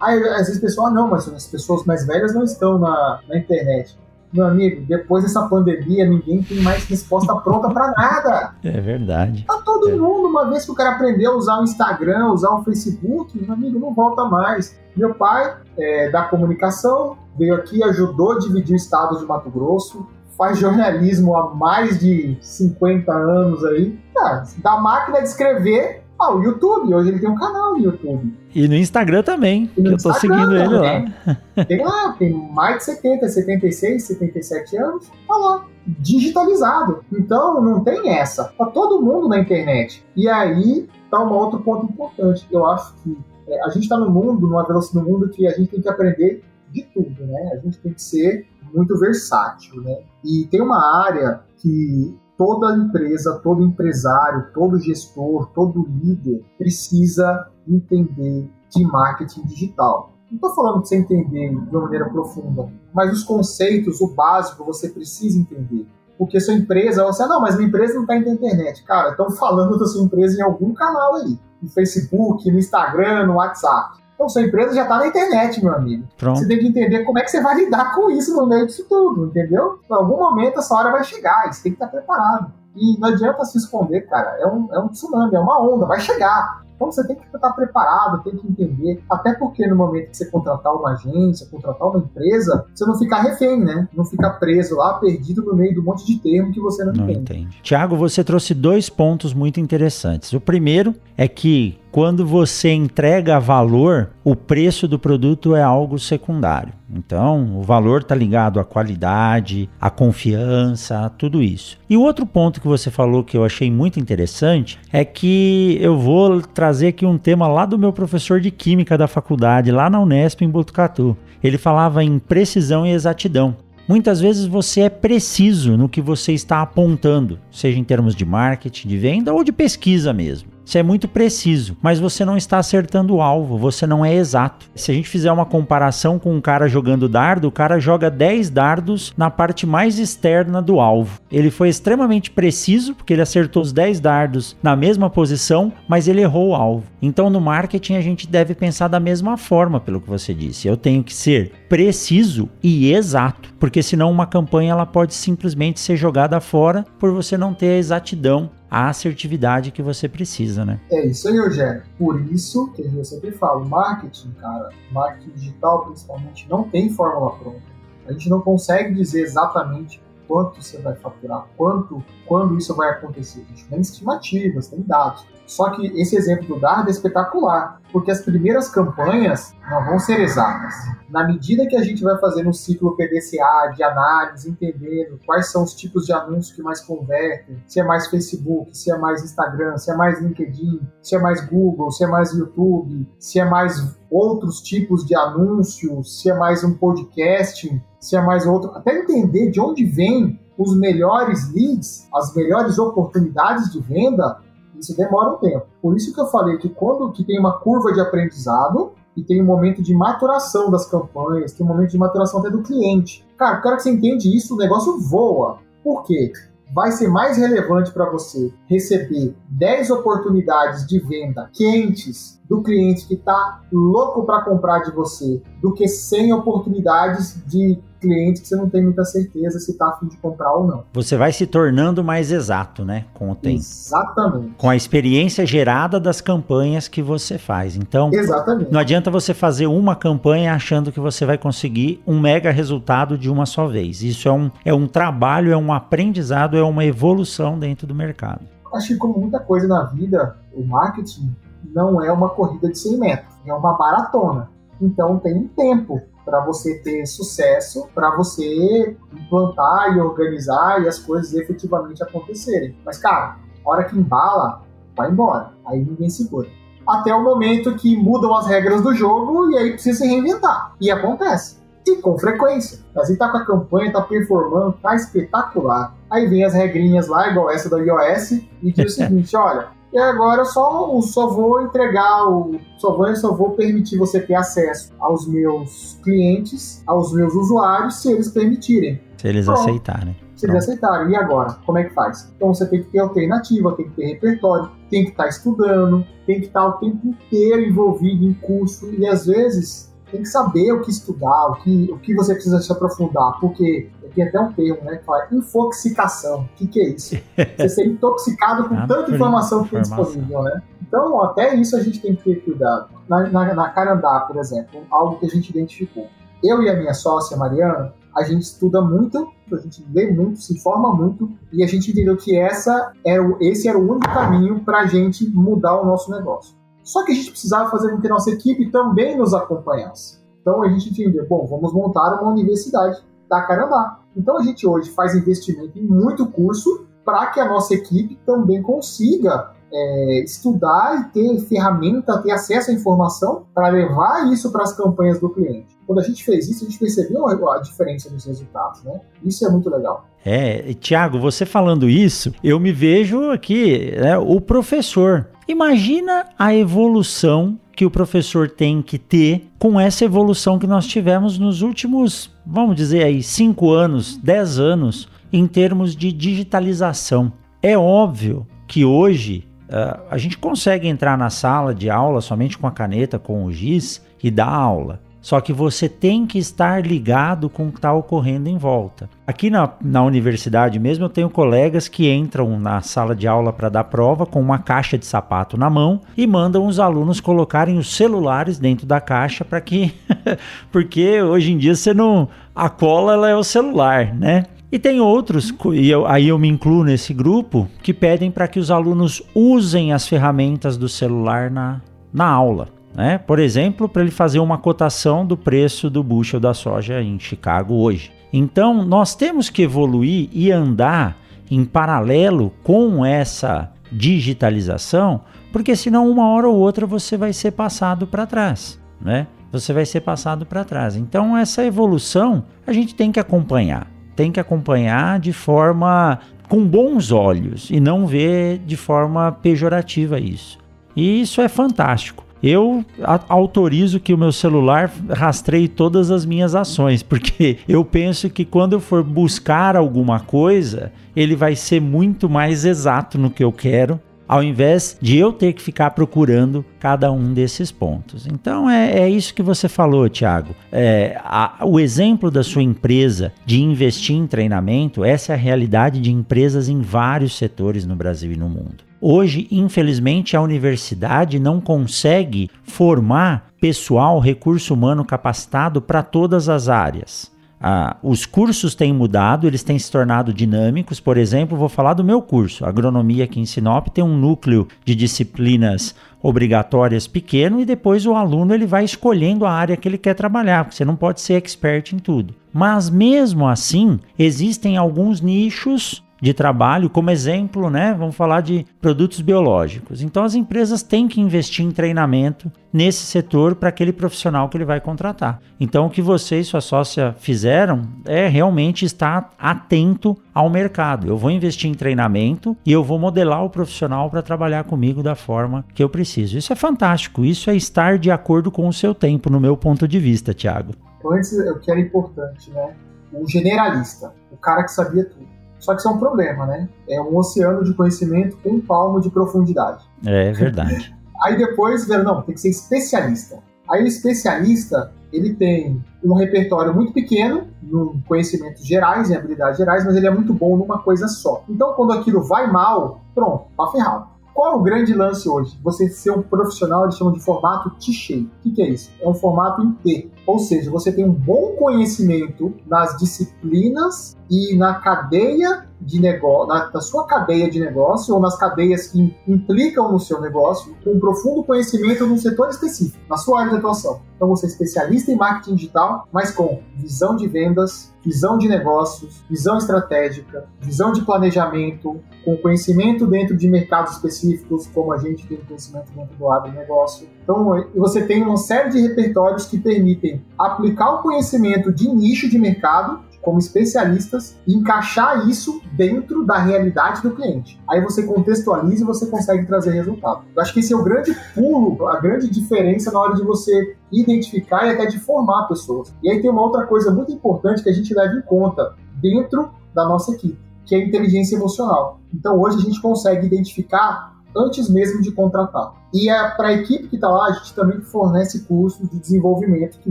Aí, 0.00 0.18
às 0.30 0.46
vezes, 0.46 0.58
o 0.58 0.60
pessoal, 0.60 0.88
ah, 0.88 0.90
não, 0.90 1.08
mas 1.08 1.28
as 1.28 1.46
pessoas 1.46 1.84
mais 1.84 2.06
velhas 2.06 2.34
não 2.34 2.42
estão 2.42 2.78
na, 2.78 3.20
na 3.28 3.36
internet. 3.36 3.96
Meu 4.32 4.46
amigo, 4.46 4.86
depois 4.86 5.22
dessa 5.22 5.46
pandemia, 5.46 6.08
ninguém 6.08 6.42
tem 6.42 6.62
mais 6.62 6.84
resposta 6.84 7.34
pronta 7.36 7.68
para 7.68 7.92
nada. 7.92 8.54
É 8.64 8.80
verdade. 8.80 9.44
Tá 9.46 9.60
todo 9.64 9.90
mundo, 9.90 10.28
uma 10.28 10.48
vez 10.48 10.64
que 10.64 10.70
o 10.70 10.74
cara 10.74 10.92
aprendeu 10.92 11.32
a 11.32 11.36
usar 11.36 11.60
o 11.60 11.64
Instagram, 11.64 12.28
usar 12.32 12.50
o 12.50 12.64
Facebook, 12.64 13.38
meu 13.38 13.52
amigo, 13.52 13.78
não 13.78 13.92
volta 13.92 14.24
mais. 14.24 14.78
Meu 14.96 15.14
pai, 15.14 15.56
é, 15.78 16.10
da 16.10 16.22
comunicação, 16.22 17.16
veio 17.38 17.54
aqui, 17.54 17.82
ajudou 17.84 18.32
a 18.32 18.38
dividir 18.38 18.72
o 18.72 18.76
estado 18.76 19.18
de 19.18 19.26
Mato 19.26 19.50
Grosso, 19.50 20.06
faz 20.36 20.58
jornalismo 20.58 21.36
há 21.36 21.54
mais 21.54 22.00
de 22.00 22.36
50 22.40 23.12
anos 23.12 23.64
aí. 23.64 23.98
Cara, 24.14 24.44
da 24.58 24.80
máquina 24.80 25.20
de 25.20 25.28
escrever 25.28 26.01
ao 26.22 26.42
YouTube. 26.42 26.94
Hoje 26.94 27.10
ele 27.10 27.18
tem 27.18 27.28
um 27.28 27.34
canal 27.34 27.72
no 27.72 27.78
YouTube. 27.78 28.32
E 28.54 28.68
no 28.68 28.74
Instagram 28.74 29.22
também, 29.22 29.64
E 29.64 29.68
que 29.74 29.80
no 29.82 29.92
eu 29.92 29.96
tô 29.98 30.10
Instagram 30.10 30.38
seguindo 30.38 30.56
ele 30.56 30.74
lá. 30.74 31.64
Tem 31.66 31.84
lá, 31.84 32.12
tem 32.18 32.32
mais 32.32 32.78
de 32.78 32.84
70, 32.84 33.28
76, 33.28 34.02
77 34.02 34.76
anos, 34.78 35.10
tá 35.28 35.36
lá, 35.36 35.66
digitalizado. 35.86 37.04
Então 37.12 37.60
não 37.60 37.84
tem 37.84 38.10
essa. 38.10 38.44
Tá 38.56 38.66
todo 38.66 39.02
mundo 39.02 39.28
na 39.28 39.38
internet. 39.38 40.04
E 40.16 40.28
aí 40.28 40.88
tá 41.10 41.22
um 41.22 41.32
outro 41.32 41.60
ponto 41.60 41.92
importante. 41.92 42.46
Eu 42.50 42.66
acho 42.66 42.94
que 43.02 43.16
é, 43.48 43.64
a 43.64 43.68
gente 43.68 43.88
tá 43.88 43.98
no 43.98 44.10
mundo, 44.10 44.46
numa 44.46 44.66
velocidade 44.66 45.04
no 45.04 45.12
mundo 45.12 45.28
que 45.28 45.46
a 45.46 45.50
gente 45.50 45.68
tem 45.68 45.82
que 45.82 45.88
aprender 45.88 46.42
de 46.70 46.82
tudo, 46.94 47.26
né? 47.26 47.50
A 47.52 47.56
gente 47.58 47.78
tem 47.78 47.92
que 47.92 48.02
ser 48.02 48.46
muito 48.72 48.98
versátil, 48.98 49.82
né? 49.82 49.98
E 50.24 50.46
tem 50.50 50.60
uma 50.60 51.04
área 51.04 51.40
que 51.58 52.16
toda 52.36 52.76
empresa, 52.76 53.40
todo 53.42 53.62
empresário, 53.62 54.48
todo 54.52 54.78
gestor, 54.78 55.50
todo 55.54 55.86
líder 55.88 56.44
precisa 56.58 57.48
entender 57.68 58.50
de 58.70 58.84
marketing 58.84 59.42
digital. 59.42 60.12
Não 60.30 60.36
estou 60.36 60.54
falando 60.54 60.82
de 60.82 60.88
você 60.88 60.96
entender 60.96 61.50
de 61.50 61.76
uma 61.76 61.82
maneira 61.82 62.08
profunda, 62.08 62.72
mas 62.94 63.12
os 63.12 63.22
conceitos, 63.22 64.00
o 64.00 64.14
básico, 64.14 64.64
você 64.64 64.88
precisa 64.88 65.38
entender. 65.38 65.86
Porque 66.18 66.40
sua 66.40 66.54
empresa, 66.54 67.04
você, 67.04 67.26
não, 67.26 67.40
mas 67.40 67.56
minha 67.56 67.68
empresa 67.68 67.94
não 67.94 68.02
está 68.02 68.14
na 68.14 68.28
internet. 68.28 68.84
Cara, 68.84 69.10
estão 69.10 69.30
falando 69.30 69.78
da 69.78 69.86
sua 69.86 70.02
empresa 70.02 70.38
em 70.38 70.42
algum 70.42 70.72
canal 70.72 71.16
aí. 71.16 71.38
No 71.60 71.68
Facebook, 71.68 72.50
no 72.50 72.58
Instagram, 72.58 73.26
no 73.26 73.34
WhatsApp. 73.34 74.01
Então, 74.22 74.28
sua 74.28 74.42
empresa 74.42 74.72
já 74.72 74.82
está 74.82 74.98
na 74.98 75.08
internet, 75.08 75.62
meu 75.64 75.74
amigo. 75.74 76.06
Pronto. 76.16 76.38
Você 76.38 76.46
tem 76.46 76.60
que 76.60 76.68
entender 76.68 77.02
como 77.02 77.18
é 77.18 77.22
que 77.22 77.30
você 77.30 77.42
vai 77.42 77.56
lidar 77.56 77.92
com 77.92 78.08
isso 78.08 78.32
no 78.36 78.46
meio 78.46 78.66
disso 78.66 78.86
tudo, 78.88 79.26
entendeu? 79.26 79.80
Em 79.90 79.94
algum 79.94 80.16
momento 80.16 80.60
essa 80.60 80.72
hora 80.76 80.92
vai 80.92 81.02
chegar, 81.02 81.48
e 81.48 81.52
você 81.52 81.64
tem 81.64 81.72
que 81.72 81.76
estar 81.82 81.88
preparado. 81.88 82.52
E 82.76 82.98
não 83.00 83.08
adianta 83.08 83.44
se 83.44 83.58
esconder, 83.58 84.02
cara. 84.02 84.36
É 84.38 84.46
um, 84.46 84.68
é 84.72 84.78
um 84.78 84.88
tsunami, 84.88 85.34
é 85.34 85.40
uma 85.40 85.60
onda, 85.60 85.86
vai 85.86 85.98
chegar. 85.98 86.62
Então 86.76 86.90
você 86.90 87.04
tem 87.06 87.16
que 87.16 87.22
estar 87.34 87.50
preparado, 87.50 88.22
tem 88.22 88.36
que 88.36 88.46
entender. 88.46 89.02
Até 89.10 89.34
porque 89.34 89.66
no 89.66 89.74
momento 89.74 90.10
que 90.10 90.16
você 90.16 90.30
contratar 90.30 90.72
uma 90.72 90.92
agência, 90.92 91.46
contratar 91.50 91.88
uma 91.88 91.98
empresa, 91.98 92.64
você 92.72 92.86
não 92.86 92.96
ficar 92.96 93.22
refém, 93.22 93.58
né? 93.58 93.88
Não 93.92 94.04
ficar 94.04 94.30
preso 94.30 94.76
lá, 94.76 94.94
perdido 94.94 95.42
no 95.44 95.54
meio 95.54 95.74
de 95.74 95.80
um 95.80 95.84
monte 95.84 96.06
de 96.06 96.18
termo 96.20 96.52
que 96.52 96.60
você 96.60 96.84
não, 96.84 96.92
Não 96.92 97.10
entende. 97.10 97.20
entende. 97.40 97.60
Tiago, 97.62 97.96
você 97.96 98.22
trouxe 98.22 98.54
dois 98.54 98.88
pontos 98.88 99.34
muito 99.34 99.58
interessantes. 99.58 100.32
O 100.32 100.40
primeiro 100.40 100.94
é 101.16 101.26
que 101.26 101.81
quando 101.92 102.24
você 102.26 102.72
entrega 102.72 103.38
valor, 103.38 104.12
o 104.24 104.34
preço 104.34 104.88
do 104.88 104.98
produto 104.98 105.54
é 105.54 105.62
algo 105.62 105.98
secundário. 105.98 106.72
Então, 106.90 107.58
o 107.58 107.62
valor 107.62 108.00
está 108.00 108.14
ligado 108.14 108.58
à 108.58 108.64
qualidade, 108.64 109.68
à 109.78 109.90
confiança, 109.90 111.04
a 111.04 111.10
tudo 111.10 111.42
isso. 111.42 111.78
E 111.90 111.96
o 111.96 112.00
outro 112.00 112.24
ponto 112.24 112.62
que 112.62 112.66
você 112.66 112.90
falou 112.90 113.22
que 113.22 113.36
eu 113.36 113.44
achei 113.44 113.70
muito 113.70 114.00
interessante 114.00 114.78
é 114.90 115.04
que 115.04 115.76
eu 115.82 115.98
vou 115.98 116.40
trazer 116.40 116.88
aqui 116.88 117.04
um 117.04 117.18
tema 117.18 117.46
lá 117.46 117.66
do 117.66 117.78
meu 117.78 117.92
professor 117.92 118.40
de 118.40 118.50
química 118.50 118.96
da 118.96 119.06
faculdade, 119.06 119.70
lá 119.70 119.90
na 119.90 120.00
Unesp 120.00 120.40
em 120.40 120.48
Botucatu. 120.48 121.14
Ele 121.44 121.58
falava 121.58 122.02
em 122.02 122.18
precisão 122.18 122.86
e 122.86 122.90
exatidão. 122.90 123.54
Muitas 123.86 124.20
vezes 124.20 124.46
você 124.46 124.82
é 124.82 124.88
preciso 124.88 125.76
no 125.76 125.88
que 125.88 126.00
você 126.00 126.32
está 126.32 126.62
apontando, 126.62 127.38
seja 127.50 127.78
em 127.78 127.84
termos 127.84 128.14
de 128.14 128.24
marketing, 128.24 128.88
de 128.88 128.96
venda 128.96 129.34
ou 129.34 129.44
de 129.44 129.52
pesquisa 129.52 130.12
mesmo. 130.12 130.51
Você 130.64 130.78
é 130.78 130.82
muito 130.82 131.08
preciso, 131.08 131.76
mas 131.82 131.98
você 131.98 132.24
não 132.24 132.36
está 132.36 132.58
acertando 132.58 133.16
o 133.16 133.22
alvo, 133.22 133.58
você 133.58 133.86
não 133.86 134.04
é 134.04 134.14
exato. 134.14 134.66
Se 134.74 134.90
a 134.90 134.94
gente 134.94 135.08
fizer 135.08 135.30
uma 135.30 135.44
comparação 135.44 136.18
com 136.18 136.34
um 136.34 136.40
cara 136.40 136.68
jogando 136.68 137.08
dardo, 137.08 137.48
o 137.48 137.52
cara 137.52 137.78
joga 137.78 138.10
10 138.10 138.48
dardos 138.50 139.12
na 139.16 139.30
parte 139.30 139.66
mais 139.66 139.98
externa 139.98 140.62
do 140.62 140.80
alvo. 140.80 141.20
Ele 141.30 141.50
foi 141.50 141.68
extremamente 141.68 142.30
preciso, 142.30 142.94
porque 142.94 143.12
ele 143.12 143.22
acertou 143.22 143.62
os 143.62 143.72
10 143.72 144.00
dardos 144.00 144.56
na 144.62 144.76
mesma 144.76 145.10
posição, 145.10 145.72
mas 145.88 146.08
ele 146.08 146.22
errou 146.22 146.50
o 146.50 146.54
alvo. 146.54 146.84
Então 147.00 147.28
no 147.28 147.40
marketing 147.40 147.96
a 147.96 148.00
gente 148.00 148.28
deve 148.28 148.54
pensar 148.54 148.88
da 148.88 149.00
mesma 149.00 149.36
forma, 149.36 149.80
pelo 149.80 150.00
que 150.00 150.08
você 150.08 150.32
disse. 150.32 150.68
Eu 150.68 150.76
tenho 150.76 151.02
que 151.02 151.14
ser 151.14 151.52
preciso 151.68 152.48
e 152.62 152.92
exato, 152.92 153.52
porque 153.58 153.82
senão 153.82 154.10
uma 154.10 154.26
campanha 154.26 154.72
ela 154.72 154.86
pode 154.86 155.14
simplesmente 155.14 155.80
ser 155.80 155.96
jogada 155.96 156.40
fora 156.40 156.84
por 156.98 157.10
você 157.10 157.36
não 157.36 157.52
ter 157.52 157.70
a 157.70 157.78
exatidão 157.78 158.50
a 158.72 158.88
assertividade 158.88 159.70
que 159.70 159.82
você 159.82 160.08
precisa, 160.08 160.64
né? 160.64 160.80
É 160.90 161.04
isso 161.04 161.28
aí, 161.28 161.36
Eugênio. 161.36 161.82
Por 161.98 162.18
isso 162.32 162.72
que 162.72 162.80
eu 162.80 163.04
sempre 163.04 163.30
falo, 163.32 163.68
marketing, 163.68 164.30
cara, 164.40 164.70
marketing 164.90 165.28
digital 165.32 165.84
principalmente, 165.84 166.48
não 166.48 166.62
tem 166.62 166.88
fórmula 166.88 167.32
pronta. 167.32 167.60
A 168.06 168.12
gente 168.12 168.30
não 168.30 168.40
consegue 168.40 168.94
dizer 168.94 169.20
exatamente 169.20 170.02
quanto 170.26 170.62
você 170.62 170.78
vai 170.78 170.94
faturar, 170.94 171.46
quanto, 171.54 172.02
quando 172.24 172.56
isso 172.56 172.74
vai 172.74 172.88
acontecer. 172.88 173.44
A 173.46 173.54
gente 173.54 173.66
tem 173.66 173.80
estimativas, 173.82 174.68
tem 174.68 174.80
dados. 174.80 175.26
Só 175.46 175.70
que 175.70 175.86
esse 176.00 176.16
exemplo 176.16 176.46
do 176.46 176.60
dardo 176.60 176.88
é 176.88 176.90
espetacular, 176.90 177.80
porque 177.92 178.10
as 178.10 178.20
primeiras 178.20 178.68
campanhas 178.68 179.54
não 179.70 179.84
vão 179.84 179.98
ser 179.98 180.20
exatas. 180.20 180.74
Na 181.10 181.26
medida 181.26 181.66
que 181.66 181.76
a 181.76 181.82
gente 181.82 182.02
vai 182.02 182.18
fazendo 182.18 182.48
um 182.48 182.52
ciclo 182.52 182.96
PDCA 182.96 183.72
de 183.76 183.82
análise, 183.82 184.48
entendendo 184.48 185.20
quais 185.26 185.52
são 185.52 185.62
os 185.62 185.74
tipos 185.74 186.06
de 186.06 186.12
anúncios 186.12 186.56
que 186.56 186.62
mais 186.62 186.80
convertem, 186.80 187.62
se 187.66 187.80
é 187.80 187.84
mais 187.84 188.06
Facebook, 188.06 188.76
se 188.76 188.90
é 188.90 188.96
mais 188.96 189.22
Instagram, 189.22 189.76
se 189.76 189.90
é 189.90 189.94
mais 189.94 190.20
LinkedIn, 190.20 190.80
se 191.02 191.14
é 191.14 191.18
mais 191.18 191.44
Google, 191.46 191.90
se 191.90 192.02
é 192.02 192.06
mais 192.06 192.32
YouTube, 192.32 193.06
se 193.18 193.38
é 193.38 193.44
mais 193.44 193.94
outros 194.10 194.62
tipos 194.62 195.04
de 195.04 195.14
anúncios, 195.14 196.20
se 196.20 196.30
é 196.30 196.34
mais 196.34 196.64
um 196.64 196.74
podcasting, 196.74 197.82
se 198.00 198.16
é 198.16 198.20
mais 198.22 198.46
outro, 198.46 198.70
até 198.74 198.98
entender 198.98 199.50
de 199.50 199.60
onde 199.60 199.84
vem 199.84 200.40
os 200.56 200.76
melhores 200.76 201.52
leads, 201.52 202.08
as 202.14 202.34
melhores 202.34 202.78
oportunidades 202.78 203.70
de 203.72 203.80
venda, 203.80 204.38
isso 204.82 204.96
demora 204.96 205.30
um 205.30 205.38
tempo. 205.38 205.66
Por 205.80 205.96
isso 205.96 206.12
que 206.12 206.20
eu 206.20 206.26
falei 206.26 206.58
que 206.58 206.68
quando 206.68 207.10
que 207.12 207.24
tem 207.24 207.38
uma 207.38 207.58
curva 207.58 207.92
de 207.92 208.00
aprendizado 208.00 208.92
e 209.16 209.22
tem 209.22 209.40
um 209.40 209.44
momento 209.44 209.82
de 209.82 209.94
maturação 209.94 210.70
das 210.70 210.86
campanhas, 210.86 211.52
tem 211.52 211.64
um 211.64 211.68
momento 211.68 211.90
de 211.90 211.98
maturação 211.98 212.40
até 212.40 212.50
do 212.50 212.62
cliente. 212.62 213.24
Cara, 213.36 213.58
o 213.58 213.62
cara 213.62 213.76
que 213.76 213.82
você 213.82 213.90
entende 213.90 214.34
isso, 214.34 214.54
o 214.54 214.58
negócio 214.58 214.98
voa. 214.98 215.58
Por 215.84 216.02
quê? 216.04 216.32
Vai 216.74 216.90
ser 216.90 217.08
mais 217.08 217.36
relevante 217.36 217.92
para 217.92 218.10
você 218.10 218.52
receber 218.66 219.36
10 219.50 219.90
oportunidades 219.90 220.86
de 220.86 220.98
venda 221.00 221.50
quentes 221.52 222.40
do 222.48 222.62
cliente 222.62 223.06
que 223.06 223.14
está 223.14 223.60
louco 223.70 224.24
para 224.24 224.42
comprar 224.42 224.80
de 224.80 224.90
você, 224.90 225.42
do 225.60 225.72
que 225.74 225.86
100 225.86 226.32
oportunidades 226.32 227.42
de 227.46 227.78
cliente 228.02 228.42
que 228.42 228.48
você 228.48 228.56
não 228.56 228.68
tem 228.68 228.82
muita 228.82 229.04
certeza 229.04 229.58
se 229.60 229.70
está 229.70 229.88
afim 229.88 230.08
de 230.08 230.16
comprar 230.16 230.52
ou 230.52 230.66
não. 230.66 230.84
Você 230.92 231.16
vai 231.16 231.32
se 231.32 231.46
tornando 231.46 232.02
mais 232.02 232.32
exato, 232.32 232.84
né? 232.84 233.06
Com 233.14 233.30
o 233.30 233.34
tempo. 233.34 233.56
Exatamente. 233.56 234.54
Com 234.58 234.68
a 234.68 234.76
experiência 234.76 235.46
gerada 235.46 236.00
das 236.00 236.20
campanhas 236.20 236.88
que 236.88 237.00
você 237.00 237.38
faz. 237.38 237.76
Então, 237.76 238.10
Exatamente. 238.12 238.72
não 238.72 238.80
adianta 238.80 239.10
você 239.10 239.32
fazer 239.32 239.66
uma 239.66 239.94
campanha 239.94 240.52
achando 240.52 240.90
que 240.90 241.00
você 241.00 241.24
vai 241.24 241.38
conseguir 241.38 242.02
um 242.06 242.20
mega 242.20 242.50
resultado 242.50 243.16
de 243.16 243.30
uma 243.30 243.46
só 243.46 243.66
vez. 243.66 244.02
Isso 244.02 244.28
é 244.28 244.32
um, 244.32 244.50
é 244.64 244.74
um 244.74 244.88
trabalho, 244.88 245.52
é 245.52 245.56
um 245.56 245.72
aprendizado, 245.72 246.56
é 246.56 246.62
uma 246.62 246.84
evolução 246.84 247.58
dentro 247.58 247.86
do 247.86 247.94
mercado. 247.94 248.40
Acho 248.74 248.88
que 248.88 248.96
como 248.96 249.18
muita 249.18 249.38
coisa 249.38 249.68
na 249.68 249.84
vida, 249.84 250.36
o 250.52 250.64
marketing 250.64 251.34
não 251.74 252.02
é 252.02 252.10
uma 252.10 252.30
corrida 252.30 252.68
de 252.68 252.78
100 252.78 252.98
metros, 252.98 253.34
é 253.46 253.52
uma 253.52 253.76
maratona. 253.76 254.48
Então 254.80 255.18
tem 255.18 255.36
um 255.36 255.48
tempo 255.48 256.02
para 256.24 256.40
você 256.44 256.78
ter 256.78 257.04
sucesso, 257.06 257.88
para 257.94 258.16
você 258.16 258.96
implantar 259.12 259.96
e 259.96 260.00
organizar 260.00 260.82
e 260.82 260.88
as 260.88 260.98
coisas 260.98 261.34
efetivamente 261.34 262.02
acontecerem. 262.02 262.76
Mas, 262.84 262.98
cara, 262.98 263.36
a 263.64 263.70
hora 263.70 263.84
que 263.84 263.96
embala, 263.96 264.62
vai 264.96 265.10
embora. 265.10 265.52
Aí 265.66 265.78
ninguém 265.78 266.10
segura. 266.10 266.48
Até 266.86 267.14
o 267.14 267.22
momento 267.22 267.74
que 267.76 267.96
mudam 267.96 268.34
as 268.36 268.46
regras 268.46 268.82
do 268.82 268.94
jogo 268.94 269.50
e 269.50 269.58
aí 269.58 269.72
precisa 269.72 269.98
se 269.98 270.06
reinventar. 270.06 270.74
E 270.80 270.90
acontece. 270.90 271.60
E 271.86 271.96
com 271.96 272.18
frequência. 272.18 272.80
Às 272.94 273.08
vezes 273.08 273.18
tá 273.18 273.28
com 273.28 273.38
a 273.38 273.44
campanha, 273.44 273.92
tá 273.92 274.02
performando, 274.02 274.72
tá 274.82 274.94
espetacular. 274.94 275.94
Aí 276.10 276.28
vem 276.28 276.44
as 276.44 276.54
regrinhas 276.54 277.08
lá, 277.08 277.28
igual 277.28 277.50
essa 277.50 277.68
da 277.68 277.78
iOS, 277.78 278.32
e 278.62 278.72
diz 278.72 278.92
o 278.92 278.94
seguinte: 279.02 279.36
olha, 279.36 279.68
e 279.92 279.98
agora 279.98 280.40
eu 280.40 280.46
só, 280.46 281.00
só 281.02 281.28
vou 281.28 281.62
entregar, 281.62 282.26
o, 282.26 282.58
só, 282.78 282.96
vou, 282.96 283.14
só 283.14 283.34
vou 283.34 283.50
permitir 283.50 283.98
você 283.98 284.20
ter 284.20 284.34
acesso 284.34 284.90
aos 284.98 285.26
meus 285.26 286.00
clientes, 286.02 286.82
aos 286.86 287.12
meus 287.12 287.34
usuários, 287.34 287.96
se 287.96 288.10
eles 288.10 288.30
permitirem. 288.30 289.00
Se 289.18 289.28
eles 289.28 289.44
Pronto. 289.44 289.60
aceitarem. 289.60 290.16
Se 290.34 290.46
eles 290.46 290.56
aceitarem. 290.56 291.12
E 291.12 291.16
agora? 291.16 291.58
Como 291.66 291.76
é 291.76 291.84
que 291.84 291.94
faz? 291.94 292.32
Então 292.34 292.54
você 292.54 292.66
tem 292.66 292.82
que 292.82 292.90
ter 292.90 293.00
alternativa, 293.00 293.76
tem 293.76 293.88
que 293.88 293.94
ter 293.94 294.06
repertório, 294.06 294.70
tem 294.88 295.04
que 295.04 295.10
estar 295.10 295.24
tá 295.24 295.28
estudando, 295.28 296.06
tem 296.26 296.40
que 296.40 296.46
estar 296.46 296.62
tá 296.62 296.68
o 296.68 296.72
tempo 296.78 297.06
inteiro 297.06 297.60
envolvido 297.60 298.24
em 298.24 298.32
curso 298.32 298.90
e 298.94 299.06
às 299.06 299.26
vezes 299.26 299.91
tem 300.12 300.22
que 300.22 300.28
saber 300.28 300.72
o 300.72 300.82
que 300.82 300.90
estudar, 300.90 301.46
o 301.48 301.54
que, 301.56 301.90
o 301.90 301.98
que 301.98 302.14
você 302.14 302.34
precisa 302.34 302.60
se 302.60 302.70
aprofundar, 302.70 303.40
porque 303.40 303.90
tem 304.14 304.28
até 304.28 304.38
um 304.38 304.52
termo, 304.52 304.84
né? 304.84 304.96
Que 304.96 305.04
fala 305.04 305.26
infoxicação. 305.32 306.42
O 306.42 306.48
que, 306.56 306.66
que 306.66 306.80
é 306.80 306.88
isso? 306.90 307.16
Você 307.56 307.68
ser 307.70 307.86
intoxicado 307.86 308.68
com 308.68 308.74
ah, 308.74 308.86
tanta 308.86 309.10
informação 309.10 309.64
que 309.64 309.70
tem 309.70 309.80
disponível, 309.80 310.42
né? 310.42 310.62
Então, 310.82 311.22
até 311.22 311.54
isso 311.54 311.74
a 311.74 311.80
gente 311.80 311.98
tem 312.00 312.14
que 312.14 312.22
ter 312.22 312.44
cuidado. 312.44 312.90
Na, 313.08 313.26
na, 313.30 313.54
na 313.54 313.70
Carandá, 313.70 314.20
por 314.20 314.36
exemplo, 314.36 314.82
algo 314.90 315.18
que 315.18 315.24
a 315.24 315.28
gente 315.30 315.48
identificou. 315.48 316.06
Eu 316.44 316.62
e 316.62 316.68
a 316.68 316.76
minha 316.76 316.92
sócia, 316.92 317.36
Mariana, 317.38 317.94
a 318.14 318.22
gente 318.22 318.42
estuda 318.42 318.82
muito, 318.82 319.32
a 319.50 319.56
gente 319.56 319.82
lê 319.90 320.10
muito, 320.10 320.42
se 320.42 320.52
informa 320.52 320.94
muito, 320.94 321.30
e 321.50 321.64
a 321.64 321.66
gente 321.66 321.90
entendeu 321.90 322.16
que 322.16 322.36
essa 322.36 322.92
era 323.06 323.22
o, 323.22 323.38
esse 323.40 323.66
era 323.66 323.78
o 323.78 323.90
único 323.90 324.12
caminho 324.12 324.60
para 324.60 324.80
a 324.80 324.86
gente 324.86 325.26
mudar 325.30 325.80
o 325.80 325.86
nosso 325.86 326.10
negócio. 326.10 326.54
Só 326.82 327.04
que 327.04 327.12
a 327.12 327.14
gente 327.14 327.30
precisava 327.30 327.70
fazer 327.70 327.90
com 327.90 328.00
que 328.00 328.08
nossa 328.08 328.30
equipe 328.30 328.70
também 328.70 329.16
nos 329.16 329.32
acompanhasse. 329.34 330.20
Então 330.40 330.62
a 330.62 330.68
gente 330.68 330.90
entendeu, 330.90 331.26
bom, 331.28 331.46
vamos 331.46 331.72
montar 331.72 332.20
uma 332.20 332.30
universidade 332.30 333.02
da 333.28 333.42
Carandá. 333.42 334.00
Então 334.16 334.38
a 334.38 334.42
gente 334.42 334.66
hoje 334.66 334.90
faz 334.90 335.14
investimento 335.14 335.78
em 335.78 335.86
muito 335.86 336.26
curso 336.26 336.86
para 337.04 337.26
que 337.26 337.40
a 337.40 337.48
nossa 337.48 337.74
equipe 337.74 338.18
também 338.26 338.62
consiga 338.62 339.52
é, 339.72 340.24
estudar 340.24 341.00
e 341.00 341.12
ter 341.12 341.40
ferramenta, 341.46 342.18
ter 342.18 342.30
acesso 342.30 342.70
à 342.70 342.74
informação 342.74 343.46
para 343.54 343.68
levar 343.68 344.30
isso 344.30 344.52
para 344.52 344.62
as 344.62 344.76
campanhas 344.76 345.18
do 345.18 345.30
cliente. 345.30 345.78
Quando 345.86 346.00
a 346.00 346.02
gente 346.02 346.22
fez 346.22 346.48
isso, 346.48 346.64
a 346.64 346.68
gente 346.68 346.78
percebeu 346.78 347.26
a 347.26 347.58
diferença 347.58 348.10
nos 348.10 348.24
resultados, 348.24 348.84
né? 348.84 349.00
Isso 349.24 349.46
é 349.46 349.50
muito 349.50 349.70
legal. 349.70 350.04
É, 350.24 350.74
Tiago, 350.74 351.18
você 351.18 351.44
falando 351.44 351.88
isso, 351.88 352.32
eu 352.44 352.60
me 352.60 352.70
vejo 352.70 353.30
aqui, 353.30 353.92
né, 353.96 354.16
o 354.18 354.40
professor. 354.40 355.28
Imagina 355.48 356.26
a 356.38 356.54
evolução 356.54 357.58
que 357.74 357.84
o 357.84 357.90
professor 357.90 358.48
tem 358.48 358.80
que 358.80 358.98
ter 358.98 359.48
com 359.58 359.80
essa 359.80 360.04
evolução 360.04 360.58
que 360.58 360.66
nós 360.66 360.86
tivemos 360.86 361.38
nos 361.38 361.62
últimos, 361.62 362.30
vamos 362.46 362.76
dizer 362.76 363.04
aí, 363.04 363.22
5 363.22 363.70
anos, 363.70 364.16
10 364.16 364.58
anos, 364.58 365.08
em 365.32 365.46
termos 365.46 365.96
de 365.96 366.12
digitalização. 366.12 367.32
É 367.62 367.76
óbvio 367.76 368.46
que 368.68 368.84
hoje 368.84 369.48
uh, 369.68 370.02
a 370.10 370.18
gente 370.18 370.38
consegue 370.38 370.86
entrar 370.86 371.16
na 371.18 371.30
sala 371.30 371.74
de 371.74 371.90
aula 371.90 372.20
somente 372.20 372.56
com 372.56 372.66
a 372.66 372.72
caneta, 372.72 373.18
com 373.18 373.44
o 373.44 373.52
giz 373.52 374.04
e 374.22 374.30
dar 374.30 374.48
aula. 374.48 375.00
Só 375.22 375.40
que 375.40 375.52
você 375.52 375.88
tem 375.88 376.26
que 376.26 376.36
estar 376.36 376.84
ligado 376.84 377.48
com 377.48 377.68
o 377.68 377.70
que 377.70 377.78
está 377.78 377.92
ocorrendo 377.92 378.48
em 378.48 378.58
volta. 378.58 379.08
Aqui 379.24 379.48
na, 379.48 379.70
na 379.80 380.02
universidade 380.02 380.80
mesmo, 380.80 381.04
eu 381.04 381.08
tenho 381.08 381.30
colegas 381.30 381.86
que 381.86 382.12
entram 382.12 382.58
na 382.58 382.82
sala 382.82 383.14
de 383.14 383.28
aula 383.28 383.52
para 383.52 383.68
dar 383.68 383.84
prova 383.84 384.26
com 384.26 384.40
uma 384.40 384.58
caixa 384.58 384.98
de 384.98 385.06
sapato 385.06 385.56
na 385.56 385.70
mão 385.70 386.00
e 386.16 386.26
mandam 386.26 386.66
os 386.66 386.80
alunos 386.80 387.20
colocarem 387.20 387.78
os 387.78 387.94
celulares 387.94 388.58
dentro 388.58 388.84
da 388.84 389.00
caixa 389.00 389.44
para 389.44 389.60
que. 389.60 389.94
Porque 390.72 391.22
hoje 391.22 391.52
em 391.52 391.58
dia 391.58 391.76
você 391.76 391.94
não. 391.94 392.28
A 392.52 392.68
cola 392.68 393.12
ela 393.12 393.30
é 393.30 393.36
o 393.36 393.44
celular, 393.44 394.12
né? 394.12 394.46
E 394.72 394.78
tem 394.78 395.00
outros, 395.00 395.54
e 395.74 395.90
eu, 395.90 396.06
aí 396.06 396.28
eu 396.28 396.38
me 396.38 396.48
incluo 396.48 396.82
nesse 396.82 397.12
grupo, 397.12 397.68
que 397.82 397.92
pedem 397.92 398.30
para 398.30 398.48
que 398.48 398.58
os 398.58 398.70
alunos 398.70 399.22
usem 399.34 399.92
as 399.92 400.08
ferramentas 400.08 400.78
do 400.78 400.88
celular 400.88 401.50
na, 401.50 401.82
na 402.10 402.26
aula. 402.26 402.68
Né? 402.94 403.18
Por 403.18 403.38
exemplo, 403.38 403.88
para 403.88 404.02
ele 404.02 404.10
fazer 404.10 404.38
uma 404.38 404.58
cotação 404.58 405.24
do 405.24 405.36
preço 405.36 405.88
do 405.88 406.02
bushel 406.02 406.38
da 406.38 406.52
soja 406.52 407.00
em 407.00 407.18
Chicago 407.18 407.74
hoje. 407.74 408.12
Então, 408.32 408.84
nós 408.84 409.14
temos 409.14 409.48
que 409.48 409.62
evoluir 409.62 410.28
e 410.32 410.50
andar 410.50 411.16
em 411.50 411.64
paralelo 411.64 412.52
com 412.62 413.04
essa 413.04 413.70
digitalização, 413.90 415.22
porque 415.52 415.76
senão 415.76 416.10
uma 416.10 416.28
hora 416.28 416.48
ou 416.48 416.56
outra 416.56 416.86
você 416.86 417.16
vai 417.16 417.32
ser 417.32 417.52
passado 417.52 418.06
para 418.06 418.26
trás, 418.26 418.80
né? 419.00 419.26
Você 419.50 419.74
vai 419.74 419.84
ser 419.84 420.00
passado 420.00 420.46
para 420.46 420.64
trás. 420.64 420.96
Então, 420.96 421.36
essa 421.36 421.62
evolução 421.62 422.44
a 422.66 422.72
gente 422.72 422.94
tem 422.94 423.12
que 423.12 423.20
acompanhar. 423.20 423.86
Tem 424.16 424.32
que 424.32 424.40
acompanhar 424.40 425.20
de 425.20 425.32
forma 425.32 426.18
com 426.48 426.64
bons 426.66 427.12
olhos 427.12 427.68
e 427.70 427.78
não 427.78 428.06
ver 428.06 428.58
de 428.58 428.76
forma 428.78 429.30
pejorativa 429.30 430.18
isso. 430.18 430.58
E 430.96 431.20
isso 431.20 431.42
é 431.42 431.48
fantástico 431.48 432.24
eu 432.42 432.84
autorizo 433.28 434.00
que 434.00 434.12
o 434.12 434.18
meu 434.18 434.32
celular 434.32 434.92
rastreie 435.10 435.68
todas 435.68 436.10
as 436.10 436.26
minhas 436.26 436.54
ações, 436.54 437.02
porque 437.02 437.58
eu 437.68 437.84
penso 437.84 438.28
que 438.28 438.44
quando 438.44 438.74
eu 438.74 438.80
for 438.80 439.02
buscar 439.02 439.76
alguma 439.76 440.20
coisa, 440.20 440.92
ele 441.14 441.36
vai 441.36 441.54
ser 441.54 441.80
muito 441.80 442.28
mais 442.28 442.64
exato 442.64 443.18
no 443.18 443.30
que 443.30 443.44
eu 443.44 443.52
quero 443.52 444.00
ao 444.32 444.42
invés 444.42 444.96
de 444.98 445.18
eu 445.18 445.30
ter 445.30 445.52
que 445.52 445.60
ficar 445.60 445.90
procurando 445.90 446.64
cada 446.80 447.12
um 447.12 447.34
desses 447.34 447.70
pontos. 447.70 448.26
Então 448.26 448.70
é, 448.70 449.00
é 449.00 449.10
isso 449.10 449.34
que 449.34 449.42
você 449.42 449.68
falou, 449.68 450.08
Tiago. 450.08 450.54
É, 450.72 451.20
o 451.60 451.78
exemplo 451.78 452.30
da 452.30 452.42
sua 452.42 452.62
empresa 452.62 453.30
de 453.44 453.60
investir 453.60 454.16
em 454.16 454.26
treinamento, 454.26 455.04
essa 455.04 455.32
é 455.32 455.34
a 455.34 455.38
realidade 455.38 456.00
de 456.00 456.10
empresas 456.10 456.70
em 456.70 456.80
vários 456.80 457.36
setores 457.36 457.84
no 457.84 457.94
Brasil 457.94 458.32
e 458.32 458.36
no 458.36 458.48
mundo. 458.48 458.91
Hoje, 459.04 459.48
infelizmente, 459.50 460.36
a 460.36 460.40
universidade 460.40 461.40
não 461.40 461.60
consegue 461.60 462.48
formar 462.62 463.48
pessoal, 463.60 464.20
recurso 464.20 464.72
humano 464.72 465.04
capacitado 465.04 465.82
para 465.82 466.04
todas 466.04 466.48
as 466.48 466.68
áreas. 466.68 467.32
Ah, 467.60 467.96
os 468.00 468.24
cursos 468.24 468.76
têm 468.76 468.92
mudado, 468.92 469.44
eles 469.44 469.64
têm 469.64 469.76
se 469.76 469.90
tornado 469.90 470.32
dinâmicos. 470.32 471.00
Por 471.00 471.16
exemplo, 471.16 471.58
vou 471.58 471.68
falar 471.68 471.94
do 471.94 472.04
meu 472.04 472.22
curso. 472.22 472.64
Agronomia 472.64 473.24
aqui 473.24 473.40
em 473.40 473.46
Sinop 473.46 473.88
tem 473.88 474.04
um 474.04 474.16
núcleo 474.16 474.68
de 474.84 474.94
disciplinas 474.94 475.96
obrigatórias 476.22 477.08
pequeno 477.08 477.60
e 477.60 477.64
depois 477.64 478.06
o 478.06 478.14
aluno 478.14 478.54
ele 478.54 478.66
vai 478.66 478.84
escolhendo 478.84 479.44
a 479.44 479.50
área 479.50 479.76
que 479.76 479.88
ele 479.88 479.98
quer 479.98 480.14
trabalhar, 480.14 480.64
porque 480.64 480.76
você 480.76 480.84
não 480.84 480.94
pode 480.94 481.20
ser 481.20 481.34
expert 481.34 481.92
em 481.92 481.98
tudo. 481.98 482.32
Mas 482.52 482.88
mesmo 482.88 483.48
assim, 483.48 483.98
existem 484.16 484.76
alguns 484.76 485.20
nichos 485.20 486.04
de 486.22 486.32
trabalho, 486.32 486.88
como 486.88 487.10
exemplo, 487.10 487.68
né? 487.68 487.92
Vamos 487.98 488.14
falar 488.14 488.42
de 488.42 488.64
produtos 488.80 489.20
biológicos. 489.20 490.02
Então 490.02 490.22
as 490.22 490.36
empresas 490.36 490.80
têm 490.80 491.08
que 491.08 491.20
investir 491.20 491.66
em 491.66 491.72
treinamento 491.72 492.50
nesse 492.72 493.04
setor 493.04 493.56
para 493.56 493.68
aquele 493.68 493.92
profissional 493.92 494.48
que 494.48 494.56
ele 494.56 494.64
vai 494.64 494.80
contratar. 494.80 495.40
Então 495.58 495.86
o 495.86 495.90
que 495.90 496.00
você 496.00 496.38
e 496.38 496.44
sua 496.44 496.60
sócia 496.60 497.12
fizeram 497.18 497.82
é 498.06 498.28
realmente 498.28 498.84
estar 498.84 499.30
atento 499.36 500.16
ao 500.32 500.48
mercado. 500.48 501.08
Eu 501.08 501.18
vou 501.18 501.28
investir 501.28 501.68
em 501.68 501.74
treinamento 501.74 502.56
e 502.64 502.70
eu 502.70 502.84
vou 502.84 503.00
modelar 503.00 503.44
o 503.44 503.50
profissional 503.50 504.08
para 504.08 504.22
trabalhar 504.22 504.62
comigo 504.62 505.02
da 505.02 505.16
forma 505.16 505.64
que 505.74 505.82
eu 505.82 505.88
preciso. 505.88 506.38
Isso 506.38 506.52
é 506.52 506.56
fantástico. 506.56 507.24
Isso 507.24 507.50
é 507.50 507.56
estar 507.56 507.98
de 507.98 508.12
acordo 508.12 508.48
com 508.48 508.68
o 508.68 508.72
seu 508.72 508.94
tempo, 508.94 509.28
no 509.28 509.40
meu 509.40 509.56
ponto 509.56 509.88
de 509.88 509.98
vista, 509.98 510.32
Tiago. 510.32 510.72
Antes, 511.04 511.32
o 511.32 511.58
que 511.58 511.68
era 511.68 511.80
importante, 511.80 512.48
né? 512.52 512.76
O 513.12 513.28
generalista, 513.28 514.14
o 514.30 514.36
cara 514.36 514.62
que 514.62 514.70
sabia 514.70 515.04
tudo. 515.04 515.26
Só 515.62 515.72
que 515.72 515.78
isso 515.78 515.88
é 515.88 515.92
um 515.92 515.98
problema, 515.98 516.44
né? 516.44 516.68
É 516.88 517.00
um 517.00 517.16
oceano 517.16 517.62
de 517.62 517.72
conhecimento 517.72 518.36
com 518.42 518.50
um 518.50 518.60
palmo 518.60 519.00
de 519.00 519.08
profundidade. 519.08 519.88
É 520.04 520.32
verdade. 520.32 520.94
Aí 521.22 521.38
depois, 521.38 521.86
não, 521.86 522.20
tem 522.22 522.34
que 522.34 522.40
ser 522.40 522.50
especialista. 522.50 523.38
Aí 523.70 523.84
o 523.84 523.86
especialista, 523.86 524.92
ele 525.12 525.34
tem 525.34 525.82
um 526.02 526.14
repertório 526.14 526.74
muito 526.74 526.92
pequeno, 526.92 527.46
em 527.62 528.00
conhecimentos 528.08 528.66
gerais, 528.66 529.08
em 529.08 529.14
habilidades 529.14 529.56
gerais, 529.56 529.84
mas 529.84 529.94
ele 529.94 530.08
é 530.08 530.10
muito 530.10 530.34
bom 530.34 530.56
numa 530.56 530.80
coisa 530.80 531.06
só. 531.06 531.44
Então, 531.48 531.72
quando 531.74 531.92
aquilo 531.92 532.22
vai 532.22 532.50
mal, 532.50 533.00
pronto, 533.14 533.44
tá 533.56 533.68
ferrado. 533.68 534.12
Qual 534.34 534.52
é 534.52 534.56
o 534.56 534.62
grande 534.62 534.94
lance 534.94 535.28
hoje? 535.28 535.58
Você 535.62 535.88
ser 535.88 536.10
um 536.10 536.22
profissional, 536.22 536.84
eles 536.84 536.96
chamam 536.96 537.12
de 537.12 537.20
formato 537.20 537.70
T-shape. 537.78 538.30
O 538.40 538.42
que, 538.42 538.50
que 538.50 538.62
é 538.62 538.68
isso? 538.70 538.90
É 539.00 539.06
um 539.06 539.12
formato 539.12 539.62
em 539.62 539.72
T. 539.72 540.10
Ou 540.26 540.38
seja, 540.38 540.70
você 540.70 540.90
tem 540.90 541.04
um 541.04 541.12
bom 541.12 541.54
conhecimento 541.58 542.54
nas 542.66 542.96
disciplinas 542.96 544.16
e 544.32 544.56
na 544.56 544.76
cadeia 544.76 545.66
de 545.78 546.00
negócio, 546.00 546.48
na, 546.48 546.70
na, 546.72 546.80
sua 546.80 547.06
cadeia 547.06 547.50
de 547.50 547.60
negócio 547.60 548.14
ou 548.14 548.20
nas 548.20 548.38
cadeias 548.38 548.86
que 548.86 549.14
implicam 549.28 549.92
no 549.92 550.00
seu 550.00 550.22
negócio, 550.22 550.74
um 550.86 550.98
profundo 550.98 551.44
conhecimento 551.44 552.06
num 552.06 552.16
setor 552.16 552.48
específico, 552.48 552.98
na 553.10 553.18
sua 553.18 553.40
área 553.40 553.50
de 553.50 553.58
atuação. 553.58 554.00
Então 554.16 554.28
você 554.28 554.46
é 554.46 554.48
especialista 554.48 555.10
em 555.10 555.16
marketing 555.16 555.56
digital, 555.56 556.08
mas 556.10 556.30
com 556.30 556.62
visão 556.76 557.14
de 557.14 557.28
vendas, 557.28 557.92
visão 558.02 558.38
de 558.38 558.48
negócios, 558.48 559.22
visão 559.28 559.58
estratégica, 559.58 560.46
visão 560.60 560.92
de 560.92 561.02
planejamento, 561.02 562.00
com 562.24 562.34
conhecimento 562.38 563.06
dentro 563.06 563.36
de 563.36 563.50
mercados 563.50 563.92
específicos, 563.96 564.66
como 564.68 564.94
a 564.94 564.98
gente 564.98 565.26
tem 565.26 565.36
conhecimento 565.38 565.92
dentro 565.92 566.16
do 566.16 566.30
agronegócio. 566.30 567.06
Então 567.22 567.66
você 567.74 568.02
tem 568.06 568.22
uma 568.22 568.38
série 568.38 568.70
de 568.70 568.80
repertórios 568.80 569.44
que 569.44 569.58
permitem 569.58 570.24
aplicar 570.38 570.94
o 570.94 571.02
conhecimento 571.02 571.70
de 571.70 571.88
nicho 571.88 572.30
de 572.30 572.38
mercado 572.38 573.11
como 573.22 573.38
especialistas 573.38 574.36
e 574.46 574.54
encaixar 574.54 575.28
isso 575.28 575.62
dentro 575.72 576.26
da 576.26 576.38
realidade 576.38 577.00
do 577.02 577.12
cliente. 577.12 577.58
Aí 577.70 577.80
você 577.80 578.02
contextualiza 578.02 578.82
e 578.82 578.86
você 578.86 579.06
consegue 579.06 579.46
trazer 579.46 579.70
resultado. 579.70 580.24
Eu 580.34 580.42
acho 580.42 580.52
que 580.52 580.60
esse 580.60 580.72
é 580.72 580.76
o 580.76 580.82
grande 580.82 581.16
pulo, 581.34 581.86
a 581.86 582.00
grande 582.00 582.28
diferença 582.28 582.90
na 582.90 583.00
hora 583.00 583.14
de 583.14 583.22
você 583.22 583.76
identificar 583.90 584.66
e 584.66 584.70
até 584.70 584.86
de 584.86 584.98
formar 584.98 585.46
pessoas. 585.46 585.94
E 586.02 586.10
aí 586.10 586.20
tem 586.20 586.30
uma 586.30 586.42
outra 586.42 586.66
coisa 586.66 586.90
muito 586.90 587.12
importante 587.12 587.62
que 587.62 587.70
a 587.70 587.72
gente 587.72 587.94
leva 587.94 588.14
em 588.14 588.22
conta 588.22 588.74
dentro 589.00 589.50
da 589.72 589.84
nossa 589.84 590.12
equipe, 590.12 590.38
que 590.66 590.74
é 590.74 590.78
a 590.78 590.84
inteligência 590.84 591.36
emocional. 591.36 592.00
Então 592.12 592.38
hoje 592.40 592.58
a 592.58 592.60
gente 592.60 592.82
consegue 592.82 593.26
identificar 593.26 594.12
antes 594.36 594.68
mesmo 594.68 595.00
de 595.00 595.12
contratar. 595.12 595.74
E 595.94 596.08
é 596.08 596.30
para 596.30 596.48
a 596.48 596.52
equipe 596.52 596.88
que 596.88 596.96
está 596.96 597.08
lá, 597.08 597.26
a 597.26 597.32
gente 597.32 597.54
também 597.54 597.80
fornece 597.82 598.44
cursos 598.44 598.88
de 598.88 598.98
desenvolvimento 598.98 599.78
que 599.78 599.90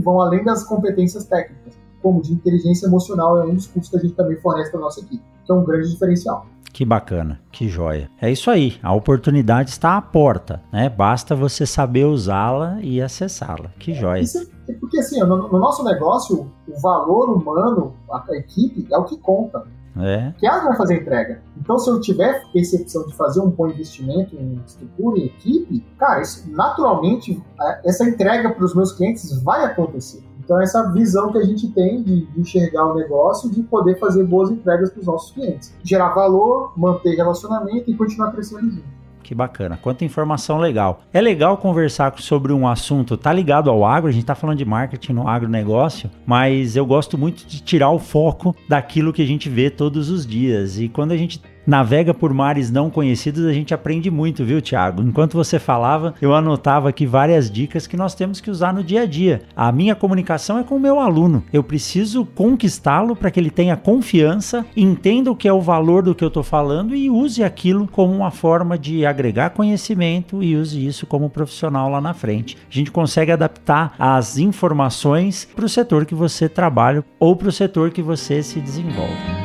vão 0.00 0.20
além 0.20 0.44
das 0.44 0.64
competências 0.64 1.24
técnicas, 1.24 1.74
como 2.02 2.20
de 2.20 2.32
inteligência 2.32 2.86
emocional, 2.86 3.38
é 3.38 3.44
um 3.44 3.54
dos 3.54 3.66
cursos 3.66 3.90
que 3.90 3.96
a 3.96 4.00
gente 4.00 4.14
também 4.14 4.36
fornece 4.40 4.70
para 4.70 4.80
nossa 4.80 5.00
equipe, 5.00 5.22
que 5.44 5.52
é 5.52 5.54
um 5.54 5.64
grande 5.64 5.90
diferencial. 5.90 6.46
Que 6.72 6.86
bacana, 6.86 7.38
que 7.50 7.68
joia. 7.68 8.08
É 8.20 8.30
isso 8.30 8.50
aí, 8.50 8.78
a 8.82 8.94
oportunidade 8.94 9.70
está 9.70 9.96
à 9.98 10.02
porta, 10.02 10.62
né? 10.72 10.88
Basta 10.88 11.36
você 11.36 11.66
saber 11.66 12.06
usá-la 12.06 12.78
e 12.80 13.00
acessá-la. 13.00 13.70
Que 13.78 13.92
joia. 13.92 14.22
Isso 14.22 14.50
é 14.68 14.72
porque 14.72 14.98
assim, 14.98 15.20
no, 15.20 15.48
no 15.48 15.58
nosso 15.58 15.84
negócio, 15.84 16.50
o 16.66 16.80
valor 16.80 17.30
humano, 17.30 17.94
a, 18.10 18.24
a 18.26 18.36
equipe, 18.36 18.86
é 18.90 18.96
o 18.96 19.04
que 19.04 19.18
conta. 19.18 19.64
É. 19.94 20.32
Que 20.38 20.46
ela 20.46 20.64
vai 20.64 20.76
fazer 20.76 21.02
entrega. 21.02 21.42
Então, 21.58 21.78
se 21.78 21.90
eu 21.90 22.00
tiver 22.00 22.42
percepção 22.50 23.06
de 23.06 23.14
fazer 23.14 23.40
um 23.40 23.50
bom 23.50 23.68
investimento 23.68 24.34
em 24.36 24.54
estrutura 24.64 25.18
e 25.18 25.26
equipe, 25.26 25.84
cara, 25.98 26.22
isso, 26.22 26.50
naturalmente, 26.50 27.42
essa 27.84 28.08
entrega 28.08 28.50
para 28.50 28.64
os 28.64 28.74
meus 28.74 28.92
clientes 28.92 29.42
vai 29.42 29.64
acontecer. 29.64 30.22
Então, 30.52 30.60
essa 30.60 30.92
visão 30.92 31.32
que 31.32 31.38
a 31.38 31.44
gente 31.44 31.66
tem 31.68 32.02
de, 32.02 32.26
de 32.26 32.40
enxergar 32.40 32.92
o 32.92 32.94
negócio, 32.94 33.50
de 33.50 33.62
poder 33.62 33.98
fazer 33.98 34.22
boas 34.24 34.50
entregas 34.50 34.90
para 34.90 35.00
os 35.00 35.06
nossos 35.06 35.32
clientes. 35.32 35.74
Gerar 35.82 36.10
valor, 36.10 36.74
manter 36.76 37.16
relacionamento 37.16 37.90
e 37.90 37.94
continuar 37.94 38.32
crescendo 38.32 38.70
junto. 38.70 38.84
Que 39.22 39.34
bacana, 39.34 39.78
quanta 39.80 40.04
informação 40.04 40.58
legal. 40.58 41.00
É 41.10 41.22
legal 41.22 41.56
conversar 41.56 42.12
sobre 42.18 42.52
um 42.52 42.68
assunto, 42.68 43.16
tá 43.16 43.32
ligado 43.32 43.70
ao 43.70 43.82
agro, 43.82 44.10
a 44.10 44.12
gente 44.12 44.26
tá 44.26 44.34
falando 44.34 44.58
de 44.58 44.64
marketing 44.66 45.14
no 45.14 45.26
agronegócio, 45.26 46.10
mas 46.26 46.76
eu 46.76 46.84
gosto 46.84 47.16
muito 47.16 47.46
de 47.46 47.62
tirar 47.62 47.90
o 47.90 47.98
foco 47.98 48.54
daquilo 48.68 49.12
que 49.12 49.22
a 49.22 49.26
gente 49.26 49.48
vê 49.48 49.70
todos 49.70 50.10
os 50.10 50.26
dias. 50.26 50.78
E 50.78 50.86
quando 50.86 51.12
a 51.12 51.16
gente 51.16 51.40
navega 51.66 52.12
por 52.12 52.32
mares 52.32 52.70
não 52.70 52.90
conhecidos, 52.90 53.44
a 53.44 53.52
gente 53.52 53.74
aprende 53.74 54.10
muito, 54.10 54.44
viu, 54.44 54.60
Thiago? 54.60 55.02
Enquanto 55.02 55.34
você 55.34 55.58
falava, 55.58 56.14
eu 56.20 56.34
anotava 56.34 56.88
aqui 56.88 57.06
várias 57.06 57.50
dicas 57.50 57.86
que 57.86 57.96
nós 57.96 58.14
temos 58.14 58.40
que 58.40 58.50
usar 58.50 58.72
no 58.72 58.82
dia 58.82 59.02
a 59.02 59.06
dia. 59.06 59.42
A 59.56 59.70
minha 59.72 59.94
comunicação 59.94 60.58
é 60.58 60.62
com 60.62 60.76
o 60.76 60.80
meu 60.80 60.98
aluno. 60.98 61.42
Eu 61.52 61.62
preciso 61.62 62.24
conquistá-lo 62.24 63.14
para 63.14 63.30
que 63.30 63.38
ele 63.38 63.50
tenha 63.50 63.76
confiança, 63.76 64.64
entenda 64.76 65.30
o 65.30 65.36
que 65.36 65.48
é 65.48 65.52
o 65.52 65.60
valor 65.60 66.02
do 66.02 66.14
que 66.14 66.24
eu 66.24 66.28
estou 66.28 66.42
falando 66.42 66.94
e 66.94 67.10
use 67.10 67.42
aquilo 67.42 67.86
como 67.86 68.12
uma 68.12 68.30
forma 68.30 68.78
de 68.78 69.06
agregar 69.06 69.50
conhecimento 69.50 70.42
e 70.42 70.56
use 70.56 70.84
isso 70.84 71.06
como 71.06 71.30
profissional 71.30 71.88
lá 71.88 72.00
na 72.00 72.14
frente. 72.14 72.56
A 72.70 72.74
gente 72.74 72.90
consegue 72.90 73.32
adaptar 73.32 73.94
as 73.98 74.38
informações 74.38 75.48
para 75.54 75.64
o 75.64 75.68
setor 75.68 76.04
que 76.04 76.14
você 76.14 76.48
trabalha 76.48 77.04
ou 77.18 77.36
para 77.36 77.48
o 77.48 77.52
setor 77.52 77.90
que 77.90 78.02
você 78.02 78.42
se 78.42 78.60
desenvolve. 78.60 79.41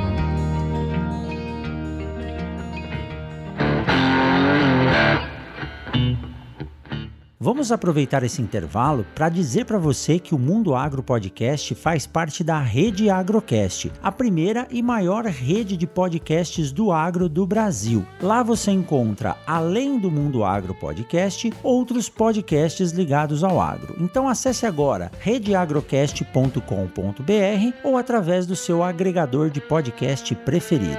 Vamos 7.48 7.72
aproveitar 7.72 8.24
esse 8.24 8.42
intervalo 8.42 9.06
para 9.16 9.30
dizer 9.30 9.64
para 9.64 9.78
você 9.78 10.20
que 10.20 10.36
o 10.36 10.38
Mundo 10.38 10.76
Agro 10.76 11.02
Podcast 11.02 11.74
faz 11.76 12.06
parte 12.06 12.44
da 12.44 12.60
Rede 12.60 13.10
Agrocast, 13.10 13.90
a 14.04 14.12
primeira 14.12 14.68
e 14.70 14.84
maior 14.84 15.24
rede 15.24 15.78
de 15.78 15.88
podcasts 15.88 16.74
do 16.74 16.92
agro 16.92 17.30
do 17.30 17.48
Brasil. 17.48 18.06
Lá 18.22 18.44
você 18.44 18.72
encontra, 18.72 19.38
além 19.48 19.98
do 19.98 20.12
Mundo 20.12 20.44
Agro 20.44 20.74
Podcast, 20.74 21.54
outros 21.64 22.10
podcasts 22.10 22.92
ligados 22.92 23.46
ao 23.46 23.62
agro. 23.62 23.96
Então 23.98 24.28
acesse 24.28 24.66
agora 24.66 25.10
redeagrocast.com.br 25.18 27.74
ou 27.82 27.98
através 27.98 28.46
do 28.46 28.58
seu 28.58 28.84
agregador 28.84 29.50
de 29.50 29.62
podcast 29.62 30.36
preferido. 30.36 30.98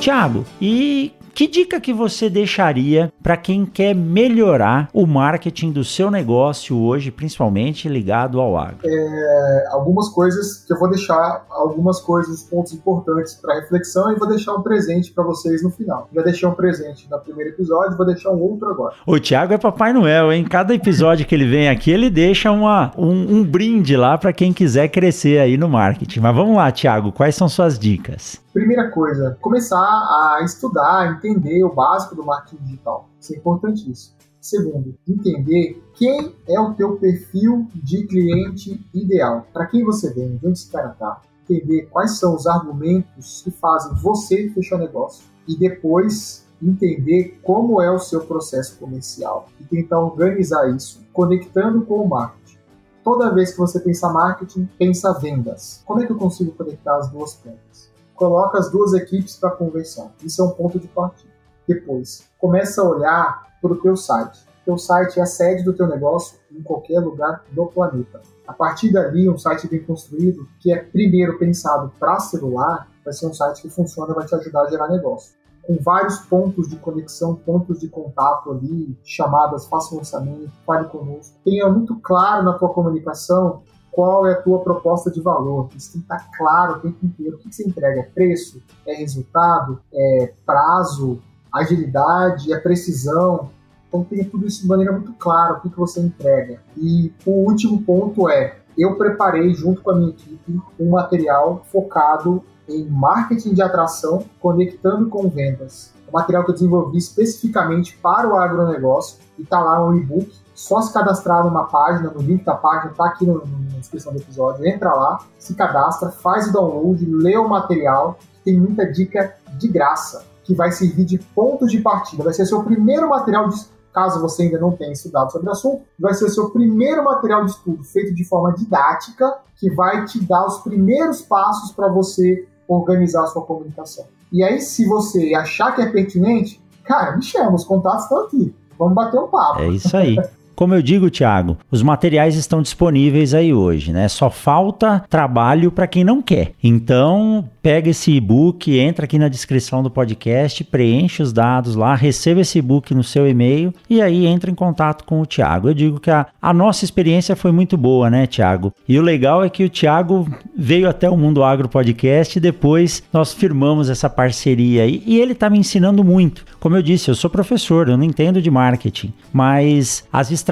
Tiago, 0.00 0.46
e 0.58 1.12
que 1.34 1.46
dica 1.46 1.78
que 1.78 1.92
você 1.92 2.30
deixaria 2.30 3.12
para 3.22 3.36
quem 3.36 3.66
quer 3.66 3.94
melhorar 3.94 4.88
o 4.92 5.06
marketing 5.06 5.72
do 5.72 5.84
seu 5.84 6.10
negócio 6.10 6.76
hoje, 6.76 7.10
principalmente 7.10 7.88
ligado 7.88 8.40
ao 8.40 8.56
agro? 8.56 8.78
É, 8.84 9.64
algumas 9.70 10.08
coisas 10.08 10.64
que 10.64 10.72
eu 10.72 10.78
vou 10.78 10.88
deixar, 10.88 11.44
algumas 11.50 12.00
coisas, 12.00 12.42
pontos 12.42 12.72
importantes 12.72 13.34
para 13.34 13.60
reflexão 13.60 14.10
e 14.10 14.16
vou 14.16 14.28
deixar 14.28 14.54
um 14.54 14.62
presente 14.62 15.12
para 15.12 15.22
vocês 15.22 15.62
no 15.62 15.70
final. 15.70 16.08
Já 16.14 16.22
deixei 16.22 16.48
um 16.48 16.54
presente 16.54 17.06
no 17.10 17.18
primeiro 17.18 17.50
episódio, 17.50 17.96
vou 17.96 18.06
deixar 18.06 18.30
um 18.30 18.40
outro 18.40 18.70
agora. 18.70 18.94
O 19.06 19.18
Thiago 19.20 19.52
é 19.52 19.58
Papai 19.58 19.92
Noel, 19.92 20.32
hein? 20.32 20.44
Cada 20.44 20.74
episódio 20.74 21.26
que 21.26 21.34
ele 21.34 21.46
vem 21.46 21.68
aqui, 21.68 21.90
ele 21.90 22.08
deixa 22.08 22.50
uma, 22.50 22.90
um, 22.96 23.36
um 23.36 23.44
brinde 23.44 23.96
lá 23.96 24.16
para 24.16 24.32
quem 24.32 24.52
quiser 24.52 24.88
crescer 24.88 25.38
aí 25.38 25.58
no 25.58 25.68
marketing. 25.68 26.20
Mas 26.20 26.34
vamos 26.34 26.56
lá, 26.56 26.70
Thiago, 26.72 27.12
quais 27.12 27.34
são 27.34 27.48
suas 27.48 27.78
dicas? 27.78 28.40
Primeira 28.52 28.90
coisa, 28.90 29.38
começar 29.40 29.78
a 29.78 30.40
estudar, 30.42 31.12
entender 31.12 31.62
o 31.62 31.72
básico 31.72 32.16
do 32.16 32.24
marketing 32.24 32.64
digital. 32.64 33.08
Isso 33.20 33.32
é 33.32 33.36
importantíssimo. 33.36 34.16
Segundo, 34.40 34.96
entender 35.06 35.80
quem 35.94 36.34
é 36.48 36.58
o 36.58 36.74
teu 36.74 36.96
perfil 36.96 37.68
de 37.74 38.08
cliente 38.08 38.84
ideal. 38.92 39.46
Para 39.52 39.66
quem 39.66 39.84
você 39.84 40.12
vende, 40.12 40.44
onde 40.44 40.58
esse 40.58 40.68
cara 40.68 40.90
está. 40.90 41.22
Entender 41.48 41.82
quais 41.90 42.18
são 42.18 42.34
os 42.34 42.48
argumentos 42.48 43.40
que 43.42 43.52
fazem 43.52 43.94
você 44.02 44.50
fechar 44.50 44.78
negócio. 44.78 45.24
E 45.46 45.56
depois 45.56 46.44
entender 46.60 47.38
como 47.44 47.80
é 47.80 47.90
o 47.90 48.00
seu 48.00 48.22
processo 48.22 48.76
comercial 48.78 49.46
e 49.60 49.64
tentar 49.64 50.00
organizar 50.00 50.68
isso, 50.74 51.00
conectando 51.12 51.82
com 51.82 52.02
o 52.02 52.08
marketing. 52.08 52.58
Toda 53.04 53.32
vez 53.32 53.52
que 53.52 53.58
você 53.58 53.78
pensa 53.78 54.08
marketing, 54.08 54.68
pensa 54.76 55.12
vendas. 55.12 55.82
Como 55.86 56.02
é 56.02 56.06
que 56.06 56.12
eu 56.12 56.18
consigo 56.18 56.50
conectar 56.52 56.96
as 56.96 57.08
duas 57.10 57.34
pontas? 57.34 57.89
Coloca 58.20 58.58
as 58.58 58.70
duas 58.70 58.92
equipes 58.92 59.36
para 59.36 59.52
conversar. 59.52 60.12
Isso 60.22 60.42
é 60.42 60.44
um 60.44 60.50
ponto 60.50 60.78
de 60.78 60.86
partida. 60.88 61.32
Depois, 61.66 62.28
começa 62.38 62.82
a 62.82 62.84
olhar 62.84 63.46
para 63.62 63.72
o 63.72 63.76
teu 63.80 63.96
site. 63.96 64.44
Teu 64.62 64.76
site 64.76 65.18
é 65.18 65.22
a 65.22 65.26
sede 65.26 65.64
do 65.64 65.72
teu 65.72 65.88
negócio 65.88 66.38
em 66.52 66.62
qualquer 66.62 67.00
lugar 67.00 67.42
do 67.50 67.64
planeta. 67.64 68.20
A 68.46 68.52
partir 68.52 68.92
dali, 68.92 69.26
um 69.26 69.38
site 69.38 69.66
bem 69.68 69.82
construído, 69.82 70.46
que 70.60 70.70
é 70.70 70.76
primeiro 70.76 71.38
pensado 71.38 71.90
para 71.98 72.20
celular, 72.20 72.88
vai 73.02 73.14
ser 73.14 73.26
um 73.26 73.32
site 73.32 73.62
que 73.62 73.70
funciona, 73.70 74.12
vai 74.12 74.26
te 74.26 74.34
ajudar 74.34 74.64
a 74.64 74.70
gerar 74.70 74.88
negócio. 74.88 75.32
Com 75.62 75.78
vários 75.80 76.18
pontos 76.18 76.68
de 76.68 76.76
conexão, 76.76 77.34
pontos 77.34 77.80
de 77.80 77.88
contato 77.88 78.50
ali, 78.50 78.98
chamadas, 79.02 79.64
faça 79.64 79.94
um 79.94 79.98
orçamento, 79.98 80.52
fale 80.66 80.88
conosco. 80.88 81.38
Tenha 81.42 81.70
muito 81.70 81.98
claro 82.00 82.44
na 82.44 82.52
tua 82.52 82.68
comunicação 82.68 83.62
qual 83.90 84.26
é 84.26 84.32
a 84.32 84.42
tua 84.42 84.60
proposta 84.60 85.10
de 85.10 85.20
valor. 85.20 85.68
Isso 85.76 85.92
tem 85.92 86.00
que 86.00 86.12
estar 86.12 86.30
claro 86.36 86.76
o 86.76 86.80
tempo 86.80 87.04
inteiro. 87.04 87.36
O 87.36 87.38
que 87.38 87.52
você 87.52 87.66
entrega? 87.66 88.00
É 88.00 88.04
preço? 88.04 88.62
É 88.86 88.94
resultado? 88.94 89.80
É 89.92 90.32
prazo? 90.46 91.20
Agilidade? 91.52 92.52
É 92.52 92.58
precisão? 92.58 93.50
Então 93.88 94.04
tenha 94.04 94.24
tudo 94.24 94.46
isso 94.46 94.62
de 94.62 94.68
maneira 94.68 94.92
muito 94.92 95.12
clara, 95.14 95.54
o 95.54 95.60
que, 95.60 95.68
que 95.68 95.76
você 95.76 96.00
entrega. 96.00 96.60
E 96.76 97.12
o 97.26 97.48
último 97.48 97.82
ponto 97.82 98.28
é, 98.28 98.56
eu 98.78 98.96
preparei 98.96 99.52
junto 99.52 99.82
com 99.82 99.90
a 99.90 99.96
minha 99.96 100.10
equipe 100.10 100.60
um 100.78 100.90
material 100.90 101.66
focado 101.72 102.42
em 102.68 102.88
marketing 102.88 103.52
de 103.52 103.62
atração, 103.62 104.24
conectando 104.38 105.08
com 105.08 105.28
vendas. 105.28 105.92
Um 106.08 106.12
material 106.12 106.44
que 106.44 106.50
eu 106.50 106.54
desenvolvi 106.54 106.98
especificamente 106.98 107.98
para 107.98 108.28
o 108.28 108.36
agronegócio 108.36 109.18
e 109.36 109.42
está 109.42 109.60
lá 109.60 109.80
no 109.80 109.96
e-book 109.96 110.30
só 110.60 110.82
se 110.82 110.92
cadastrar 110.92 111.42
numa 111.42 111.64
página, 111.64 112.10
no 112.10 112.20
link 112.20 112.44
da 112.44 112.54
página, 112.54 112.92
tá 112.92 113.06
aqui 113.06 113.24
no, 113.24 113.42
na 113.72 113.78
descrição 113.78 114.12
do 114.12 114.18
episódio, 114.18 114.66
entra 114.66 114.92
lá, 114.92 115.18
se 115.38 115.54
cadastra, 115.54 116.10
faz 116.10 116.48
o 116.48 116.52
download, 116.52 117.02
lê 117.06 117.34
o 117.38 117.48
material, 117.48 118.18
tem 118.44 118.60
muita 118.60 118.84
dica 118.84 119.34
de 119.56 119.68
graça, 119.68 120.22
que 120.44 120.54
vai 120.54 120.70
servir 120.70 121.06
de 121.06 121.18
ponto 121.18 121.66
de 121.66 121.80
partida. 121.80 122.22
Vai 122.22 122.34
ser 122.34 122.44
seu 122.44 122.62
primeiro 122.62 123.08
material 123.08 123.48
de 123.48 123.58
caso 123.90 124.20
você 124.20 124.42
ainda 124.42 124.58
não 124.58 124.72
tenha 124.72 124.92
estudado 124.92 125.32
sobre 125.32 125.48
o 125.48 125.52
assunto, 125.52 125.82
vai 125.98 126.12
ser 126.12 126.28
seu 126.28 126.50
primeiro 126.50 127.02
material 127.04 127.46
de 127.46 127.52
estudo 127.52 127.82
feito 127.82 128.14
de 128.14 128.22
forma 128.22 128.52
didática, 128.52 129.38
que 129.56 129.70
vai 129.70 130.04
te 130.04 130.22
dar 130.22 130.46
os 130.46 130.58
primeiros 130.58 131.22
passos 131.22 131.72
para 131.72 131.88
você 131.88 132.46
organizar 132.68 133.24
a 133.24 133.26
sua 133.28 133.42
comunicação. 133.42 134.04
E 134.30 134.44
aí, 134.44 134.60
se 134.60 134.84
você 134.84 135.34
achar 135.34 135.74
que 135.74 135.80
é 135.80 135.86
pertinente, 135.86 136.62
cara, 136.84 137.16
me 137.16 137.22
chama, 137.22 137.54
os 137.54 137.64
contatos 137.64 138.02
estão 138.02 138.20
aqui. 138.24 138.54
Vamos 138.78 138.94
bater 138.94 139.18
um 139.18 139.26
papo. 139.26 139.60
É 139.60 139.68
isso 139.68 139.96
aí. 139.96 140.16
como 140.60 140.74
eu 140.74 140.82
digo, 140.82 141.08
Thiago, 141.08 141.56
os 141.70 141.82
materiais 141.82 142.36
estão 142.36 142.60
disponíveis 142.60 143.32
aí 143.32 143.50
hoje, 143.50 143.94
né? 143.94 144.06
Só 144.08 144.28
falta 144.28 145.02
trabalho 145.08 145.72
para 145.72 145.86
quem 145.86 146.04
não 146.04 146.20
quer. 146.20 146.52
Então, 146.62 147.48
pega 147.62 147.88
esse 147.88 148.12
e-book, 148.12 148.78
entra 148.78 149.06
aqui 149.06 149.18
na 149.18 149.28
descrição 149.28 149.82
do 149.82 149.90
podcast, 149.90 150.62
preenche 150.64 151.22
os 151.22 151.32
dados 151.32 151.74
lá, 151.74 151.94
receba 151.94 152.42
esse 152.42 152.58
e-book 152.58 152.94
no 152.94 153.02
seu 153.02 153.26
e-mail 153.26 153.72
e 153.88 154.02
aí 154.02 154.26
entra 154.26 154.50
em 154.50 154.54
contato 154.54 155.04
com 155.04 155.22
o 155.22 155.24
Thiago. 155.24 155.70
Eu 155.70 155.74
digo 155.74 155.98
que 155.98 156.10
a, 156.10 156.26
a 156.42 156.52
nossa 156.52 156.84
experiência 156.84 157.34
foi 157.34 157.52
muito 157.52 157.78
boa, 157.78 158.10
né, 158.10 158.26
Thiago? 158.26 158.70
E 158.86 158.98
o 158.98 159.02
legal 159.02 159.42
é 159.42 159.48
que 159.48 159.64
o 159.64 159.70
Thiago 159.70 160.28
veio 160.54 160.90
até 160.90 161.08
o 161.08 161.16
Mundo 161.16 161.42
Agro 161.42 161.70
Podcast 161.70 162.36
e 162.36 162.40
depois 162.40 163.02
nós 163.10 163.32
firmamos 163.32 163.88
essa 163.88 164.10
parceria 164.10 164.82
aí 164.82 165.02
e 165.06 165.18
ele 165.18 165.32
está 165.32 165.48
me 165.48 165.58
ensinando 165.58 166.04
muito. 166.04 166.44
Como 166.60 166.76
eu 166.76 166.82
disse, 166.82 167.10
eu 167.10 167.14
sou 167.14 167.30
professor, 167.30 167.88
eu 167.88 167.96
não 167.96 168.04
entendo 168.04 168.42
de 168.42 168.50
marketing, 168.50 169.10
mas 169.32 170.04
as 170.12 170.30
estratégias 170.30 170.49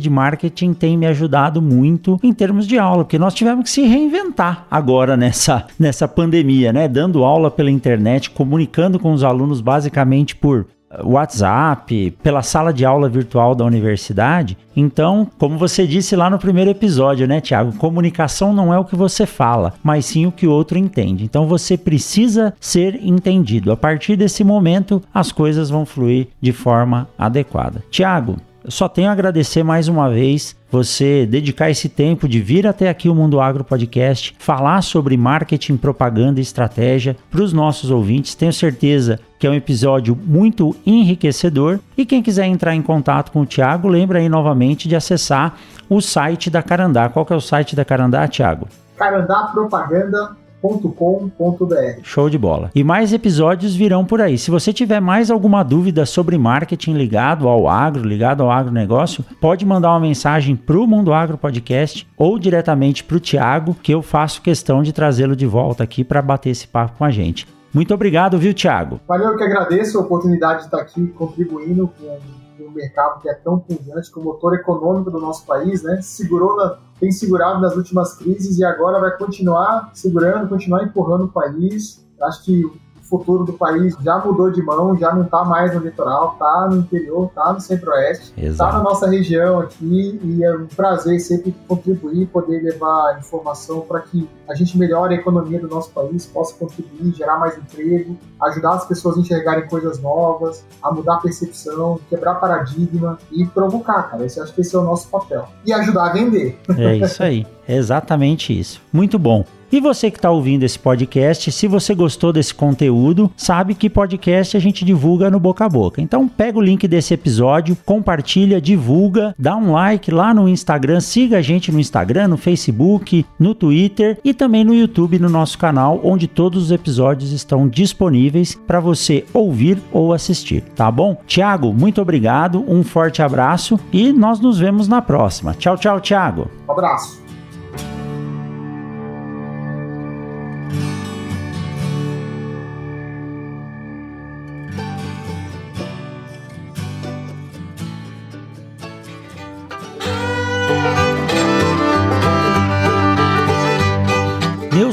de 0.00 0.10
marketing 0.10 0.74
têm 0.74 0.96
me 0.96 1.06
ajudado 1.06 1.62
muito 1.62 2.18
em 2.22 2.32
termos 2.32 2.66
de 2.66 2.78
aula, 2.78 3.04
porque 3.04 3.18
nós 3.18 3.34
tivemos 3.34 3.64
que 3.64 3.70
se 3.70 3.82
reinventar 3.82 4.66
agora 4.70 5.16
nessa, 5.16 5.66
nessa 5.78 6.08
pandemia, 6.08 6.72
né? 6.72 6.88
Dando 6.88 7.24
aula 7.24 7.50
pela 7.50 7.70
internet, 7.70 8.30
comunicando 8.30 8.98
com 8.98 9.12
os 9.12 9.22
alunos 9.22 9.60
basicamente 9.60 10.34
por 10.34 10.66
WhatsApp, 11.02 12.12
pela 12.22 12.42
sala 12.42 12.72
de 12.72 12.84
aula 12.84 13.08
virtual 13.08 13.54
da 13.54 13.64
universidade. 13.64 14.56
Então, 14.74 15.26
como 15.38 15.58
você 15.58 15.86
disse 15.86 16.14
lá 16.14 16.30
no 16.30 16.38
primeiro 16.38 16.70
episódio, 16.70 17.26
né, 17.26 17.40
Tiago? 17.40 17.76
Comunicação 17.76 18.52
não 18.52 18.72
é 18.72 18.78
o 18.78 18.84
que 18.84 18.96
você 18.96 19.26
fala, 19.26 19.74
mas 19.82 20.06
sim 20.06 20.26
o 20.26 20.32
que 20.32 20.46
o 20.46 20.52
outro 20.52 20.78
entende. 20.78 21.24
Então, 21.24 21.46
você 21.46 21.76
precisa 21.76 22.54
ser 22.60 23.00
entendido. 23.02 23.72
A 23.72 23.76
partir 23.76 24.16
desse 24.16 24.44
momento, 24.44 25.02
as 25.12 25.32
coisas 25.32 25.70
vão 25.70 25.84
fluir 25.84 26.28
de 26.40 26.52
forma 26.52 27.08
adequada. 27.18 27.82
Tiago, 27.90 28.36
só 28.68 28.88
tenho 28.88 29.08
a 29.08 29.12
agradecer 29.12 29.62
mais 29.62 29.88
uma 29.88 30.10
vez 30.10 30.56
você 30.70 31.24
dedicar 31.26 31.70
esse 31.70 31.88
tempo 31.88 32.28
de 32.28 32.40
vir 32.40 32.66
até 32.66 32.88
aqui 32.88 33.08
o 33.08 33.14
Mundo 33.14 33.40
Agro 33.40 33.64
Podcast, 33.64 34.34
falar 34.38 34.82
sobre 34.82 35.16
marketing, 35.16 35.76
propaganda 35.76 36.40
e 36.40 36.42
estratégia 36.42 37.16
para 37.30 37.42
os 37.42 37.52
nossos 37.52 37.90
ouvintes. 37.90 38.34
Tenho 38.34 38.52
certeza 38.52 39.20
que 39.38 39.46
é 39.46 39.50
um 39.50 39.54
episódio 39.54 40.18
muito 40.26 40.74
enriquecedor. 40.84 41.78
E 41.96 42.04
quem 42.04 42.22
quiser 42.22 42.46
entrar 42.46 42.74
em 42.74 42.82
contato 42.82 43.30
com 43.30 43.42
o 43.42 43.46
Tiago, 43.46 43.88
lembra 43.88 44.18
aí 44.18 44.28
novamente 44.28 44.88
de 44.88 44.96
acessar 44.96 45.56
o 45.88 46.00
site 46.00 46.50
da 46.50 46.62
Carandá. 46.62 47.08
Qual 47.08 47.24
que 47.24 47.32
é 47.32 47.36
o 47.36 47.40
site 47.40 47.76
da 47.76 47.84
Carandá, 47.84 48.26
Tiago? 48.26 48.68
Carandá 48.96 49.50
Propaganda 49.52 50.36
com.br 50.60 52.00
Show 52.02 52.30
de 52.30 52.38
bola. 52.38 52.70
E 52.74 52.82
mais 52.82 53.12
episódios 53.12 53.74
virão 53.74 54.04
por 54.04 54.20
aí. 54.20 54.38
Se 54.38 54.50
você 54.50 54.72
tiver 54.72 55.00
mais 55.00 55.30
alguma 55.30 55.62
dúvida 55.62 56.06
sobre 56.06 56.38
marketing 56.38 56.94
ligado 56.94 57.48
ao 57.48 57.68
agro, 57.68 58.06
ligado 58.06 58.42
ao 58.42 58.50
agronegócio, 58.50 59.24
pode 59.40 59.64
mandar 59.64 59.90
uma 59.90 60.00
mensagem 60.00 60.56
para 60.56 60.78
o 60.78 60.86
Mundo 60.86 61.12
Agro 61.12 61.38
Podcast 61.38 62.06
ou 62.16 62.38
diretamente 62.38 63.04
para 63.04 63.16
o 63.16 63.20
Tiago, 63.20 63.76
que 63.82 63.92
eu 63.92 64.02
faço 64.02 64.42
questão 64.42 64.82
de 64.82 64.92
trazê-lo 64.92 65.36
de 65.36 65.46
volta 65.46 65.84
aqui 65.84 66.02
para 66.02 66.22
bater 66.22 66.50
esse 66.50 66.66
papo 66.66 66.98
com 66.98 67.04
a 67.04 67.10
gente. 67.10 67.46
Muito 67.72 67.92
obrigado, 67.92 68.38
viu, 68.38 68.54
Tiago? 68.54 69.00
Valeu, 69.06 69.28
eu 69.28 69.36
que 69.36 69.44
agradeço 69.44 69.98
a 69.98 70.00
oportunidade 70.00 70.60
de 70.60 70.64
estar 70.66 70.80
aqui 70.80 71.06
contribuindo 71.08 71.92
com 71.98 72.45
mercado 72.76 73.20
que 73.20 73.28
é 73.28 73.34
tão 73.34 73.58
pujante, 73.58 74.10
com 74.10 74.20
o 74.20 74.24
motor 74.24 74.54
econômico 74.54 75.10
do 75.10 75.18
nosso 75.18 75.44
país, 75.44 75.82
né? 75.82 76.00
Segurou 76.02 76.56
na, 76.56 76.78
tem 77.00 77.10
segurado 77.10 77.60
nas 77.60 77.76
últimas 77.76 78.14
crises 78.14 78.58
e 78.58 78.64
agora 78.64 79.00
vai 79.00 79.16
continuar 79.16 79.90
segurando, 79.94 80.48
continuar 80.48 80.84
empurrando 80.84 81.24
o 81.24 81.28
país. 81.28 82.06
Acho 82.22 82.44
que 82.44 82.85
futuro 83.08 83.44
do 83.44 83.52
país 83.52 83.94
já 84.02 84.18
mudou 84.18 84.50
de 84.50 84.62
mão, 84.62 84.96
já 84.96 85.14
não 85.14 85.22
está 85.22 85.44
mais 85.44 85.74
no 85.74 85.80
litoral, 85.80 86.32
está 86.32 86.68
no 86.68 86.76
interior, 86.76 87.26
está 87.26 87.52
no 87.52 87.60
centro-oeste, 87.60 88.32
está 88.36 88.72
na 88.72 88.82
nossa 88.82 89.08
região 89.08 89.60
aqui 89.60 90.20
e 90.22 90.44
é 90.44 90.54
um 90.54 90.66
prazer 90.66 91.18
sempre 91.20 91.54
contribuir, 91.66 92.26
poder 92.26 92.62
levar 92.62 93.18
informação 93.18 93.80
para 93.80 94.00
que 94.00 94.28
a 94.48 94.54
gente 94.54 94.76
melhore 94.78 95.14
a 95.14 95.18
economia 95.18 95.60
do 95.60 95.68
nosso 95.68 95.90
país, 95.90 96.26
possa 96.26 96.54
contribuir, 96.54 97.12
gerar 97.14 97.38
mais 97.38 97.56
emprego, 97.56 98.16
ajudar 98.42 98.74
as 98.74 98.86
pessoas 98.86 99.16
a 99.16 99.20
enxergarem 99.20 99.66
coisas 99.68 100.00
novas, 100.00 100.64
a 100.82 100.92
mudar 100.92 101.14
a 101.14 101.18
percepção, 101.18 101.98
quebrar 102.08 102.36
paradigma 102.36 103.18
e 103.30 103.44
provocar, 103.46 104.10
cara. 104.10 104.22
Eu 104.22 104.42
acho 104.42 104.54
que 104.54 104.60
esse 104.60 104.74
é 104.74 104.78
o 104.78 104.82
nosso 104.82 105.08
papel. 105.08 105.48
E 105.64 105.72
ajudar 105.72 106.10
a 106.10 106.12
vender. 106.12 106.58
É 106.76 106.96
isso 106.96 107.22
aí. 107.22 107.46
É 107.66 107.76
exatamente 107.76 108.56
isso. 108.56 108.80
Muito 108.92 109.18
bom. 109.18 109.44
E 109.70 109.80
você 109.80 110.10
que 110.10 110.18
está 110.18 110.30
ouvindo 110.30 110.62
esse 110.62 110.78
podcast, 110.78 111.50
se 111.50 111.66
você 111.66 111.94
gostou 111.94 112.32
desse 112.32 112.54
conteúdo, 112.54 113.30
sabe 113.36 113.74
que 113.74 113.90
podcast 113.90 114.56
a 114.56 114.60
gente 114.60 114.84
divulga 114.84 115.30
no 115.30 115.40
boca 115.40 115.64
a 115.64 115.68
boca. 115.68 116.00
Então 116.00 116.28
pega 116.28 116.58
o 116.58 116.62
link 116.62 116.86
desse 116.86 117.12
episódio, 117.12 117.76
compartilha, 117.84 118.60
divulga, 118.60 119.34
dá 119.38 119.56
um 119.56 119.72
like 119.72 120.10
lá 120.10 120.32
no 120.32 120.48
Instagram, 120.48 121.00
siga 121.00 121.38
a 121.38 121.42
gente 121.42 121.72
no 121.72 121.80
Instagram, 121.80 122.28
no 122.28 122.36
Facebook, 122.36 123.26
no 123.38 123.54
Twitter 123.54 124.18
e 124.24 124.32
também 124.32 124.64
no 124.64 124.74
YouTube 124.74 125.18
no 125.18 125.28
nosso 125.28 125.58
canal, 125.58 126.00
onde 126.04 126.28
todos 126.28 126.64
os 126.64 126.70
episódios 126.70 127.32
estão 127.32 127.68
disponíveis 127.68 128.54
para 128.66 128.80
você 128.80 129.24
ouvir 129.32 129.78
ou 129.92 130.12
assistir, 130.12 130.62
tá 130.74 130.90
bom? 130.90 131.20
Tiago, 131.26 131.72
muito 131.72 132.00
obrigado, 132.00 132.64
um 132.68 132.82
forte 132.82 133.22
abraço 133.22 133.78
e 133.92 134.12
nós 134.12 134.40
nos 134.40 134.58
vemos 134.58 134.86
na 134.86 135.02
próxima. 135.02 135.54
Tchau, 135.54 135.76
tchau, 135.76 136.00
Tiago. 136.00 136.50
Um 136.68 136.72
abraço. 136.72 137.25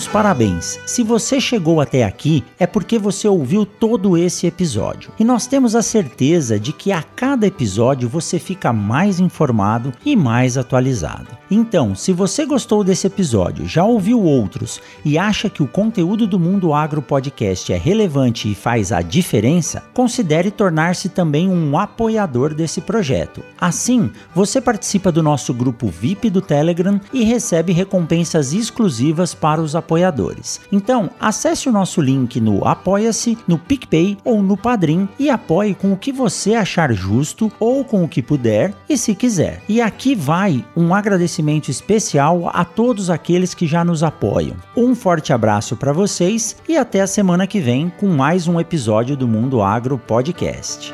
Meus 0.03 0.11
parabéns! 0.11 0.79
Se 0.85 1.01
você 1.01 1.39
chegou 1.39 1.79
até 1.79 2.03
aqui, 2.03 2.43
é 2.59 2.67
porque 2.67 2.99
você 2.99 3.25
ouviu 3.25 3.65
todo 3.65 4.17
esse 4.17 4.45
episódio. 4.45 5.11
E 5.17 5.23
nós 5.23 5.47
temos 5.47 5.75
a 5.75 5.81
certeza 5.81 6.59
de 6.59 6.73
que 6.73 6.91
a 6.91 7.01
cada 7.01 7.47
episódio 7.47 8.09
você 8.09 8.37
fica 8.37 8.73
mais 8.73 9.21
informado 9.21 9.93
e 10.05 10.13
mais 10.13 10.57
atualizado. 10.57 11.27
Então, 11.49 11.95
se 11.95 12.11
você 12.11 12.45
gostou 12.45 12.83
desse 12.83 13.07
episódio, 13.07 13.67
já 13.67 13.85
ouviu 13.85 14.21
outros 14.21 14.81
e 15.05 15.17
acha 15.17 15.49
que 15.49 15.61
o 15.61 15.67
conteúdo 15.67 16.25
do 16.25 16.39
Mundo 16.39 16.73
Agro 16.73 17.01
Podcast 17.01 17.71
é 17.71 17.77
relevante 17.77 18.51
e 18.51 18.55
faz 18.55 18.91
a 18.91 19.01
diferença, 19.01 19.83
considere 19.93 20.49
tornar-se 20.51 21.09
também 21.09 21.47
um 21.47 21.77
apoiador 21.77 22.53
desse 22.53 22.81
projeto. 22.81 23.43
Assim, 23.61 24.11
você 24.33 24.59
participa 24.59 25.11
do 25.11 25.23
nosso 25.23 25.53
grupo 25.53 25.87
VIP 25.87 26.29
do 26.29 26.41
Telegram 26.41 26.99
e 27.13 27.23
recebe 27.23 27.71
recompensas 27.71 28.51
exclusivas 28.51 29.33
para 29.33 29.61
os 29.61 29.75
apoiadores. 29.93 30.59
Então, 30.71 31.09
acesse 31.19 31.69
o 31.69 31.71
nosso 31.71 32.01
link 32.01 32.39
no 32.41 32.65
Apoia-se, 32.67 33.37
no 33.47 33.57
PicPay 33.57 34.17
ou 34.23 34.41
no 34.41 34.57
Padrim 34.57 35.07
e 35.19 35.29
apoie 35.29 35.75
com 35.75 35.93
o 35.93 35.97
que 35.97 36.11
você 36.11 36.55
achar 36.55 36.91
justo 36.93 37.51
ou 37.59 37.85
com 37.85 38.03
o 38.03 38.07
que 38.07 38.21
puder 38.21 38.73
e 38.89 38.97
se 38.97 39.13
quiser. 39.13 39.61
E 39.69 39.81
aqui 39.81 40.15
vai 40.15 40.65
um 40.75 40.93
agradecimento 40.93 41.69
especial 41.69 42.49
a 42.53 42.65
todos 42.65 43.09
aqueles 43.09 43.53
que 43.53 43.67
já 43.67 43.85
nos 43.85 44.03
apoiam. 44.03 44.55
Um 44.75 44.95
forte 44.95 45.31
abraço 45.31 45.75
para 45.75 45.93
vocês 45.93 46.55
e 46.67 46.75
até 46.75 47.01
a 47.01 47.07
semana 47.07 47.45
que 47.45 47.59
vem 47.59 47.91
com 47.99 48.07
mais 48.07 48.47
um 48.47 48.59
episódio 48.59 49.15
do 49.15 49.27
Mundo 49.27 49.61
Agro 49.61 49.97
Podcast. 49.97 50.93